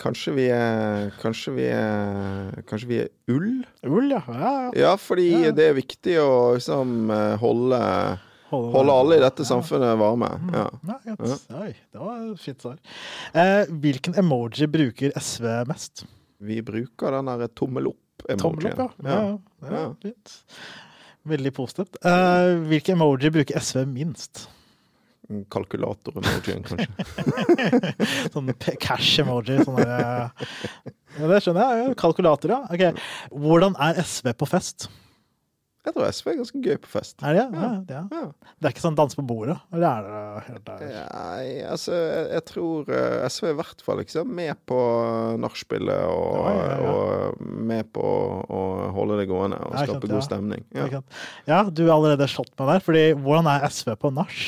kanskje 0.00 0.32
vi 0.34 0.46
er 0.50 1.12
Kanskje 1.20 1.52
vi 1.54 1.66
er 1.70 2.56
Kanskje 2.66 2.88
vi 2.90 2.98
er 3.04 3.10
ull? 3.30 3.60
Ull, 3.86 4.08
ja. 4.10 4.22
ja, 4.26 4.50
ja. 4.66 4.72
Ja, 4.80 4.94
fordi 4.98 5.28
Ja. 5.30 5.52
det 5.54 5.68
er 5.70 5.76
viktig 5.78 6.16
å 6.18 6.32
liksom 6.56 7.12
eh, 7.14 7.36
holde 7.38 7.78
Holde 8.50 8.90
alle 8.90 9.20
i 9.20 9.22
dette 9.22 9.44
samfunnet 9.46 9.94
varme. 10.00 10.26
Ja. 10.50 10.64
Ja. 11.06 11.14
Oi, 11.60 11.68
det 11.70 12.00
var 12.02 12.16
et 12.32 12.40
fint 12.42 12.58
svar. 12.64 12.80
Eh, 13.30 13.68
hvilken 13.84 14.16
emoji 14.18 14.66
bruker 14.66 15.14
SV 15.14 15.46
mest? 15.70 16.02
Vi 16.42 16.56
bruker 16.66 17.14
den 17.14 17.30
derre 17.30 17.46
tommel 17.54 17.86
opp-emojien. 17.92 18.09
Tommel 18.40 18.70
opp, 18.72 18.96
ja. 19.04 19.18
ja. 19.66 19.74
Ja. 19.74 19.84
Veldig 21.30 21.52
positivt. 21.56 22.00
Uh, 22.04 22.60
hvilke 22.70 22.94
emoji 22.96 23.30
bruker 23.34 23.60
SV 23.60 23.84
minst? 23.90 24.46
Kalkulator-emojien, 25.52 26.64
kanskje. 26.66 26.88
Sånn 28.34 28.50
cash-emoji. 28.82 29.60
Sånn 29.62 29.78
ja, 29.84 30.30
det 31.30 31.38
skjønner 31.44 31.76
jeg. 31.84 31.92
Kalkulator, 32.00 32.56
ja. 32.56 32.64
Okay. 32.72 32.96
Hvordan 33.30 33.76
er 33.78 34.00
SV 34.02 34.32
på 34.40 34.48
fest? 34.50 34.88
Jeg 35.80 35.94
tror 35.96 36.10
SV 36.12 36.26
er 36.28 36.34
ganske 36.36 36.60
gøy 36.60 36.74
på 36.82 36.90
fest. 36.92 37.14
Er 37.24 37.36
det? 37.38 37.44
Ja, 37.56 37.68
ja. 37.88 38.00
Ja. 38.12 38.24
Det 38.60 38.68
er 38.68 38.74
ikke 38.74 38.82
sånn 38.82 38.98
dans 38.98 39.16
på 39.16 39.24
bordet? 39.24 39.54
Eller 39.72 39.86
er 39.88 40.08
det 40.08 40.42
helt 40.50 40.66
der? 40.66 40.82
Nei, 41.08 41.44
altså, 41.64 41.94
jeg, 41.96 42.26
jeg 42.34 42.44
tror 42.50 42.90
eh, 42.92 43.28
SV 43.32 43.46
er 43.48 43.54
i 43.54 43.58
hvert 43.62 43.84
fall 43.86 44.02
liksom 44.02 44.34
med 44.36 44.60
på 44.68 44.80
nachspielet 45.40 46.02
og, 46.12 46.50
Ja, 46.50 46.90
og 46.90 47.46
med 47.70 47.88
på 47.96 48.04
å 48.44 48.60
holde 48.92 49.22
det 49.22 49.30
gående 49.30 49.62
og 49.64 49.78
skape 49.78 50.02
sant, 50.02 50.10
god 50.12 50.26
stemning. 50.28 50.66
Ja. 50.76 51.62
Du 51.70 51.86
har 51.86 51.96
allerede 51.96 52.28
slått 52.28 52.52
meg 52.60 52.74
der. 52.74 52.84
Fordi 52.84 53.06
hvordan 53.16 53.48
er 53.48 53.66
SV 53.70 53.96
på 54.04 54.12
nach? 54.20 54.44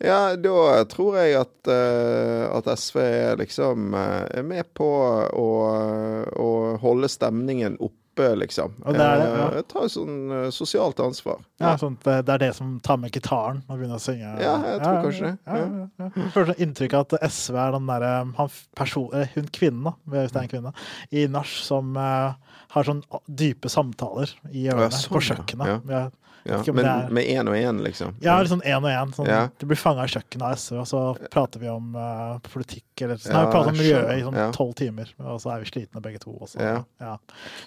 ja, 0.00 0.36
da 0.36 0.84
tror 0.88 1.18
jeg 1.20 1.36
at, 1.36 1.56
uh, 1.68 2.48
at 2.56 2.68
SV 2.80 3.00
er 3.04 3.40
liksom 3.40 3.92
uh, 3.92 4.40
med 4.46 4.70
på 4.76 4.88
å, 4.88 5.48
å 6.32 6.50
holde 6.80 7.10
stemningen 7.12 7.76
oppe, 7.76 7.96
liksom. 8.18 8.74
Og 8.84 8.94
det 8.94 9.04
er 9.04 9.20
det, 9.20 9.28
ja. 9.38 9.46
Jeg 9.60 9.66
tar 9.70 9.86
sånn 9.92 10.16
uh, 10.32 10.48
sosialt 10.52 11.00
ansvar. 11.00 11.40
Ja, 11.62 11.76
sånn 11.80 11.96
det, 12.04 12.16
det 12.26 12.34
er 12.34 12.42
det 12.42 12.50
som 12.56 12.74
tar 12.84 12.98
med 13.00 13.14
gitaren 13.14 13.62
og 13.68 13.78
begynner 13.78 14.00
å 14.00 14.02
synge? 14.02 14.32
Ja, 14.42 14.54
jeg 14.66 14.82
tror 14.82 15.00
kanskje 15.06 15.30
det. 15.30 15.34
Ja, 15.46 15.56
ja, 15.62 15.88
ja. 16.04 16.28
Får 16.34 16.50
sånn 16.50 16.62
inntrykk 16.66 16.96
av 16.98 17.06
at 17.06 17.28
SV 17.30 17.58
er 17.64 17.74
den 17.76 17.90
derre 17.90 18.12
han 18.38 18.54
person, 18.76 19.26
hun 19.34 19.50
kvinnen, 19.56 19.84
da, 19.88 19.94
hvis 20.12 20.34
det 20.34 20.40
er 20.40 20.48
en 20.48 20.54
kvinne, 20.54 20.74
i 21.10 21.26
nach 21.30 21.52
som 21.64 21.94
uh, 21.96 22.34
har 22.74 22.88
sånn 22.90 23.04
dype 23.26 23.70
samtaler 23.72 24.32
i 24.50 24.66
Ja, 24.66 24.74
hjørnet 24.74 24.98
sånn, 24.98 25.14
på 25.14 25.22
ja. 25.22 25.28
kjøkkenet. 25.30 26.16
Ja. 26.44 26.62
Men 26.72 26.84
er- 26.86 27.10
med 27.10 27.24
én 27.28 27.48
og 27.48 27.54
én, 27.54 27.82
liksom. 27.84 28.14
Ja, 28.24 28.38
litt 28.40 28.50
sånn 28.50 28.62
én 28.64 28.76
og 28.78 28.88
én. 28.88 29.14
Sånn, 29.14 29.26
Ja. 29.28 29.48
Du 29.58 29.66
blir 29.66 29.76
fanga 29.76 30.04
i 30.04 30.12
kjøkkenet 30.12 30.42
av 30.42 30.54
SV, 30.56 30.78
og 30.80 30.86
så 30.86 31.30
prater 31.30 31.60
vi 31.60 31.68
om 31.68 31.94
uh, 31.96 32.38
politikk 32.48 33.02
eller 33.02 33.16
sånn. 33.16 33.32
Ja, 33.32 33.46
vi 33.46 33.52
prater 33.52 33.68
om 33.70 33.76
miljøet 33.76 34.18
i 34.18 34.22
sånn 34.24 34.52
tolv 34.56 34.74
timer, 34.74 35.12
og 35.20 35.40
så 35.40 35.52
er 35.54 35.60
vi 35.60 35.70
slitne 35.70 36.00
begge 36.02 36.18
to. 36.20 36.30
Også, 36.40 36.58
Ja. 36.60 36.84
ja. 37.00 37.16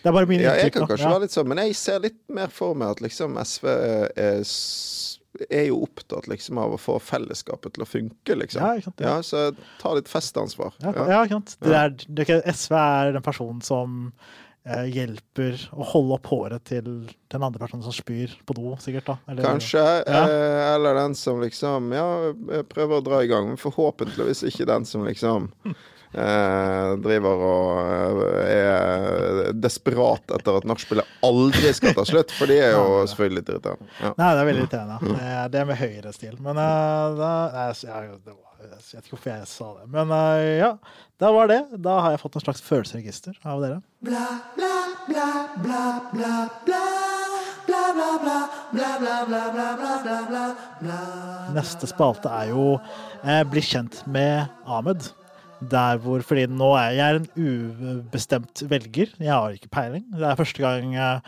Det 0.01 0.09
er 0.09 0.12
bare 0.12 0.25
mine 0.25 0.41
Ja, 0.43 0.53
jeg 0.55 0.73
kan 0.73 0.88
kanskje 0.88 1.09
være 1.09 1.21
litt 1.21 1.31
sånn, 1.31 1.47
men 1.47 1.57
jeg 1.57 1.75
ser 1.75 1.99
litt 1.99 2.17
mer 2.29 2.47
for 2.47 2.73
meg 2.75 2.89
at 2.89 3.01
liksom 3.01 3.38
SV 3.38 3.67
er, 4.17 4.43
er 5.49 5.65
jo 5.67 5.79
opptatt 5.83 6.27
liksom 6.29 6.57
av 6.62 6.73
å 6.75 6.77
få 6.77 6.99
fellesskapet 7.01 7.73
til 7.73 7.83
å 7.83 7.88
funke, 7.89 8.36
liksom. 8.38 8.62
Ja, 8.62 8.81
sant, 8.81 8.99
ja. 9.01 9.15
Ja, 9.15 9.21
så 9.21 9.55
ta 9.81 9.93
litt 9.97 10.07
festansvar. 10.07 10.73
Ja, 10.81 10.93
Ja. 10.95 11.07
ja. 11.09 11.23
ikke 11.25 11.39
sant. 11.39 11.57
Det 11.62 11.73
er, 11.73 11.89
det 12.07 12.29
er 12.29 12.41
SV 12.53 12.73
er 12.77 13.12
den 13.13 13.21
personen 13.25 13.62
som 13.65 14.13
eh, 14.13 14.52
hjelper 14.63 15.60
å 15.76 15.84
holde 15.91 16.15
opp 16.15 16.30
håret 16.32 16.63
til 16.69 16.86
den 17.34 17.43
andre 17.43 17.60
personen 17.60 17.84
som 17.84 17.95
spyr 17.95 18.32
på 18.47 18.56
do, 18.56 18.76
sikkert. 18.80 19.06
da. 19.06 19.17
Eller- 19.28 19.43
Kanskje. 19.43 19.84
Ja. 20.08 20.21
Eh, 20.23 20.76
eller 20.76 20.95
den 20.95 21.15
som 21.15 21.41
liksom 21.41 21.91
ja, 21.91 22.06
prøver 22.69 22.99
å 22.99 23.04
dra 23.04 23.23
i 23.23 23.28
gang, 23.28 23.47
men 23.52 23.58
forhåpentligvis 23.60 24.45
ikke 24.47 24.69
den 24.69 24.86
som 24.88 25.04
liksom 25.04 25.49
eh, 26.13 26.93
driver 27.04 27.43
og 27.49 28.21
eh, 28.23 28.54
er 28.54 29.54
desperat 29.58 30.32
etter 30.38 30.60
at 30.60 30.67
nachspielet 30.69 31.19
aldri 31.26 31.73
skal 31.76 31.95
ta 31.97 32.06
slutt, 32.08 32.32
for 32.32 32.47
de 32.47 32.62
er 32.62 32.76
jo 32.78 33.04
selvfølgelig 33.10 33.41
litt 33.41 33.54
irriterende. 33.54 33.91
Ja. 33.99 34.13
Nei, 34.15 34.32
det 34.32 34.39
er 34.39 34.49
veldig 34.52 34.63
irriterende. 34.63 34.99
Det 35.10 35.30
er, 35.34 35.54
det 35.58 35.67
med 35.67 35.82
høyre 35.84 36.15
stil. 36.15 36.39
Men 36.39 36.62
uh, 36.62 37.19
da, 37.19 37.34
nei, 37.58 37.69
jeg, 37.84 38.17
det 38.23 38.36
var, 38.38 38.52
jeg 38.63 38.97
vet 38.97 39.06
ikke 39.06 39.15
hvorfor 39.15 39.32
jeg 39.34 39.49
sa 39.52 39.69
det. 39.80 39.88
Men 39.93 40.13
uh, 40.13 40.43
ja, 40.58 40.71
da 41.21 41.32
var 41.36 41.49
det. 41.52 41.62
Da 41.84 41.97
har 42.06 42.15
jeg 42.15 42.21
fått 42.23 42.38
en 42.39 42.45
slags 42.45 42.63
følelsesregister 42.65 43.38
av 43.47 43.63
dere. 43.63 43.82
Neste 51.54 51.89
spalte 51.89 52.32
er 52.32 52.52
jo 52.52 52.65
eh, 53.23 53.43
bli 53.47 53.63
kjent 53.63 54.02
med 54.10 54.47
Ahmed. 54.65 55.12
Der 55.63 55.99
hvor, 56.04 56.19
fordi 56.28 56.43
nå 56.52 56.73
er 56.76 56.95
jeg 56.97 57.21
en 57.21 57.28
ubestemt 57.39 58.65
velger. 58.67 59.13
Jeg 59.15 59.32
har 59.32 59.56
ikke 59.56 59.71
peiling. 59.71 60.04
Det 60.12 60.28
er 60.28 60.39
første 60.39 60.65
gang 60.65 60.95
eh, 60.97 61.19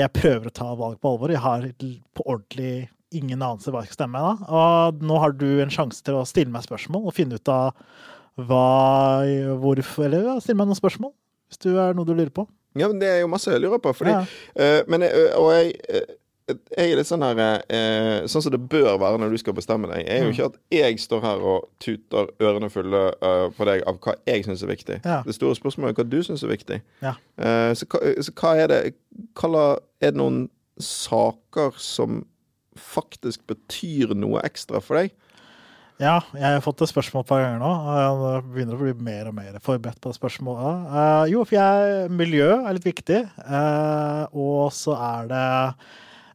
jeg 0.00 0.14
prøver 0.16 0.50
å 0.50 0.54
ta 0.54 0.72
valg 0.78 0.98
på 0.98 1.14
alvor. 1.14 1.34
Jeg 1.34 1.44
har 1.44 1.68
på 1.78 2.26
ordentlig 2.26 2.88
ingen 3.14 3.42
anelse 3.42 3.70
hva 3.72 3.82
jeg 3.84 3.90
skal 3.92 4.00
stemme. 4.04 4.20
Da. 4.24 4.32
Og 4.60 5.02
nå 5.06 5.18
har 5.22 5.32
du 5.38 5.46
en 5.62 5.70
sjanse 5.72 6.02
til 6.04 6.18
å 6.18 6.24
stille 6.28 6.50
meg 6.54 6.66
spørsmål 6.66 7.06
og 7.08 7.14
finne 7.16 7.38
ut 7.40 7.48
av 7.52 7.72
hva, 8.34 9.22
hvorfor 9.62 10.08
Eller 10.08 10.24
ja, 10.26 10.34
stille 10.42 10.58
meg 10.58 10.66
noen 10.70 10.78
spørsmål, 10.80 11.12
hvis 11.50 11.60
du 11.62 11.72
er 11.78 11.94
noe 11.94 12.08
du 12.08 12.14
lurer 12.16 12.32
på. 12.34 12.46
Ja, 12.74 12.88
men 12.90 12.98
det 12.98 13.06
er 13.12 13.20
jo 13.22 13.28
masse 13.30 13.52
jeg 13.54 13.62
lurer 13.62 13.78
på. 13.78 13.92
Fordi, 13.94 14.10
Ja. 14.10 14.24
uh, 14.58 14.82
men 14.90 15.04
jeg, 15.06 15.28
og 15.38 15.52
jeg, 15.54 15.74
eh, 15.88 16.14
jeg 16.76 16.90
er 16.90 16.96
litt 16.98 17.06
sånn 17.08 17.22
her 17.22 17.38
uh, 17.38 18.26
Sånn 18.26 18.42
som 18.42 18.52
det 18.52 18.58
bør 18.68 18.98
være 19.00 19.20
når 19.22 19.30
du 19.30 19.38
skal 19.38 19.54
bestemme 19.54 19.86
deg, 19.92 20.02
er 20.10 20.24
jo 20.24 20.32
Mm. 20.32 20.32
ikke 20.34 20.48
at 20.50 20.58
jeg 20.74 20.98
står 21.00 21.20
her 21.22 21.38
og 21.52 21.68
tuter 21.80 22.26
ørene 22.42 22.68
fulle 22.74 23.04
uh, 23.22 23.46
på 23.54 23.64
deg 23.70 23.86
av 23.86 24.00
hva 24.02 24.16
jeg 24.26 24.44
syns 24.44 24.62
er 24.66 24.72
viktig. 24.74 24.98
Ja. 25.04 25.22
Det 25.24 25.34
store 25.38 25.54
spørsmålet 25.54 25.94
er 25.94 26.02
hva 26.02 26.10
du 26.10 26.18
syns 26.26 26.42
er 26.42 26.50
viktig. 26.50 26.80
Ja. 27.00 27.14
Eh, 27.38 27.70
så, 27.78 27.86
hva, 27.86 28.02
så 28.26 28.34
hva 28.34 28.56
er 28.58 28.66
det 28.74 28.82
hva 29.38 29.78
Er 30.02 30.10
det 30.10 30.18
noen 30.18 30.48
saker 30.82 31.78
som 31.78 32.24
faktisk 32.80 33.44
betyr 33.50 34.14
noe 34.18 34.42
ekstra 34.46 34.82
for 34.84 35.00
deg? 35.00 35.14
Ja, 36.02 36.16
jeg 36.34 36.56
har 36.56 36.62
fått 36.64 36.80
et 36.82 36.90
spørsmål 36.90 37.22
et 37.22 37.28
par 37.28 37.42
ganger 37.44 37.60
nå. 37.62 37.70
og 37.70 38.24
Jeg 38.24 38.46
begynner 38.50 38.74
å 38.74 38.82
bli 38.82 38.94
mer 39.06 39.28
og 39.30 39.36
mer 39.36 39.58
forberedt 39.62 40.00
på 40.02 40.10
det 40.10 40.18
spørsmålet. 40.18 40.88
Uh, 40.90 41.24
jo, 41.30 41.44
for 41.46 41.54
jeg, 41.54 42.08
miljø 42.10 42.48
er 42.56 42.74
litt 42.74 42.88
viktig. 42.88 43.20
Uh, 43.38 44.24
og 44.34 44.72
så 44.74 44.96
er 44.98 45.30
det 45.30 45.44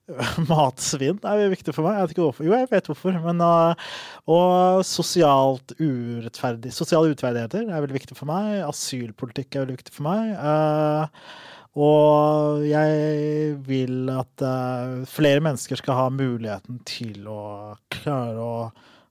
Matsvinn 0.50 1.20
er 1.28 1.52
viktig 1.52 1.76
for 1.76 1.86
meg. 1.86 1.98
Jeg 1.98 2.08
vet 2.08 2.16
ikke 2.16 2.26
hvorfor. 2.30 2.48
Jo, 2.48 2.56
jeg 2.56 2.72
vet 2.72 2.90
hvorfor. 2.90 3.20
Men, 3.28 3.44
eh, 3.46 3.92
og 4.32 4.82
sosialt 4.88 5.76
urettferdig 5.78 6.74
Sosiale 6.74 7.12
urettferdigheter 7.12 7.68
er 7.68 7.84
veldig 7.84 8.00
viktig 8.00 8.18
for 8.18 8.30
meg. 8.32 8.64
Asylpolitikk 8.66 9.54
er 9.54 9.66
veldig 9.66 9.78
viktig 9.78 9.96
for 9.96 10.08
meg. 10.10 10.34
Og 11.78 12.64
jeg 12.66 13.58
vil 13.68 14.10
at 14.10 14.42
eh, 14.46 15.02
flere 15.10 15.44
mennesker 15.46 15.78
skal 15.78 15.98
ha 16.00 16.08
muligheten 16.14 16.80
til 16.90 17.28
å 17.30 17.76
klare 17.94 18.42
å 18.42 18.56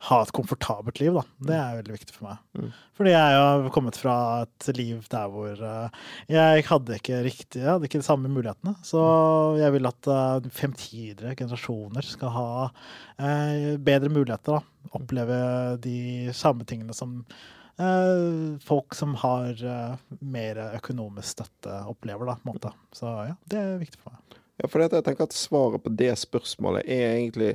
ha 0.09 0.18
et 0.23 0.31
komfortabelt 0.35 1.01
liv, 1.03 1.16
da. 1.16 1.25
Det 1.49 1.55
er 1.59 1.79
veldig 1.81 1.94
viktig 1.97 2.14
for 2.14 2.29
meg. 2.29 2.42
Mm. 2.55 2.68
Fordi 2.99 3.12
jeg 3.14 3.38
har 3.38 3.64
kommet 3.75 3.99
fra 3.99 4.14
et 4.44 4.68
liv 4.79 5.07
der 5.11 5.31
hvor 5.33 5.62
eh, 5.71 6.03
jeg 6.31 6.66
hadde 6.68 6.99
ikke 6.99 7.21
riktig, 7.27 7.62
jeg 7.62 7.71
hadde 7.71 7.90
ikke 7.90 8.03
de 8.03 8.07
samme 8.07 8.31
mulighetene. 8.31 8.75
Så 8.87 9.03
jeg 9.59 9.75
vil 9.75 9.90
at 9.90 10.11
eh, 10.14 10.51
fremtidige 10.55 11.37
generasjoner 11.38 12.07
skal 12.07 12.35
ha 12.35 12.49
bedre 13.18 14.11
muligheter, 14.14 14.59
da. 14.59 14.90
Oppleve 14.94 15.38
de 15.83 16.31
samme 16.37 16.66
tingene 16.66 16.94
som 16.94 17.18
folk 18.64 18.95
som 18.95 19.14
har 19.14 19.64
eh, 19.64 19.97
mer 20.21 20.59
økonomisk 20.75 21.29
støtte, 21.37 21.77
opplever, 21.87 22.27
da, 22.27 22.35
på 22.35 22.49
en 22.49 22.57
måte. 22.57 22.73
Så 22.93 23.12
ja, 23.31 23.37
det 23.47 23.61
er 23.62 23.83
viktig 23.83 24.01
for 24.03 24.17
meg. 24.17 24.38
Ja, 24.59 24.67
for 24.67 24.83
jeg 24.83 25.05
tenker 25.07 25.29
at 25.29 25.37
svaret 25.37 25.85
på 25.85 25.93
det 25.95 26.11
spørsmålet 26.19 26.88
er 26.91 27.12
egentlig 27.12 27.53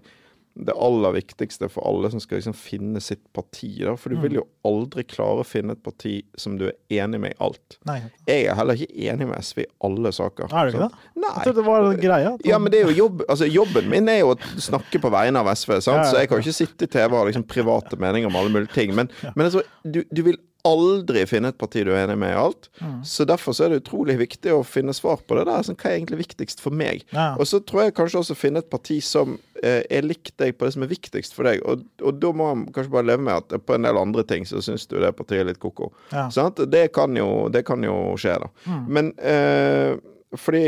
det 0.54 0.74
aller 0.78 1.16
viktigste 1.16 1.66
for 1.72 1.86
alle 1.90 2.12
som 2.14 2.22
skal 2.22 2.38
liksom 2.38 2.54
finne 2.54 3.02
sitt 3.02 3.24
parti. 3.34 3.72
Da. 3.82 3.96
For 3.98 4.14
du 4.14 4.20
vil 4.22 4.36
jo 4.38 4.44
aldri 4.68 5.02
klare 5.10 5.42
å 5.42 5.48
finne 5.48 5.74
et 5.74 5.82
parti 5.84 6.20
som 6.38 6.60
du 6.60 6.68
er 6.68 6.76
enig 6.94 7.20
med 7.24 7.34
i 7.34 7.38
alt. 7.42 7.80
Nei, 7.90 8.00
Jeg 8.30 8.46
er 8.52 8.60
heller 8.60 8.78
ikke 8.78 8.94
enig 9.10 9.28
med 9.32 9.42
SV 9.42 9.64
i 9.64 9.68
alle 9.90 10.12
saker. 10.14 10.54
er 10.54 10.70
du 10.70 10.76
ikke 10.76 10.84
det? 10.86 10.92
det? 10.94 11.10
Jeg 11.16 11.24
Nei. 11.26 11.34
trodde 11.44 11.56
det 11.58 11.66
var 11.66 11.90
at 11.90 12.46
Ja, 12.46 12.60
men 12.60 12.72
det 12.72 12.82
er 12.82 12.92
jo 12.92 12.98
jobb, 13.08 13.26
altså 13.28 13.50
jobben 13.50 13.90
min 13.90 14.10
er 14.10 14.20
jo 14.22 14.36
å 14.36 14.38
snakke 14.62 15.02
på 15.02 15.10
vegne 15.14 15.42
av 15.42 15.50
SV, 15.56 15.80
sant? 15.82 16.06
Så 16.12 16.22
jeg 16.22 16.30
kan 16.30 16.38
jo 16.38 16.46
ikke 16.46 16.62
sitte 16.62 16.86
i 16.86 16.94
TV 17.00 17.10
og 17.10 17.24
ha 17.24 17.26
liksom 17.32 17.48
private 17.50 17.98
meninger 17.98 18.30
om 18.30 18.36
alle 18.36 18.54
mulige 18.54 18.74
ting. 18.74 18.94
Men, 18.94 19.10
men 19.34 19.48
altså, 19.50 19.66
du, 19.84 20.04
du 20.14 20.22
vil 20.30 20.38
aldri 20.68 21.26
finne 21.28 21.52
et 21.52 21.58
parti 21.60 21.82
du 21.84 21.92
er 21.92 22.06
enig 22.06 22.16
med 22.22 22.32
i 22.32 22.40
alt. 22.40 22.70
Mm. 22.80 23.02
Så 23.08 23.26
derfor 23.28 23.56
så 23.56 23.66
er 23.66 23.74
det 23.74 23.82
utrolig 23.82 24.16
viktig 24.22 24.54
å 24.56 24.62
finne 24.64 24.96
svar 24.96 25.20
på 25.28 25.36
det 25.36 25.44
der. 25.50 25.66
Sånn, 25.68 25.78
hva 25.80 25.92
er 25.92 25.98
egentlig 25.98 26.22
viktigst 26.22 26.64
for 26.64 26.76
meg? 26.76 27.04
Ja. 27.12 27.34
Og 27.36 27.50
så 27.50 27.60
tror 27.60 27.86
jeg 27.86 27.96
kanskje 27.98 28.22
også 28.22 28.38
finne 28.40 28.64
et 28.64 28.70
parti 28.72 29.02
som 29.04 29.36
eh, 29.60 29.82
er 29.84 30.08
likt 30.08 30.38
deg 30.40 30.56
på 30.56 30.68
det 30.68 30.76
som 30.78 30.86
er 30.86 30.94
viktigst 30.94 31.36
for 31.36 31.50
deg. 31.50 31.60
Og, 31.68 31.84
og 32.00 32.22
da 32.24 32.32
må 32.32 32.48
man 32.54 32.64
kanskje 32.72 32.96
bare 32.96 33.10
leve 33.12 33.28
med 33.28 33.42
at 33.42 33.68
på 33.68 33.76
en 33.76 33.90
del 33.90 34.00
andre 34.00 34.24
ting 34.30 34.48
så 34.48 34.64
syns 34.64 34.88
du 34.88 34.98
det 35.04 35.12
partiet 35.18 35.44
er 35.44 35.52
litt 35.52 35.62
ko-ko. 35.64 35.92
Ja. 36.16 36.30
Sånn 36.32 36.56
Det, 36.64 36.88
kan 36.96 37.16
jo, 37.20 37.50
det 37.52 37.66
kan 37.68 37.84
jo 37.84 38.16
skje, 38.20 38.40
da. 38.46 38.52
Mm. 38.64 38.82
Men 38.88 39.14
eh, 39.20 40.00
fordi 40.40 40.66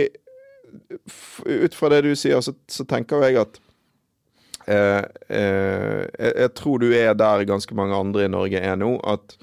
ut 1.45 1.75
fra 1.75 1.89
det 1.93 2.03
du 2.03 2.11
sier, 2.19 2.43
så, 2.43 2.51
så 2.67 2.83
tenker 2.83 3.23
jeg 3.23 3.39
at 3.45 3.59
eh, 4.67 5.03
eh, 5.31 6.03
jeg, 6.19 6.31
jeg 6.35 6.53
tror 6.59 6.83
du 6.83 6.89
er 6.91 7.15
der 7.15 7.47
ganske 7.47 7.77
mange 7.77 7.95
andre 7.95 8.27
i 8.27 8.31
Norge 8.31 8.59
er 8.59 8.75
nå, 8.79 8.97
at 9.07 9.37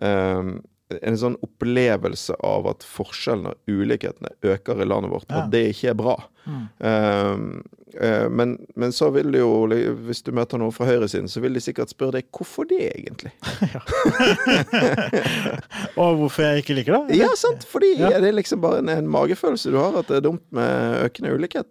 en 0.00 1.16
sånn 1.20 1.34
opplevelse 1.44 2.32
av 2.44 2.66
at 2.70 2.84
forskjellene 2.88 3.48
og 3.52 3.58
ulikhetene 3.68 4.28
øker 4.42 4.80
i 4.80 4.84
landet 4.88 5.10
vårt, 5.12 5.26
Ja. 5.28 5.42
og 5.44 5.50
det 5.52 5.66
ikke 5.74 5.90
er 5.90 5.94
bra. 5.98 6.14
Mm. 6.46 6.68
Eh, 7.98 8.28
men, 8.30 8.54
men 8.76 8.92
så 8.92 9.08
vil 9.12 9.32
det 9.32 9.40
jo, 9.40 9.66
hvis 10.06 10.22
du 10.24 10.30
møter 10.36 10.58
noen 10.60 10.72
fra 10.72 10.86
høyresiden, 10.88 11.28
så 11.28 11.40
vil 11.44 11.54
de 11.56 11.60
sikkert 11.64 11.90
spørre 11.92 12.12
deg 12.20 12.28
hvorfor 12.32 12.64
det 12.68 12.80
egentlig? 12.94 13.32
Og 15.98 16.16
hvorfor 16.22 16.44
jeg 16.46 16.62
ikke 16.62 16.76
liker 16.78 16.96
det? 17.08 17.18
Ja, 17.20 17.30
sant? 17.38 17.64
Fordi 17.68 17.94
Ja. 17.98 18.08
det 18.20 18.28
er 18.30 18.36
liksom 18.38 18.60
bare 18.62 18.78
en, 18.82 18.88
en 18.92 19.08
magefølelse 19.10 19.72
du 19.72 19.78
har, 19.80 19.96
at 19.98 20.08
det 20.08 20.16
er 20.20 20.24
dumt 20.28 20.44
med 20.54 21.02
økende 21.08 21.34
ulikhet. 21.36 21.68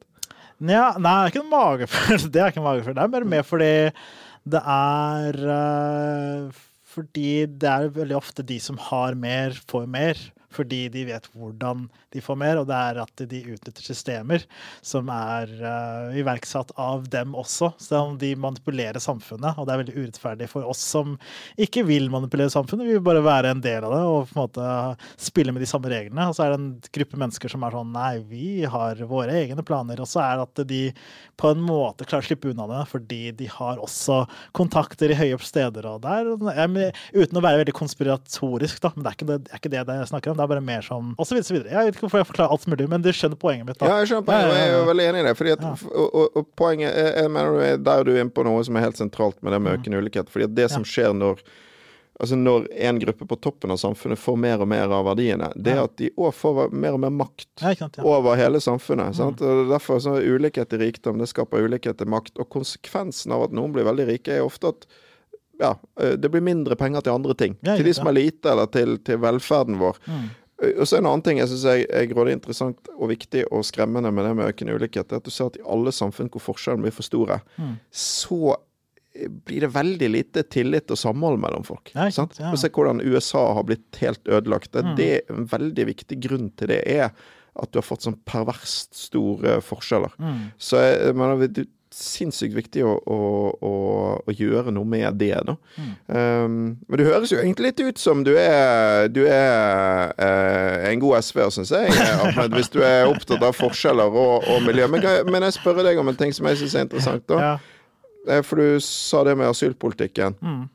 Ja, 0.59 0.93
nei, 0.97 1.13
det 1.17 1.23
er 1.23 1.27
ikke 1.33 1.43
en 1.45 1.51
magefølelse. 1.53 2.31
Det 2.33 2.41
er 2.41 2.47
ikke 2.53 2.61
en 2.63 2.69
magefølelse. 2.69 2.97
Det 2.97 3.03
er 3.05 3.13
bare 3.17 3.31
mer 3.33 3.45
fordi 3.45 3.73
det 4.47 4.61
er 4.63 5.33
eh, 5.57 6.41
Fordi 6.97 7.45
det 7.45 7.69
er 7.69 7.91
veldig 7.93 8.17
ofte 8.17 8.41
de 8.41 8.57
som 8.63 8.79
har 8.81 9.13
mer, 9.13 9.53
får 9.69 9.85
mer. 9.93 10.17
Fordi 10.57 10.87
de 10.93 11.05
vet 11.11 11.29
hvordan 11.37 11.85
de 12.13 12.23
får 12.23 12.39
mer, 12.39 12.59
og 12.61 12.67
det 12.69 12.77
er 12.77 13.01
at 13.03 13.23
de 13.29 13.43
utnytter 13.53 13.85
systemer 13.85 14.43
som 14.85 15.09
er 15.13 15.51
uh, 15.61 16.17
iverksatt 16.17 16.73
av 16.81 17.07
dem 17.13 17.35
også. 17.37 17.71
Så 17.81 18.01
de 18.21 18.33
manipulerer 18.39 19.01
samfunnet, 19.03 19.57
og 19.57 19.67
det 19.67 19.75
er 19.75 19.81
veldig 19.83 19.97
urettferdig 19.97 20.49
for 20.51 20.67
oss 20.67 20.81
som 20.81 21.15
ikke 21.59 21.85
vil 21.87 22.09
manipulere 22.13 22.51
samfunnet. 22.53 22.87
Vi 22.87 22.97
vil 22.97 23.05
bare 23.05 23.23
være 23.25 23.53
en 23.53 23.63
del 23.63 23.85
av 23.85 23.93
det 23.93 24.03
og 24.07 24.29
på 24.29 24.37
en 24.37 24.43
måte 24.43 24.67
spille 25.27 25.53
med 25.53 25.63
de 25.63 25.69
samme 25.69 25.91
reglene. 25.91 26.27
Og 26.29 26.37
så 26.37 26.45
er 26.45 26.53
det 26.53 26.59
en 26.61 26.69
gruppe 26.99 27.21
mennesker 27.21 27.53
som 27.53 27.65
er 27.65 27.77
sånn 27.77 27.93
nei, 27.95 28.13
vi 28.29 28.49
har 28.69 29.01
våre 29.09 29.35
egne 29.43 29.65
planer. 29.65 30.01
Og 30.03 30.09
så 30.09 30.23
er 30.23 30.37
det 30.37 30.47
at 30.47 30.63
de 30.69 30.81
på 31.37 31.51
en 31.53 31.63
måte 31.63 32.07
klarer 32.07 32.25
å 32.25 32.29
slippe 32.29 32.51
unna 32.51 32.65
det 32.71 32.83
fordi 32.89 33.21
de 33.37 33.49
har 33.51 33.81
også 33.83 34.23
kontakter 34.57 35.13
i 35.13 35.19
høye 35.19 35.37
steder 35.43 35.85
og 35.89 36.01
der. 36.05 36.29
Uten 37.13 37.39
å 37.39 37.43
være 37.43 37.61
veldig 37.63 37.75
konspiratorisk, 37.77 38.81
da. 38.83 38.93
Men 38.95 39.05
det 39.05 39.11
er 39.11 39.17
ikke 39.17 39.29
det, 39.29 39.39
det, 39.45 39.53
er 39.53 39.61
ikke 39.61 39.73
det 39.73 39.99
jeg 40.01 40.11
snakker 40.13 40.33
om. 40.33 40.39
Det 40.39 40.46
er 40.47 40.53
bare 40.55 40.65
mer 40.65 40.85
sånn 40.85 41.13
Og 41.13 41.27
så 41.27 41.35
videre, 41.35 41.47
så 41.49 41.55
videre. 41.57 41.73
Jeg 41.75 41.89
vet 41.89 41.97
ikke 41.97 42.07
hvorfor 42.07 42.23
jeg 42.23 42.29
forklarer 42.31 42.55
alt 42.55 42.65
som 42.65 42.73
mulig, 42.73 42.89
men 42.95 43.05
du 43.05 43.11
skjønner 43.11 43.39
poenget 43.41 43.69
mitt. 43.69 43.79
da. 43.81 43.91
Ja, 43.91 43.99
jeg 44.01 44.11
skjønner 44.11 44.27
poenget, 44.31 44.49
og 44.49 44.57
jeg 44.57 44.71
er 44.71 44.73
jo 44.73 44.89
veldig 44.89 45.07
enig 45.11 45.21
i 45.21 45.27
det. 45.27 45.35
Fordi 45.41 45.55
at, 45.57 45.67
og, 45.67 46.07
og, 46.07 46.25
og, 46.41 46.49
poenget 46.59 46.89
jeg, 46.89 47.13
jeg 47.21 47.31
mener 47.37 47.79
Der 47.85 47.93
er 47.93 48.07
du 48.07 48.11
inne 48.15 48.33
på 48.33 48.47
noe 48.47 48.65
som 48.65 48.79
er 48.79 48.87
helt 48.87 48.99
sentralt 48.99 49.39
med 49.45 49.55
det 49.55 49.61
med 49.63 49.79
økende 49.79 50.01
ulikhet. 50.01 50.33
fordi 50.33 50.49
at 50.49 50.57
det 50.57 50.69
som 50.73 50.87
skjer 50.87 51.15
når 51.17 51.43
Altså 52.17 52.35
Når 52.35 52.63
en 52.73 52.99
gruppe 52.99 53.25
på 53.29 53.35
toppen 53.45 53.71
av 53.71 53.77
samfunnet 53.77 54.17
får 54.17 54.37
mer 54.41 54.61
og 54.63 54.69
mer 54.71 54.89
av 54.89 55.05
verdiene, 55.05 55.51
det 55.53 55.75
er 55.75 55.83
at 55.83 55.99
de 56.01 56.07
òg 56.17 56.31
får 56.33 56.71
mer 56.73 56.95
og 56.97 57.03
mer 57.03 57.11
makt 57.13 57.61
ja, 57.61 57.75
sant, 57.77 57.99
ja. 57.99 58.05
over 58.09 58.39
hele 58.39 58.61
samfunnet. 58.63 59.19
Mm. 59.21 59.35
Og 59.37 59.69
Derfor 59.69 60.01
så 60.01 60.15
er 60.17 60.25
ulikhet 60.25 60.73
i 60.73 60.79
rikdom 60.81 61.21
det 61.21 61.29
skaper 61.29 61.67
ulikhet 61.67 62.01
i 62.01 62.09
makt. 62.09 62.33
Og 62.41 62.49
konsekvensen 62.55 63.35
av 63.35 63.45
at 63.45 63.53
noen 63.53 63.75
blir 63.75 63.85
veldig 63.85 64.07
rike, 64.09 64.33
er 64.33 64.47
ofte 64.47 64.73
at 64.73 64.89
ja, 65.59 65.73
det 65.97 66.29
blir 66.29 66.43
mindre 66.45 66.75
penger 66.79 67.05
til 67.05 67.15
andre 67.17 67.33
ting. 67.37 67.55
Ja, 67.65 67.77
til 67.77 67.87
de 67.87 67.93
som 67.97 68.09
er 68.09 68.17
lite, 68.17 68.51
eller 68.51 68.69
til, 68.73 68.99
til 69.05 69.21
velferden 69.23 69.79
vår. 69.81 69.97
Mm. 70.05 70.27
Og 70.81 70.87
så 70.89 70.97
En 70.97 71.05
annen 71.05 71.21
ting 71.25 71.37
jeg 71.37 71.51
syns 71.51 71.65
er, 71.69 71.83
er 71.93 72.07
grådig 72.09 72.33
interessant 72.33 72.89
og 72.95 73.11
viktig 73.11 73.43
og 73.53 73.65
skremmende 73.67 74.09
med 74.13 74.25
det 74.25 74.31
med 74.39 74.49
økende 74.49 74.77
ulikhet, 74.77 75.11
er 75.11 75.21
at 75.21 75.27
du 75.27 75.33
ser 75.33 75.51
at 75.51 75.59
i 75.59 75.65
alle 75.69 75.93
samfunn 75.93 76.31
hvor 76.33 76.43
forskjellene 76.47 76.87
blir 76.87 76.95
for 76.95 77.05
store, 77.05 77.41
mm. 77.61 77.75
så 77.93 78.55
blir 79.45 79.65
det 79.65 79.71
veldig 79.73 80.09
lite 80.13 80.43
tillit 80.53 80.91
og 80.93 80.99
samhold 80.99 81.39
mellom 81.41 81.65
folk. 81.65 81.91
Nei, 81.97 82.09
sant? 82.13 82.37
Ja. 82.41 82.51
Se 82.57 82.69
hvordan 82.73 83.01
USA 83.01 83.43
har 83.57 83.65
blitt 83.69 83.97
helt 84.01 84.21
ødelagt. 84.27 84.71
Det, 84.73 84.85
mm. 84.85 84.93
det 84.97 85.09
En 85.33 85.49
veldig 85.49 85.87
viktig 85.93 86.19
grunn 86.25 86.51
til 86.57 86.73
det 86.73 86.83
er 86.85 87.09
at 87.57 87.71
du 87.73 87.79
har 87.79 87.85
fått 87.85 88.05
sånn 88.05 88.19
perverst 88.27 88.93
store 88.97 89.57
forskjeller. 89.65 90.13
Mm. 90.21 90.41
Så 90.61 90.81
jeg 90.83 91.15
mener, 91.17 91.47
du, 91.49 91.63
sinnssykt 91.97 92.53
viktig 92.55 92.83
å, 92.85 92.93
å, 92.93 93.19
å, 93.57 93.71
å, 94.21 94.33
gjøre 94.35 94.71
noe 94.75 94.87
med 94.87 95.17
det. 95.19 95.33
Da. 95.47 95.55
Mm. 95.77 95.93
Um, 96.07 96.57
men 96.87 97.01
du 97.01 97.05
høres 97.07 97.33
jo 97.33 97.39
egentlig 97.41 97.71
litt 97.71 97.81
ut 97.87 98.01
som 98.01 98.21
du 98.25 98.33
er, 98.37 99.07
du 99.09 99.23
er 99.25 100.13
uh, 100.13 100.89
en 100.91 101.01
god 101.01 101.19
SV-er, 101.23 101.53
syns 101.55 101.73
jeg, 101.73 101.89
Ahmed. 102.21 102.53
Hvis 102.57 102.71
du 102.73 102.83
er 102.85 103.09
opptatt 103.09 103.43
av 103.43 103.57
forskjeller 103.57 104.13
og, 104.13 104.45
og 104.45 104.61
miljø. 104.67 104.89
Men, 104.93 105.07
men, 105.29 105.47
jeg 105.47 105.57
spør 105.57 105.81
deg 105.87 105.99
om 106.01 106.13
en 106.13 106.19
ting 106.19 106.35
som 106.35 106.49
jeg 106.51 106.61
syns 106.61 106.77
er 106.77 106.87
interessant. 106.87 107.25
da. 107.31 107.41
Ja. 107.43 107.57
Eh, 108.27 108.43
for 108.45 108.61
du 108.61 108.79
sa 108.83 109.23
det 109.23 109.35
med 109.35 109.49
asylpolitikken. 109.49 110.35
Mm. 110.41 110.65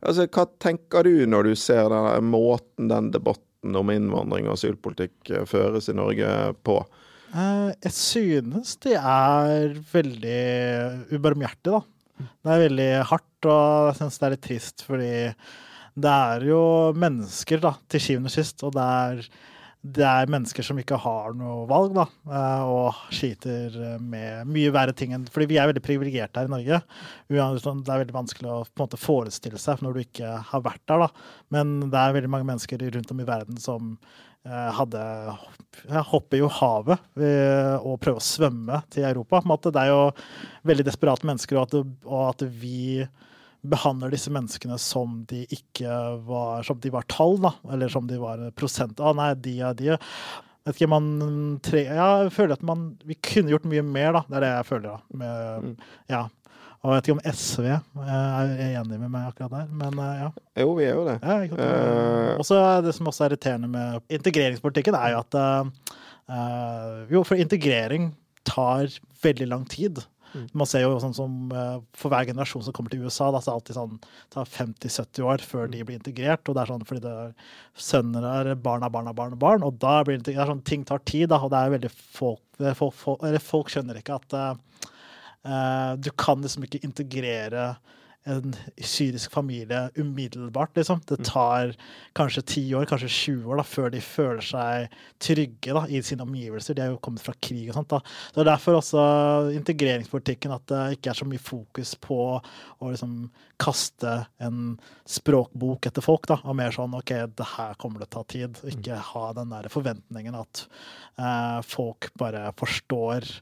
Altså, 0.00 0.26
Hva 0.26 0.46
tenker 0.58 1.04
du 1.04 1.26
når 1.28 1.50
du 1.50 1.56
ser 1.58 1.88
den 1.92 2.30
måten 2.32 2.88
den 2.90 3.10
debatten 3.14 3.76
om 3.76 3.92
innvandring 3.92 4.48
og 4.48 4.56
asylpolitikk 4.56 5.32
eh, 5.32 5.46
føres 5.48 5.90
i 5.92 5.96
Norge 5.96 6.30
på? 6.66 6.80
Uh, 7.30 7.70
jeg 7.78 7.94
synes 7.94 8.74
det 8.82 8.96
er 8.98 9.76
veldig 9.92 10.38
ubarmhjertig, 11.14 11.76
da. 11.76 11.82
Det 12.18 12.52
er 12.52 12.62
veldig 12.64 12.88
hardt, 13.06 13.46
og 13.46 13.90
jeg 13.90 13.98
synes 14.00 14.16
det 14.18 14.26
er 14.26 14.34
litt 14.34 14.46
trist, 14.48 14.82
fordi 14.86 15.12
det 16.00 16.10
er 16.10 16.48
jo 16.48 16.62
mennesker, 16.98 17.62
da, 17.62 17.76
til 17.90 18.02
syvende 18.02 18.32
og 18.32 18.34
sist, 18.34 18.64
og 18.66 18.74
det 18.74 18.86
er, 19.04 19.22
det 19.98 20.06
er 20.10 20.32
mennesker 20.34 20.66
som 20.66 20.80
ikke 20.82 20.98
har 21.04 21.36
noe 21.38 21.68
valg, 21.70 21.94
da, 22.00 22.06
uh, 22.32 22.64
og 22.66 22.98
sliter 23.14 23.78
med 24.02 24.50
mye 24.50 24.72
verre 24.74 24.96
ting 24.96 25.14
enn 25.14 25.28
Fordi 25.30 25.52
vi 25.52 25.60
er 25.62 25.70
veldig 25.70 25.84
privilegerte 25.86 26.42
her 26.42 26.50
i 26.50 26.54
Norge. 26.56 26.80
Det 27.30 27.38
er 27.38 28.02
veldig 28.02 28.16
vanskelig 28.16 28.50
å 28.50 28.64
måte 28.80 28.98
forestille 29.00 29.60
seg 29.62 29.86
når 29.86 29.94
du 29.94 30.02
ikke 30.02 30.34
har 30.50 30.66
vært 30.66 30.82
der, 30.90 31.06
da. 31.06 31.30
Men 31.54 31.78
det 31.86 32.02
er 32.02 32.18
veldig 32.18 32.32
mange 32.34 32.50
mennesker 32.50 32.90
rundt 32.90 33.14
om 33.14 33.22
i 33.22 33.30
verden 33.30 33.62
som 33.62 33.94
Eh, 33.94 34.29
hadde 34.48 35.00
jeg 35.88 36.02
hopper 36.10 36.40
jo 36.40 36.50
havet 36.52 36.98
eh, 37.22 37.76
og 37.78 38.00
prøver 38.02 38.20
å 38.20 38.24
svømme 38.24 38.80
til 38.92 39.06
Europa. 39.08 39.40
Det 39.70 39.80
er 39.80 39.90
jo 39.92 40.02
veldig 40.68 40.86
desperate 40.86 41.28
mennesker, 41.28 41.60
og 41.60 42.20
at, 42.26 42.44
vi 42.60 43.06
behandler 43.60 44.12
disse 44.12 44.32
menneskene 44.32 44.78
som 44.80 45.18
de 45.28 45.42
ikke 45.52 45.92
var 46.24 46.62
Som 46.64 46.78
de 46.80 46.88
var 46.94 47.04
tall, 47.12 47.36
da, 47.42 47.52
eller 47.72 47.92
som 47.92 48.06
de 48.08 48.16
var 48.20 48.46
prosent. 48.56 49.00
Ah, 49.00 49.12
nei, 49.16 49.34
de 49.36 49.58
er 49.60 49.76
de. 49.76 49.90
Vet 50.64 50.76
ikke, 50.76 50.90
man 50.92 51.60
tre, 51.64 51.84
Jeg 51.88 52.32
føler 52.32 52.56
at 52.56 52.64
man, 52.64 52.94
vi 53.04 53.16
kunne 53.20 53.52
gjort 53.52 53.68
mye 53.68 53.84
mer, 53.84 54.12
da. 54.16 54.24
Det 54.28 54.38
er 54.38 54.46
det 54.46 54.52
jeg 54.54 54.68
føler. 54.72 54.88
da. 54.88 55.18
Med, 55.20 55.64
mm. 55.64 55.88
ja, 56.12 56.24
og 56.80 56.94
jeg 56.94 56.96
vet 56.96 57.08
ikke 57.08 57.16
om 57.18 57.34
SV 57.36 57.66
eh, 57.68 58.04
er 58.08 58.78
enig 58.80 58.98
med 59.02 59.10
meg 59.12 59.26
akkurat 59.28 59.52
der, 59.52 59.72
men 59.82 59.98
eh, 60.00 60.20
ja. 60.22 60.28
Jo, 60.62 60.70
vi 60.78 60.86
er 60.88 60.94
jo 60.96 61.02
det. 61.04 61.16
Ja, 61.20 61.34
uh... 61.52 62.38
Også 62.40 62.60
Det 62.86 62.94
som 62.96 63.10
også 63.10 63.26
er 63.26 63.34
irriterende 63.34 63.68
med 63.68 64.14
integreringspolitikken, 64.16 64.96
er 64.96 65.12
jo 65.12 65.18
at 65.20 65.36
uh, 65.36 67.02
Jo, 67.12 67.20
for 67.28 67.36
integrering 67.36 68.14
tar 68.48 68.88
veldig 69.20 69.50
lang 69.50 69.66
tid. 69.68 70.00
Mm. 70.32 70.46
Man 70.56 70.70
ser 70.70 70.86
jo 70.86 70.94
sånn 71.02 71.12
som 71.12 71.32
For 71.98 72.08
hver 72.08 72.28
generasjon 72.28 72.62
som 72.62 72.72
kommer 72.72 72.92
til 72.92 73.02
USA, 73.02 73.28
da, 73.34 73.42
så 73.42 73.50
er 73.50 73.52
det 73.52 73.58
alltid 73.58 73.78
sånn 73.80 74.00
tar 74.32 74.48
50-70 74.48 75.26
år 75.26 75.44
før 75.44 75.68
de 75.68 75.82
blir 75.84 75.98
integrert. 75.98 76.48
Og 76.48 76.56
det 76.56 76.62
er 76.62 76.72
sånn 76.72 76.86
fordi 76.88 77.04
det 77.04 77.12
er 77.26 77.34
sønner 77.76 78.28
er 78.30 78.54
barn 78.54 78.86
av 78.86 78.94
barn 78.94 79.10
av 79.10 79.18
barn 79.20 79.36
barn. 79.42 79.66
Og 79.68 79.76
da 79.82 79.98
blir 80.06 80.16
det, 80.16 80.30
det 80.30 80.38
er 80.38 80.48
sånn, 80.48 80.64
ting 80.64 80.88
tar 80.88 81.04
tid, 81.04 81.28
da, 81.34 81.42
og 81.44 81.52
det 81.52 81.60
er 81.60 81.76
veldig 81.76 81.92
folk, 81.92 82.40
folk, 82.78 82.96
folk, 83.02 83.28
folk 83.50 83.74
skjønner 83.74 84.00
ikke 84.00 84.16
at 84.22 84.40
du 85.40 86.10
kan 86.20 86.42
liksom 86.44 86.66
ikke 86.66 86.82
integrere 86.84 87.70
en 88.28 88.56
syrisk 88.84 89.32
familie 89.32 89.90
umiddelbart, 89.96 90.76
liksom. 90.76 91.00
Det 91.08 91.18
mm. 91.18 91.24
tar 91.24 91.72
kanskje 92.12 92.42
10 92.42 92.74
år, 92.74 92.84
kanskje 92.84 93.08
20 93.08 93.46
år, 93.48 93.60
da, 93.60 93.64
før 93.64 93.92
de 93.94 94.02
føler 94.04 94.44
seg 94.44 94.96
trygge 95.22 95.76
da, 95.76 95.86
i 95.88 96.02
sine 96.04 96.26
omgivelser. 96.26 96.76
De 96.76 96.84
er 96.84 96.92
jo 96.92 97.00
kommet 97.00 97.24
fra 97.24 97.34
krig 97.40 97.70
og 97.70 97.78
sånt. 97.78 97.94
da. 97.94 98.02
Det 98.34 98.42
er 98.42 98.50
derfor 98.50 98.76
også 98.80 99.04
integreringspolitikken 99.56 100.52
at 100.52 100.66
det 100.68 100.82
ikke 100.98 101.14
er 101.14 101.20
så 101.22 101.28
mye 101.30 101.42
fokus 101.42 101.94
på 102.00 102.20
å 102.36 102.90
liksom 102.90 103.30
kaste 103.60 104.12
en 104.40 104.76
språkbok 105.08 105.88
etter 105.88 106.04
folk, 106.04 106.28
da, 106.28 106.40
og 106.44 106.60
mer 106.60 106.76
sånn 106.76 106.96
OK, 107.00 107.14
det 107.40 107.48
her 107.56 107.74
kommer 107.80 108.04
det 108.04 108.10
til 108.10 108.20
å 108.20 108.20
ta 108.20 108.32
tid. 108.36 108.62
Ikke 108.76 109.00
ha 109.14 109.26
den 109.40 109.56
der 109.56 109.72
forventningen 109.72 110.36
at 110.36 110.66
eh, 111.16 111.58
folk 111.64 112.12
bare 112.20 112.50
forstår 112.60 113.32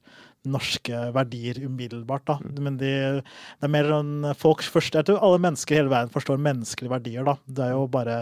norske 0.47 1.01
verdier 1.14 1.59
umiddelbart. 1.64 2.26
da. 2.28 2.39
Mm. 2.45 2.62
Men 2.64 2.78
de, 2.80 2.93
det 3.22 3.68
er 3.68 3.74
mer 3.74 3.91
sånn 3.91 4.30
folk 4.39 4.62
første, 4.62 5.01
Jeg 5.01 5.09
tror 5.09 5.24
alle 5.24 5.43
mennesker 5.43 5.74
i 5.74 5.80
hele 5.82 5.93
verden 5.93 6.14
forstår 6.14 6.41
menneskelige 6.43 6.95
verdier. 6.95 7.26
da. 7.26 7.36
Det 7.47 7.68
er 7.68 7.76
jo 7.76 7.86
bare 7.91 8.18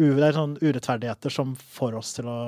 det 0.00 0.26
er 0.30 0.36
sånn 0.36 0.56
urettferdigheter 0.62 1.32
som 1.34 1.54
får 1.58 1.96
oss 1.98 2.14
til 2.16 2.28
å 2.30 2.40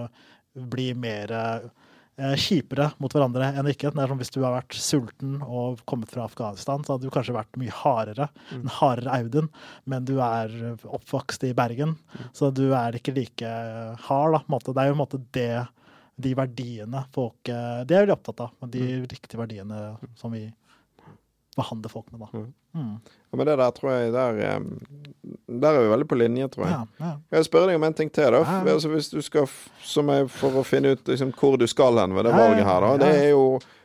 bli 0.73 0.93
mer 0.97 1.33
eh, 1.33 2.37
kjipere 2.39 2.91
mot 3.03 3.13
hverandre 3.13 3.51
enn 3.59 3.69
ikke. 3.73 3.91
Det 3.93 4.01
er 4.05 4.13
som 4.13 4.21
Hvis 4.21 4.33
du 4.33 4.41
har 4.45 4.55
vært 4.55 4.79
sulten 4.79 5.35
og 5.43 5.83
kommet 5.89 6.13
fra 6.13 6.25
Afghanistan, 6.29 6.85
så 6.85 6.95
hadde 6.95 7.09
du 7.09 7.13
kanskje 7.13 7.37
vært 7.37 7.61
mye 7.61 7.75
hardere. 7.83 8.29
Mm. 8.53 8.63
En 8.63 8.75
hardere 8.79 9.19
Audun, 9.19 9.53
men 9.85 10.09
du 10.09 10.19
er 10.25 10.55
oppvokst 10.87 11.45
i 11.49 11.55
Bergen, 11.57 11.97
mm. 12.15 12.33
så 12.37 12.53
du 12.55 12.71
er 12.79 12.97
ikke 12.97 13.17
like 13.17 13.55
hard. 14.07 14.39
da. 14.49 14.59
Det 14.73 14.77
er 14.81 14.93
jo 14.93 14.97
en 14.97 15.05
måte 15.05 15.23
det 15.37 15.67
de 16.17 16.35
verdiene 16.37 17.05
folk 17.15 17.49
eh, 17.49 17.85
Det 17.89 17.97
er 17.97 18.09
vi 18.09 18.15
opptatt 18.15 18.45
av. 18.45 18.51
De 18.69 18.83
mm. 18.83 19.07
riktige 19.11 19.41
verdiene 19.41 19.95
som 20.19 20.35
vi 20.35 20.47
behandler 21.57 21.93
folk 21.93 22.07
med, 22.13 22.21
da. 22.21 22.29
Mm. 22.33 22.53
mm. 22.75 22.95
Ja, 23.33 23.37
men 23.37 23.49
det 23.49 23.57
der 23.61 23.75
tror 23.77 23.93
jeg 23.93 24.13
der, 24.13 24.39
der 25.63 25.75
er 25.75 25.83
vi 25.83 25.91
veldig 25.93 26.09
på 26.09 26.17
linje, 26.21 26.49
tror 26.53 26.67
jeg. 26.67 26.73
Ja, 26.73 27.05
ja. 27.05 27.13
Jeg 27.37 27.49
spør 27.49 27.69
deg 27.69 27.77
om 27.81 27.85
en 27.89 27.97
ting 27.97 28.13
til, 28.13 28.33
da. 28.33 28.57
Altså, 28.63 28.93
hvis 28.93 29.11
du 29.13 29.21
skal, 29.25 29.49
som 29.85 30.09
jeg, 30.13 30.29
for 30.33 30.61
å 30.61 30.65
finne 30.65 30.95
ut 30.97 31.13
liksom, 31.13 31.33
hvor 31.37 31.57
du 31.61 31.67
skal 31.69 32.01
hen 32.01 32.17
ved 32.17 32.29
det 32.29 32.35
valget 32.37 32.69
her, 32.69 32.87
da. 32.87 32.97
Det 33.05 33.13
er 33.21 33.31
jo 33.33 33.47
Eh, 33.61 33.79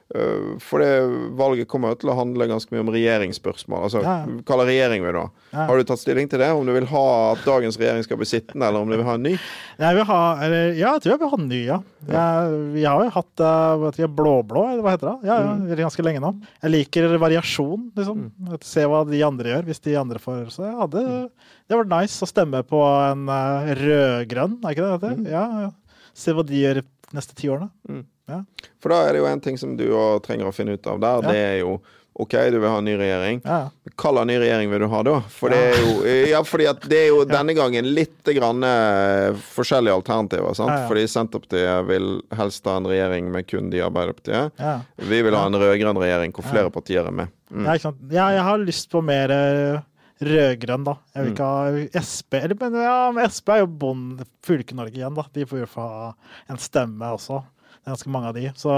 for 0.64 0.80
det 0.80 0.92
valget 1.36 1.68
kommer 1.68 1.92
jo 1.92 1.98
til 2.00 2.12
å 2.14 2.16
handle 2.16 2.48
ganske 2.48 2.72
mye 2.72 2.84
om 2.86 2.92
regjeringsspørsmål. 2.96 3.82
Altså, 3.90 4.04
ja. 4.06 4.14
Hva 4.24 4.56
slags 4.56 4.70
regjering 4.70 5.04
vil 5.04 5.18
du 5.18 5.20
ha? 5.20 5.26
Ja. 5.52 5.66
Har 5.68 5.80
du 5.80 5.88
tatt 5.90 6.00
stilling 6.00 6.30
til 6.32 6.40
det? 6.40 6.48
Om 6.56 6.70
du 6.70 6.72
vil 6.72 6.88
ha 6.94 7.04
at 7.34 7.44
dagens 7.44 7.76
regjering 7.80 8.06
skal 8.06 8.20
bli 8.22 8.30
sittende, 8.30 8.70
eller 8.70 8.86
om 8.86 8.92
du 8.92 8.96
vil 8.96 9.08
ha 9.08 9.18
en 9.20 9.28
ny? 9.28 9.34
Jeg 9.82 9.98
vil 10.00 10.08
ha, 10.08 10.22
eller, 10.48 10.72
ja, 10.80 10.94
jeg 10.96 11.04
tror 11.04 11.14
jeg 11.14 11.22
vil 11.24 11.34
ha 11.34 11.40
en 11.42 11.50
ny, 11.52 11.62
ja. 11.68 11.80
Jeg, 12.08 12.56
vi 12.78 12.86
har 12.88 13.04
jo 13.04 13.14
hatt 13.18 13.44
uh, 13.44 14.08
blå-blå, 14.22 14.64
eller 14.72 14.86
hva 14.86 14.96
heter 14.96 15.12
det? 15.12 15.30
Ja, 15.30 15.40
ja, 15.44 15.54
mm. 15.60 15.76
ganske 15.84 16.08
lenge 16.08 16.24
nå. 16.24 16.34
Jeg 16.64 16.74
liker 16.74 17.18
variasjon, 17.20 17.88
liksom. 17.98 18.28
Mm. 18.32 18.58
Se 18.64 18.88
hva 18.88 19.04
de 19.10 19.24
andre 19.28 19.56
gjør, 19.56 19.68
hvis 19.68 19.84
de 19.84 19.98
andre 20.00 20.22
får 20.24 20.54
Så 20.56 20.72
hadde 20.72 21.04
mm. 21.04 21.32
Det 21.68 21.76
var 21.76 21.90
nice 21.92 22.24
å 22.24 22.30
stemme 22.30 22.64
på 22.68 22.80
en 22.80 23.28
uh, 23.28 23.74
rød-grønn, 23.82 24.62
er 24.64 24.78
ikke 24.78 24.88
det 24.88 25.02
det 25.04 25.16
mm. 25.18 25.32
Ja, 25.36 25.48
ja. 25.68 25.74
Se 26.18 26.34
hva 26.34 26.46
de 26.48 26.62
gjør 26.64 26.80
de 26.80 27.18
neste 27.18 27.36
ti 27.38 27.52
årene. 27.52 27.70
Mm. 27.90 28.06
Ja. 28.28 28.42
For 28.84 28.92
da 28.94 29.04
er 29.08 29.14
det 29.16 29.22
jo 29.24 29.30
en 29.30 29.42
ting 29.44 29.58
som 29.58 29.78
du 29.80 29.86
trenger 30.26 30.50
å 30.50 30.56
finne 30.56 30.76
ut 30.78 30.88
av 30.92 31.00
der. 31.00 31.22
Ja. 31.24 31.32
Det 31.32 31.46
er 31.54 31.56
jo 31.64 31.78
OK, 32.18 32.32
du 32.50 32.56
vil 32.58 32.66
ha 32.66 32.80
en 32.80 32.86
ny 32.88 32.96
regjering. 32.98 33.44
Ja. 33.46 33.58
Hva 33.94 34.10
slags 34.10 34.26
ny 34.26 34.40
regjering 34.42 34.72
vil 34.72 34.80
du 34.82 34.88
ha 34.90 35.02
da? 35.06 35.20
For 35.30 35.54
det 35.54 35.58
er 35.68 35.76
jo, 35.84 35.92
ja, 36.32 36.40
fordi 36.50 36.66
det 36.90 36.98
er 37.04 37.12
jo 37.12 37.20
denne 37.30 37.54
gangen 37.54 37.86
litt 37.94 38.32
grann 38.34 38.66
eh, 38.66 39.36
forskjellige 39.54 39.94
alternativer. 40.00 40.56
Sant? 40.58 40.72
Ja, 40.74 40.80
ja. 40.82 40.88
Fordi 40.90 41.04
Senterpartiet 41.14 41.86
vil 41.92 42.08
helst 42.40 42.66
ha 42.66 42.74
en 42.82 42.90
regjering 42.90 43.30
med 43.36 43.46
kun 43.46 43.70
de 43.70 43.78
i 43.78 43.84
Arbeiderpartiet. 43.86 44.64
Vi 45.12 45.20
vil 45.28 45.38
ha 45.38 45.44
en 45.46 45.60
rød-grønn 45.62 46.02
regjering 46.02 46.34
hvor 46.34 46.48
flere 46.50 46.74
partier 46.74 47.06
er 47.06 47.14
med. 47.22 47.30
Mm. 47.54 47.68
Ja, 47.70 47.76
ikke 47.78 47.86
sant? 47.92 48.02
Ja, 48.10 48.26
jeg 48.34 48.48
har 48.50 48.66
lyst 48.66 48.90
på 48.96 49.04
mer 49.06 49.36
eh, 49.38 49.78
rød-grønn, 50.26 50.88
da. 50.90 50.96
Jeg 51.14 51.22
Mm. 51.22 51.28
vil 51.28 51.36
ikke 51.36 51.52
ha 51.94 52.02
Sp. 52.02 52.34
Eller, 52.42 52.58
men 52.66 52.82
ja, 52.82 53.12
men 53.14 53.30
Sp 53.30 53.54
er 53.54 53.60
jo 53.62 53.68
bond, 53.86 54.26
Fylke-Norge 54.42 54.98
igjen, 54.98 55.14
da. 55.22 55.28
De 55.38 55.46
får 55.46 55.62
jo 55.62 55.70
få 55.70 55.86
ha 55.86 56.10
en 56.50 56.58
stemme 56.58 57.14
også. 57.14 57.44
Ganske 57.88 58.12
mange 58.12 58.28
av 58.32 58.36
de. 58.38 58.50
Så 58.60 58.70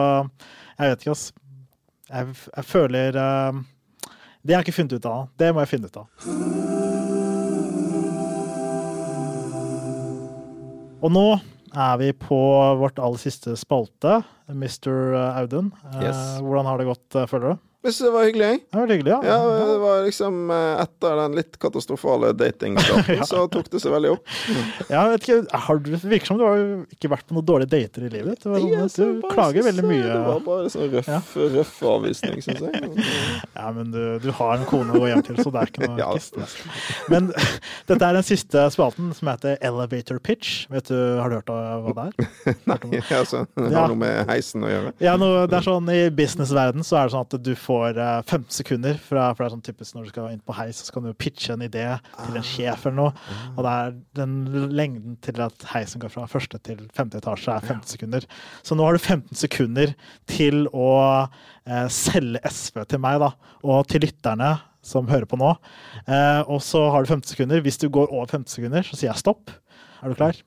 jeg 0.78 0.92
vet 0.94 1.04
ikke, 1.04 1.16
ass. 1.18 1.28
Jeg, 2.10 2.34
jeg 2.56 2.66
føler 2.66 3.18
uh, 3.18 3.60
Det 4.42 4.54
har 4.56 4.62
jeg 4.64 4.70
ikke 4.70 4.78
funnet 4.80 4.98
ut 5.00 5.10
av. 5.10 5.28
Det 5.38 5.50
må 5.54 5.64
jeg 5.66 5.72
finne 5.76 5.90
ut 5.90 5.98
av. 6.00 6.10
Og 11.00 11.14
nå 11.16 11.26
er 11.70 11.98
vi 12.02 12.10
på 12.18 12.40
vårt 12.82 13.00
aller 13.00 13.22
siste 13.22 13.54
spalte, 13.60 14.20
Mr. 14.50 15.14
Audun. 15.40 15.70
Eh, 15.94 16.02
Yes. 16.10 16.20
Hvordan 16.44 16.66
har 16.68 16.78
det 16.82 16.88
gått, 16.90 17.16
eh, 17.16 17.28
føler 17.30 17.54
du? 17.54 17.69
Jeg 17.80 17.94
syns 17.96 18.04
det 18.04 18.10
var 18.12 18.26
hyggelig. 18.28 18.48
jeg. 18.50 18.60
Det 18.74 18.80
var 18.82 18.90
hyggelig, 18.92 19.12
ja. 19.14 19.20
Ja, 19.24 19.66
det 19.70 19.76
var 19.80 20.02
liksom 20.04 20.40
eh, 20.52 20.82
Etter 20.84 21.14
den 21.22 21.36
litt 21.38 21.54
katastrofale 21.64 22.34
datingstarten, 22.36 23.22
så 23.30 23.46
tok 23.54 23.70
det 23.72 23.80
seg 23.80 23.94
veldig 23.94 24.10
opp. 24.18 24.34
Ja, 24.90 25.06
jeg 25.06 25.14
vet 25.14 25.28
ikke, 25.30 25.60
har 25.64 25.80
du, 25.80 25.88
det 25.94 26.02
virker 26.12 26.28
som 26.34 26.42
du 26.42 26.44
har 26.44 26.64
ikke 26.92 27.12
vært 27.14 27.30
på 27.30 27.38
noen 27.38 27.48
dårlige 27.48 27.72
dater 27.72 28.04
i 28.04 28.12
livet. 28.12 28.44
Var 28.44 28.60
synes 28.66 28.98
du 29.00 29.06
bare- 29.24 29.32
klager 29.38 29.64
veldig 29.70 29.86
mye. 29.88 30.02
Det 30.10 30.18
var 30.28 30.42
bare 30.50 30.74
sånn 30.74 30.92
røff, 30.98 31.32
røff 31.56 31.78
avvisning, 31.94 32.42
syns 32.44 32.66
jeg. 32.68 33.08
Ja, 33.60 33.70
men 33.76 33.94
du, 33.96 34.02
du 34.24 34.28
har 34.36 34.58
en 34.60 34.68
kone 34.68 34.92
å 34.96 35.00
gå 35.00 35.08
hjem 35.14 35.24
til, 35.30 35.40
så 35.40 35.52
det 35.56 35.64
er 35.64 35.72
ikke 35.72 35.88
noe 35.88 35.98
Ja. 36.04 36.12
Men 37.12 37.32
dette 37.88 38.00
er 38.12 38.20
den 38.20 38.28
siste 38.28 38.66
spalten, 38.76 39.14
som 39.16 39.32
heter 39.32 39.56
Elevator 39.64 40.20
Pitch. 40.24 40.66
Vet 40.72 40.92
du, 40.92 40.98
Har 41.20 41.32
du 41.32 41.38
hørt 41.40 41.52
av 41.56 41.88
hva 41.88 41.96
det 41.96 42.06
er? 42.12 42.60
Nei, 42.68 42.78
altså, 43.22 43.46
det? 43.56 43.66
Ja, 43.70 43.72
Ja. 43.72 43.80
har 43.86 43.92
noe 43.96 44.00
med 44.04 44.28
heisen 44.36 44.68
å 44.68 44.72
gjøre. 44.72 44.94
Ja, 45.04 45.16
nå, 45.20 45.32
det 45.48 45.60
er 45.60 45.66
sånn 45.72 45.88
I 45.96 46.00
businessverden 46.16 46.84
så 46.88 47.00
er 47.00 47.08
det 47.08 47.16
sånn 47.16 47.28
at 47.28 47.36
du 47.48 47.52
får 47.56 47.68
eh, 47.78 48.22
15 48.24 48.50
sekunder. 48.54 48.98
Fra, 49.02 49.30
for 49.34 49.44
det 49.44 49.48
er 49.48 49.54
sånn 49.56 49.66
typisk 49.66 49.96
Når 49.96 50.08
du 50.08 50.12
skal 50.14 50.32
inn 50.34 50.44
på 50.46 50.56
heis, 50.58 50.82
så 50.86 50.96
kan 50.96 51.06
du 51.06 51.12
pitche 51.18 51.56
en 51.56 51.66
idé 51.66 51.86
til 52.16 52.40
en 52.40 52.46
sjef 52.46 52.86
eller 52.88 52.98
noe. 52.98 53.28
Og 53.56 53.62
det 53.66 53.74
er 53.74 53.98
den 54.20 54.38
lengden 54.76 55.18
til 55.26 55.42
at 55.46 55.68
heisen 55.74 56.04
går 56.04 56.14
fra 56.14 56.28
første 56.30 56.62
til 56.66 56.86
femte 56.96 57.22
etasje, 57.22 57.56
er 57.56 57.66
15 57.66 57.94
sekunder. 57.96 58.28
Så 58.66 58.78
nå 58.78 58.88
har 58.88 58.98
du 58.98 59.02
15 59.04 59.38
sekunder 59.40 59.94
til 60.30 60.66
å 60.74 60.90
uh, 61.28 61.88
selge 61.94 62.42
SV 62.46 62.84
til 62.90 63.04
meg, 63.04 63.20
da. 63.24 63.34
Og 63.64 63.86
til 63.92 64.06
lytterne 64.08 64.56
som 64.86 65.10
hører 65.12 65.28
på 65.30 65.40
nå. 65.40 65.54
Uh, 66.08 66.42
og 66.48 66.64
så 66.66 66.86
har 66.94 67.04
du 67.06 67.12
15 67.12 67.34
sekunder. 67.34 67.64
Hvis 67.66 67.82
du 67.82 67.90
går 67.92 68.10
over 68.10 68.30
15 68.30 68.50
sekunder, 68.56 68.86
så 68.88 68.98
sier 68.98 69.12
jeg 69.12 69.24
stopp. 69.24 69.54
Er 70.00 70.12
du 70.12 70.20
klar? 70.20 70.40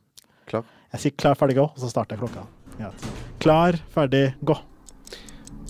Klar. 0.50 0.66
Jeg 0.92 1.06
sier 1.06 1.16
klar, 1.16 1.38
ferdig, 1.40 1.56
gå, 1.60 1.70
og 1.70 1.80
så 1.80 1.88
starter 1.92 2.16
jeg 2.18 2.26
klokka. 2.26 2.44
Klar, 3.42 3.78
ferdig, 3.94 4.26
gå. 4.44 4.56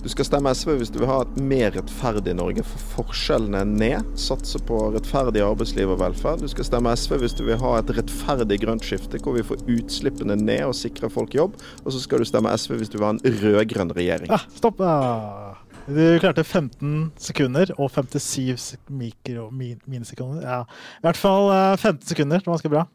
Du 0.03 0.09
skal 0.11 0.25
stemme 0.27 0.51
SV 0.51 0.73
hvis 0.81 0.89
du 0.91 0.97
vil 0.99 1.07
ha 1.07 1.21
et 1.23 1.37
mer 1.39 1.69
rettferdig 1.77 2.33
Norge, 2.35 2.65
for 2.67 2.87
forskjellene 2.97 3.61
er 3.63 3.69
ned. 3.69 4.09
Satse 4.19 4.59
på 4.67 4.75
rettferdig 4.91 5.39
arbeidsliv 5.45 5.93
og 5.93 6.01
velferd. 6.01 6.43
Du 6.43 6.51
skal 6.51 6.67
stemme 6.67 6.91
SV 6.99 7.21
hvis 7.21 7.35
du 7.39 7.45
vil 7.47 7.61
ha 7.61 7.77
et 7.79 7.93
rettferdig 7.95 8.57
grønt 8.65 8.83
skifte, 8.83 9.21
hvor 9.23 9.37
vi 9.37 9.45
får 9.47 9.63
utslippene 9.63 10.35
ned 10.41 10.65
og 10.67 10.75
sikrer 10.75 11.13
folk 11.13 11.37
jobb. 11.39 11.55
Og 11.85 11.95
så 11.95 12.03
skal 12.03 12.19
du 12.19 12.27
stemme 12.27 12.51
SV 12.51 12.81
hvis 12.81 12.91
du 12.91 12.97
vil 12.97 13.07
ha 13.07 13.13
en 13.15 13.23
rød-grønn 13.45 13.95
regjering. 13.95 14.27
Ja, 14.33 14.41
stopp. 14.59 14.83
Ah. 14.83 15.55
Du 15.87 16.03
klarte 16.19 16.43
15 16.43 17.15
sekunder 17.23 17.71
og 17.77 17.95
57 17.95 18.75
mikro, 18.91 19.47
min, 19.55 19.79
minisekunder. 19.87 20.43
Ja. 20.43 20.61
I 20.99 21.07
hvert 21.07 21.23
fall 21.23 21.47
eh, 21.55 21.79
15 21.79 22.11
sekunder. 22.11 22.43
Det 22.43 22.51
var 22.51 22.57
ganske 22.59 22.75
bra. 22.75 22.85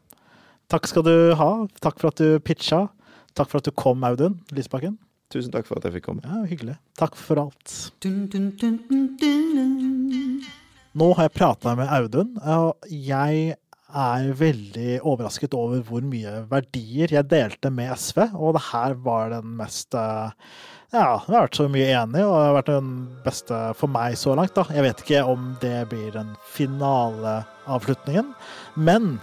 Takk 0.69 0.93
skal 0.93 1.09
du 1.09 1.13
ha. 1.41 1.51
Takk 1.81 1.97
for 1.97 2.13
at 2.13 2.21
du 2.21 2.37
pitcha. 2.37 2.85
Takk 3.33 3.49
for 3.49 3.63
at 3.63 3.65
du 3.65 3.73
kom, 3.73 4.05
Audun 4.05 4.43
Lysbakken. 4.53 4.99
Tusen 5.29 5.53
takk 5.53 5.67
for 5.69 5.77
at 5.77 5.85
jeg 5.85 5.99
fikk 5.99 6.07
komme. 6.09 6.25
Ja, 6.25 6.41
Hyggelig. 6.49 6.79
Takk 6.97 7.17
for 7.19 7.43
alt. 7.43 7.73
Dun, 8.01 8.23
dun, 8.33 8.47
dun, 8.57 8.79
dun, 8.89 9.03
dun. 9.21 10.39
Nå 10.97 11.09
har 11.13 11.27
jeg 11.27 11.35
prata 11.37 11.75
med 11.77 11.91
Audun, 11.93 12.31
og 12.41 12.89
jeg 12.89 13.53
er 13.89 14.31
veldig 14.37 14.97
overrasket 15.05 15.53
over 15.57 15.83
hvor 15.85 16.01
mye 16.05 16.33
verdier 16.49 17.13
jeg 17.13 17.29
delte 17.29 17.69
med 17.73 17.93
SV, 17.93 18.23
og 18.33 18.57
det 18.57 18.65
her 18.71 18.97
var 19.05 19.29
den 19.33 19.53
mest 19.61 19.93
eh, 19.97 20.33
Ja, 20.89 21.03
jeg 21.03 21.23
har 21.27 21.43
vært 21.45 21.61
så 21.61 21.67
mye 21.69 21.87
enig, 21.93 22.25
og 22.25 22.33
det 22.33 22.43
har 22.47 22.57
vært 22.57 22.73
den 22.73 22.91
beste 23.25 23.61
for 23.77 23.93
meg 23.93 24.17
så 24.17 24.33
langt, 24.37 24.57
da. 24.57 24.65
Jeg 24.73 24.85
vet 24.87 25.03
ikke 25.05 25.25
om 25.29 25.51
det 25.61 25.77
blir 25.93 26.09
den 26.17 26.33
finaleavslutningen, 26.57 28.33
men 28.81 29.19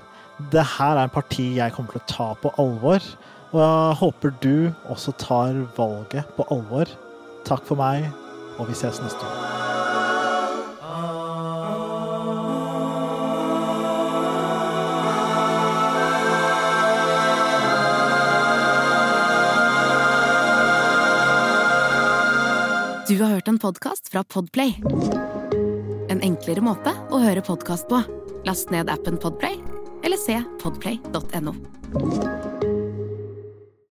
det 0.55 0.63
her 0.77 0.95
er 0.95 1.09
en 1.09 1.15
parti 1.19 1.49
jeg 1.59 1.75
kommer 1.75 1.97
til 1.97 2.05
å 2.05 2.11
ta 2.15 2.29
på 2.39 2.55
alvor. 2.63 3.03
Og 3.57 3.63
jeg 3.63 3.97
håper 4.03 4.33
du 4.45 4.57
også 4.93 5.15
tar 5.17 5.55
valget 5.79 6.29
på 6.37 6.45
alvor. 6.53 6.91
Takk 7.49 7.63
for 7.65 7.81
meg, 7.81 8.05
og 8.61 8.69
vi 8.69 8.75
ses 8.77 8.99
neste 9.01 9.25
år. 9.25 9.45
Du 23.09 23.23
har 23.23 23.31
hørt 23.39 23.49
en 23.49 23.59
podkast 23.63 24.13
fra 24.13 24.21
Podplay. 24.25 24.77
En 26.13 26.21
enklere 26.21 26.61
måte 26.61 26.93
å 27.09 27.23
høre 27.25 27.41
podkast 27.47 27.89
på. 27.89 28.03
Last 28.45 28.75
ned 28.75 28.93
appen 28.93 29.17
Podplay, 29.17 29.57
eller 30.05 30.21
se 30.21 30.43
podplay.no. 30.61 31.57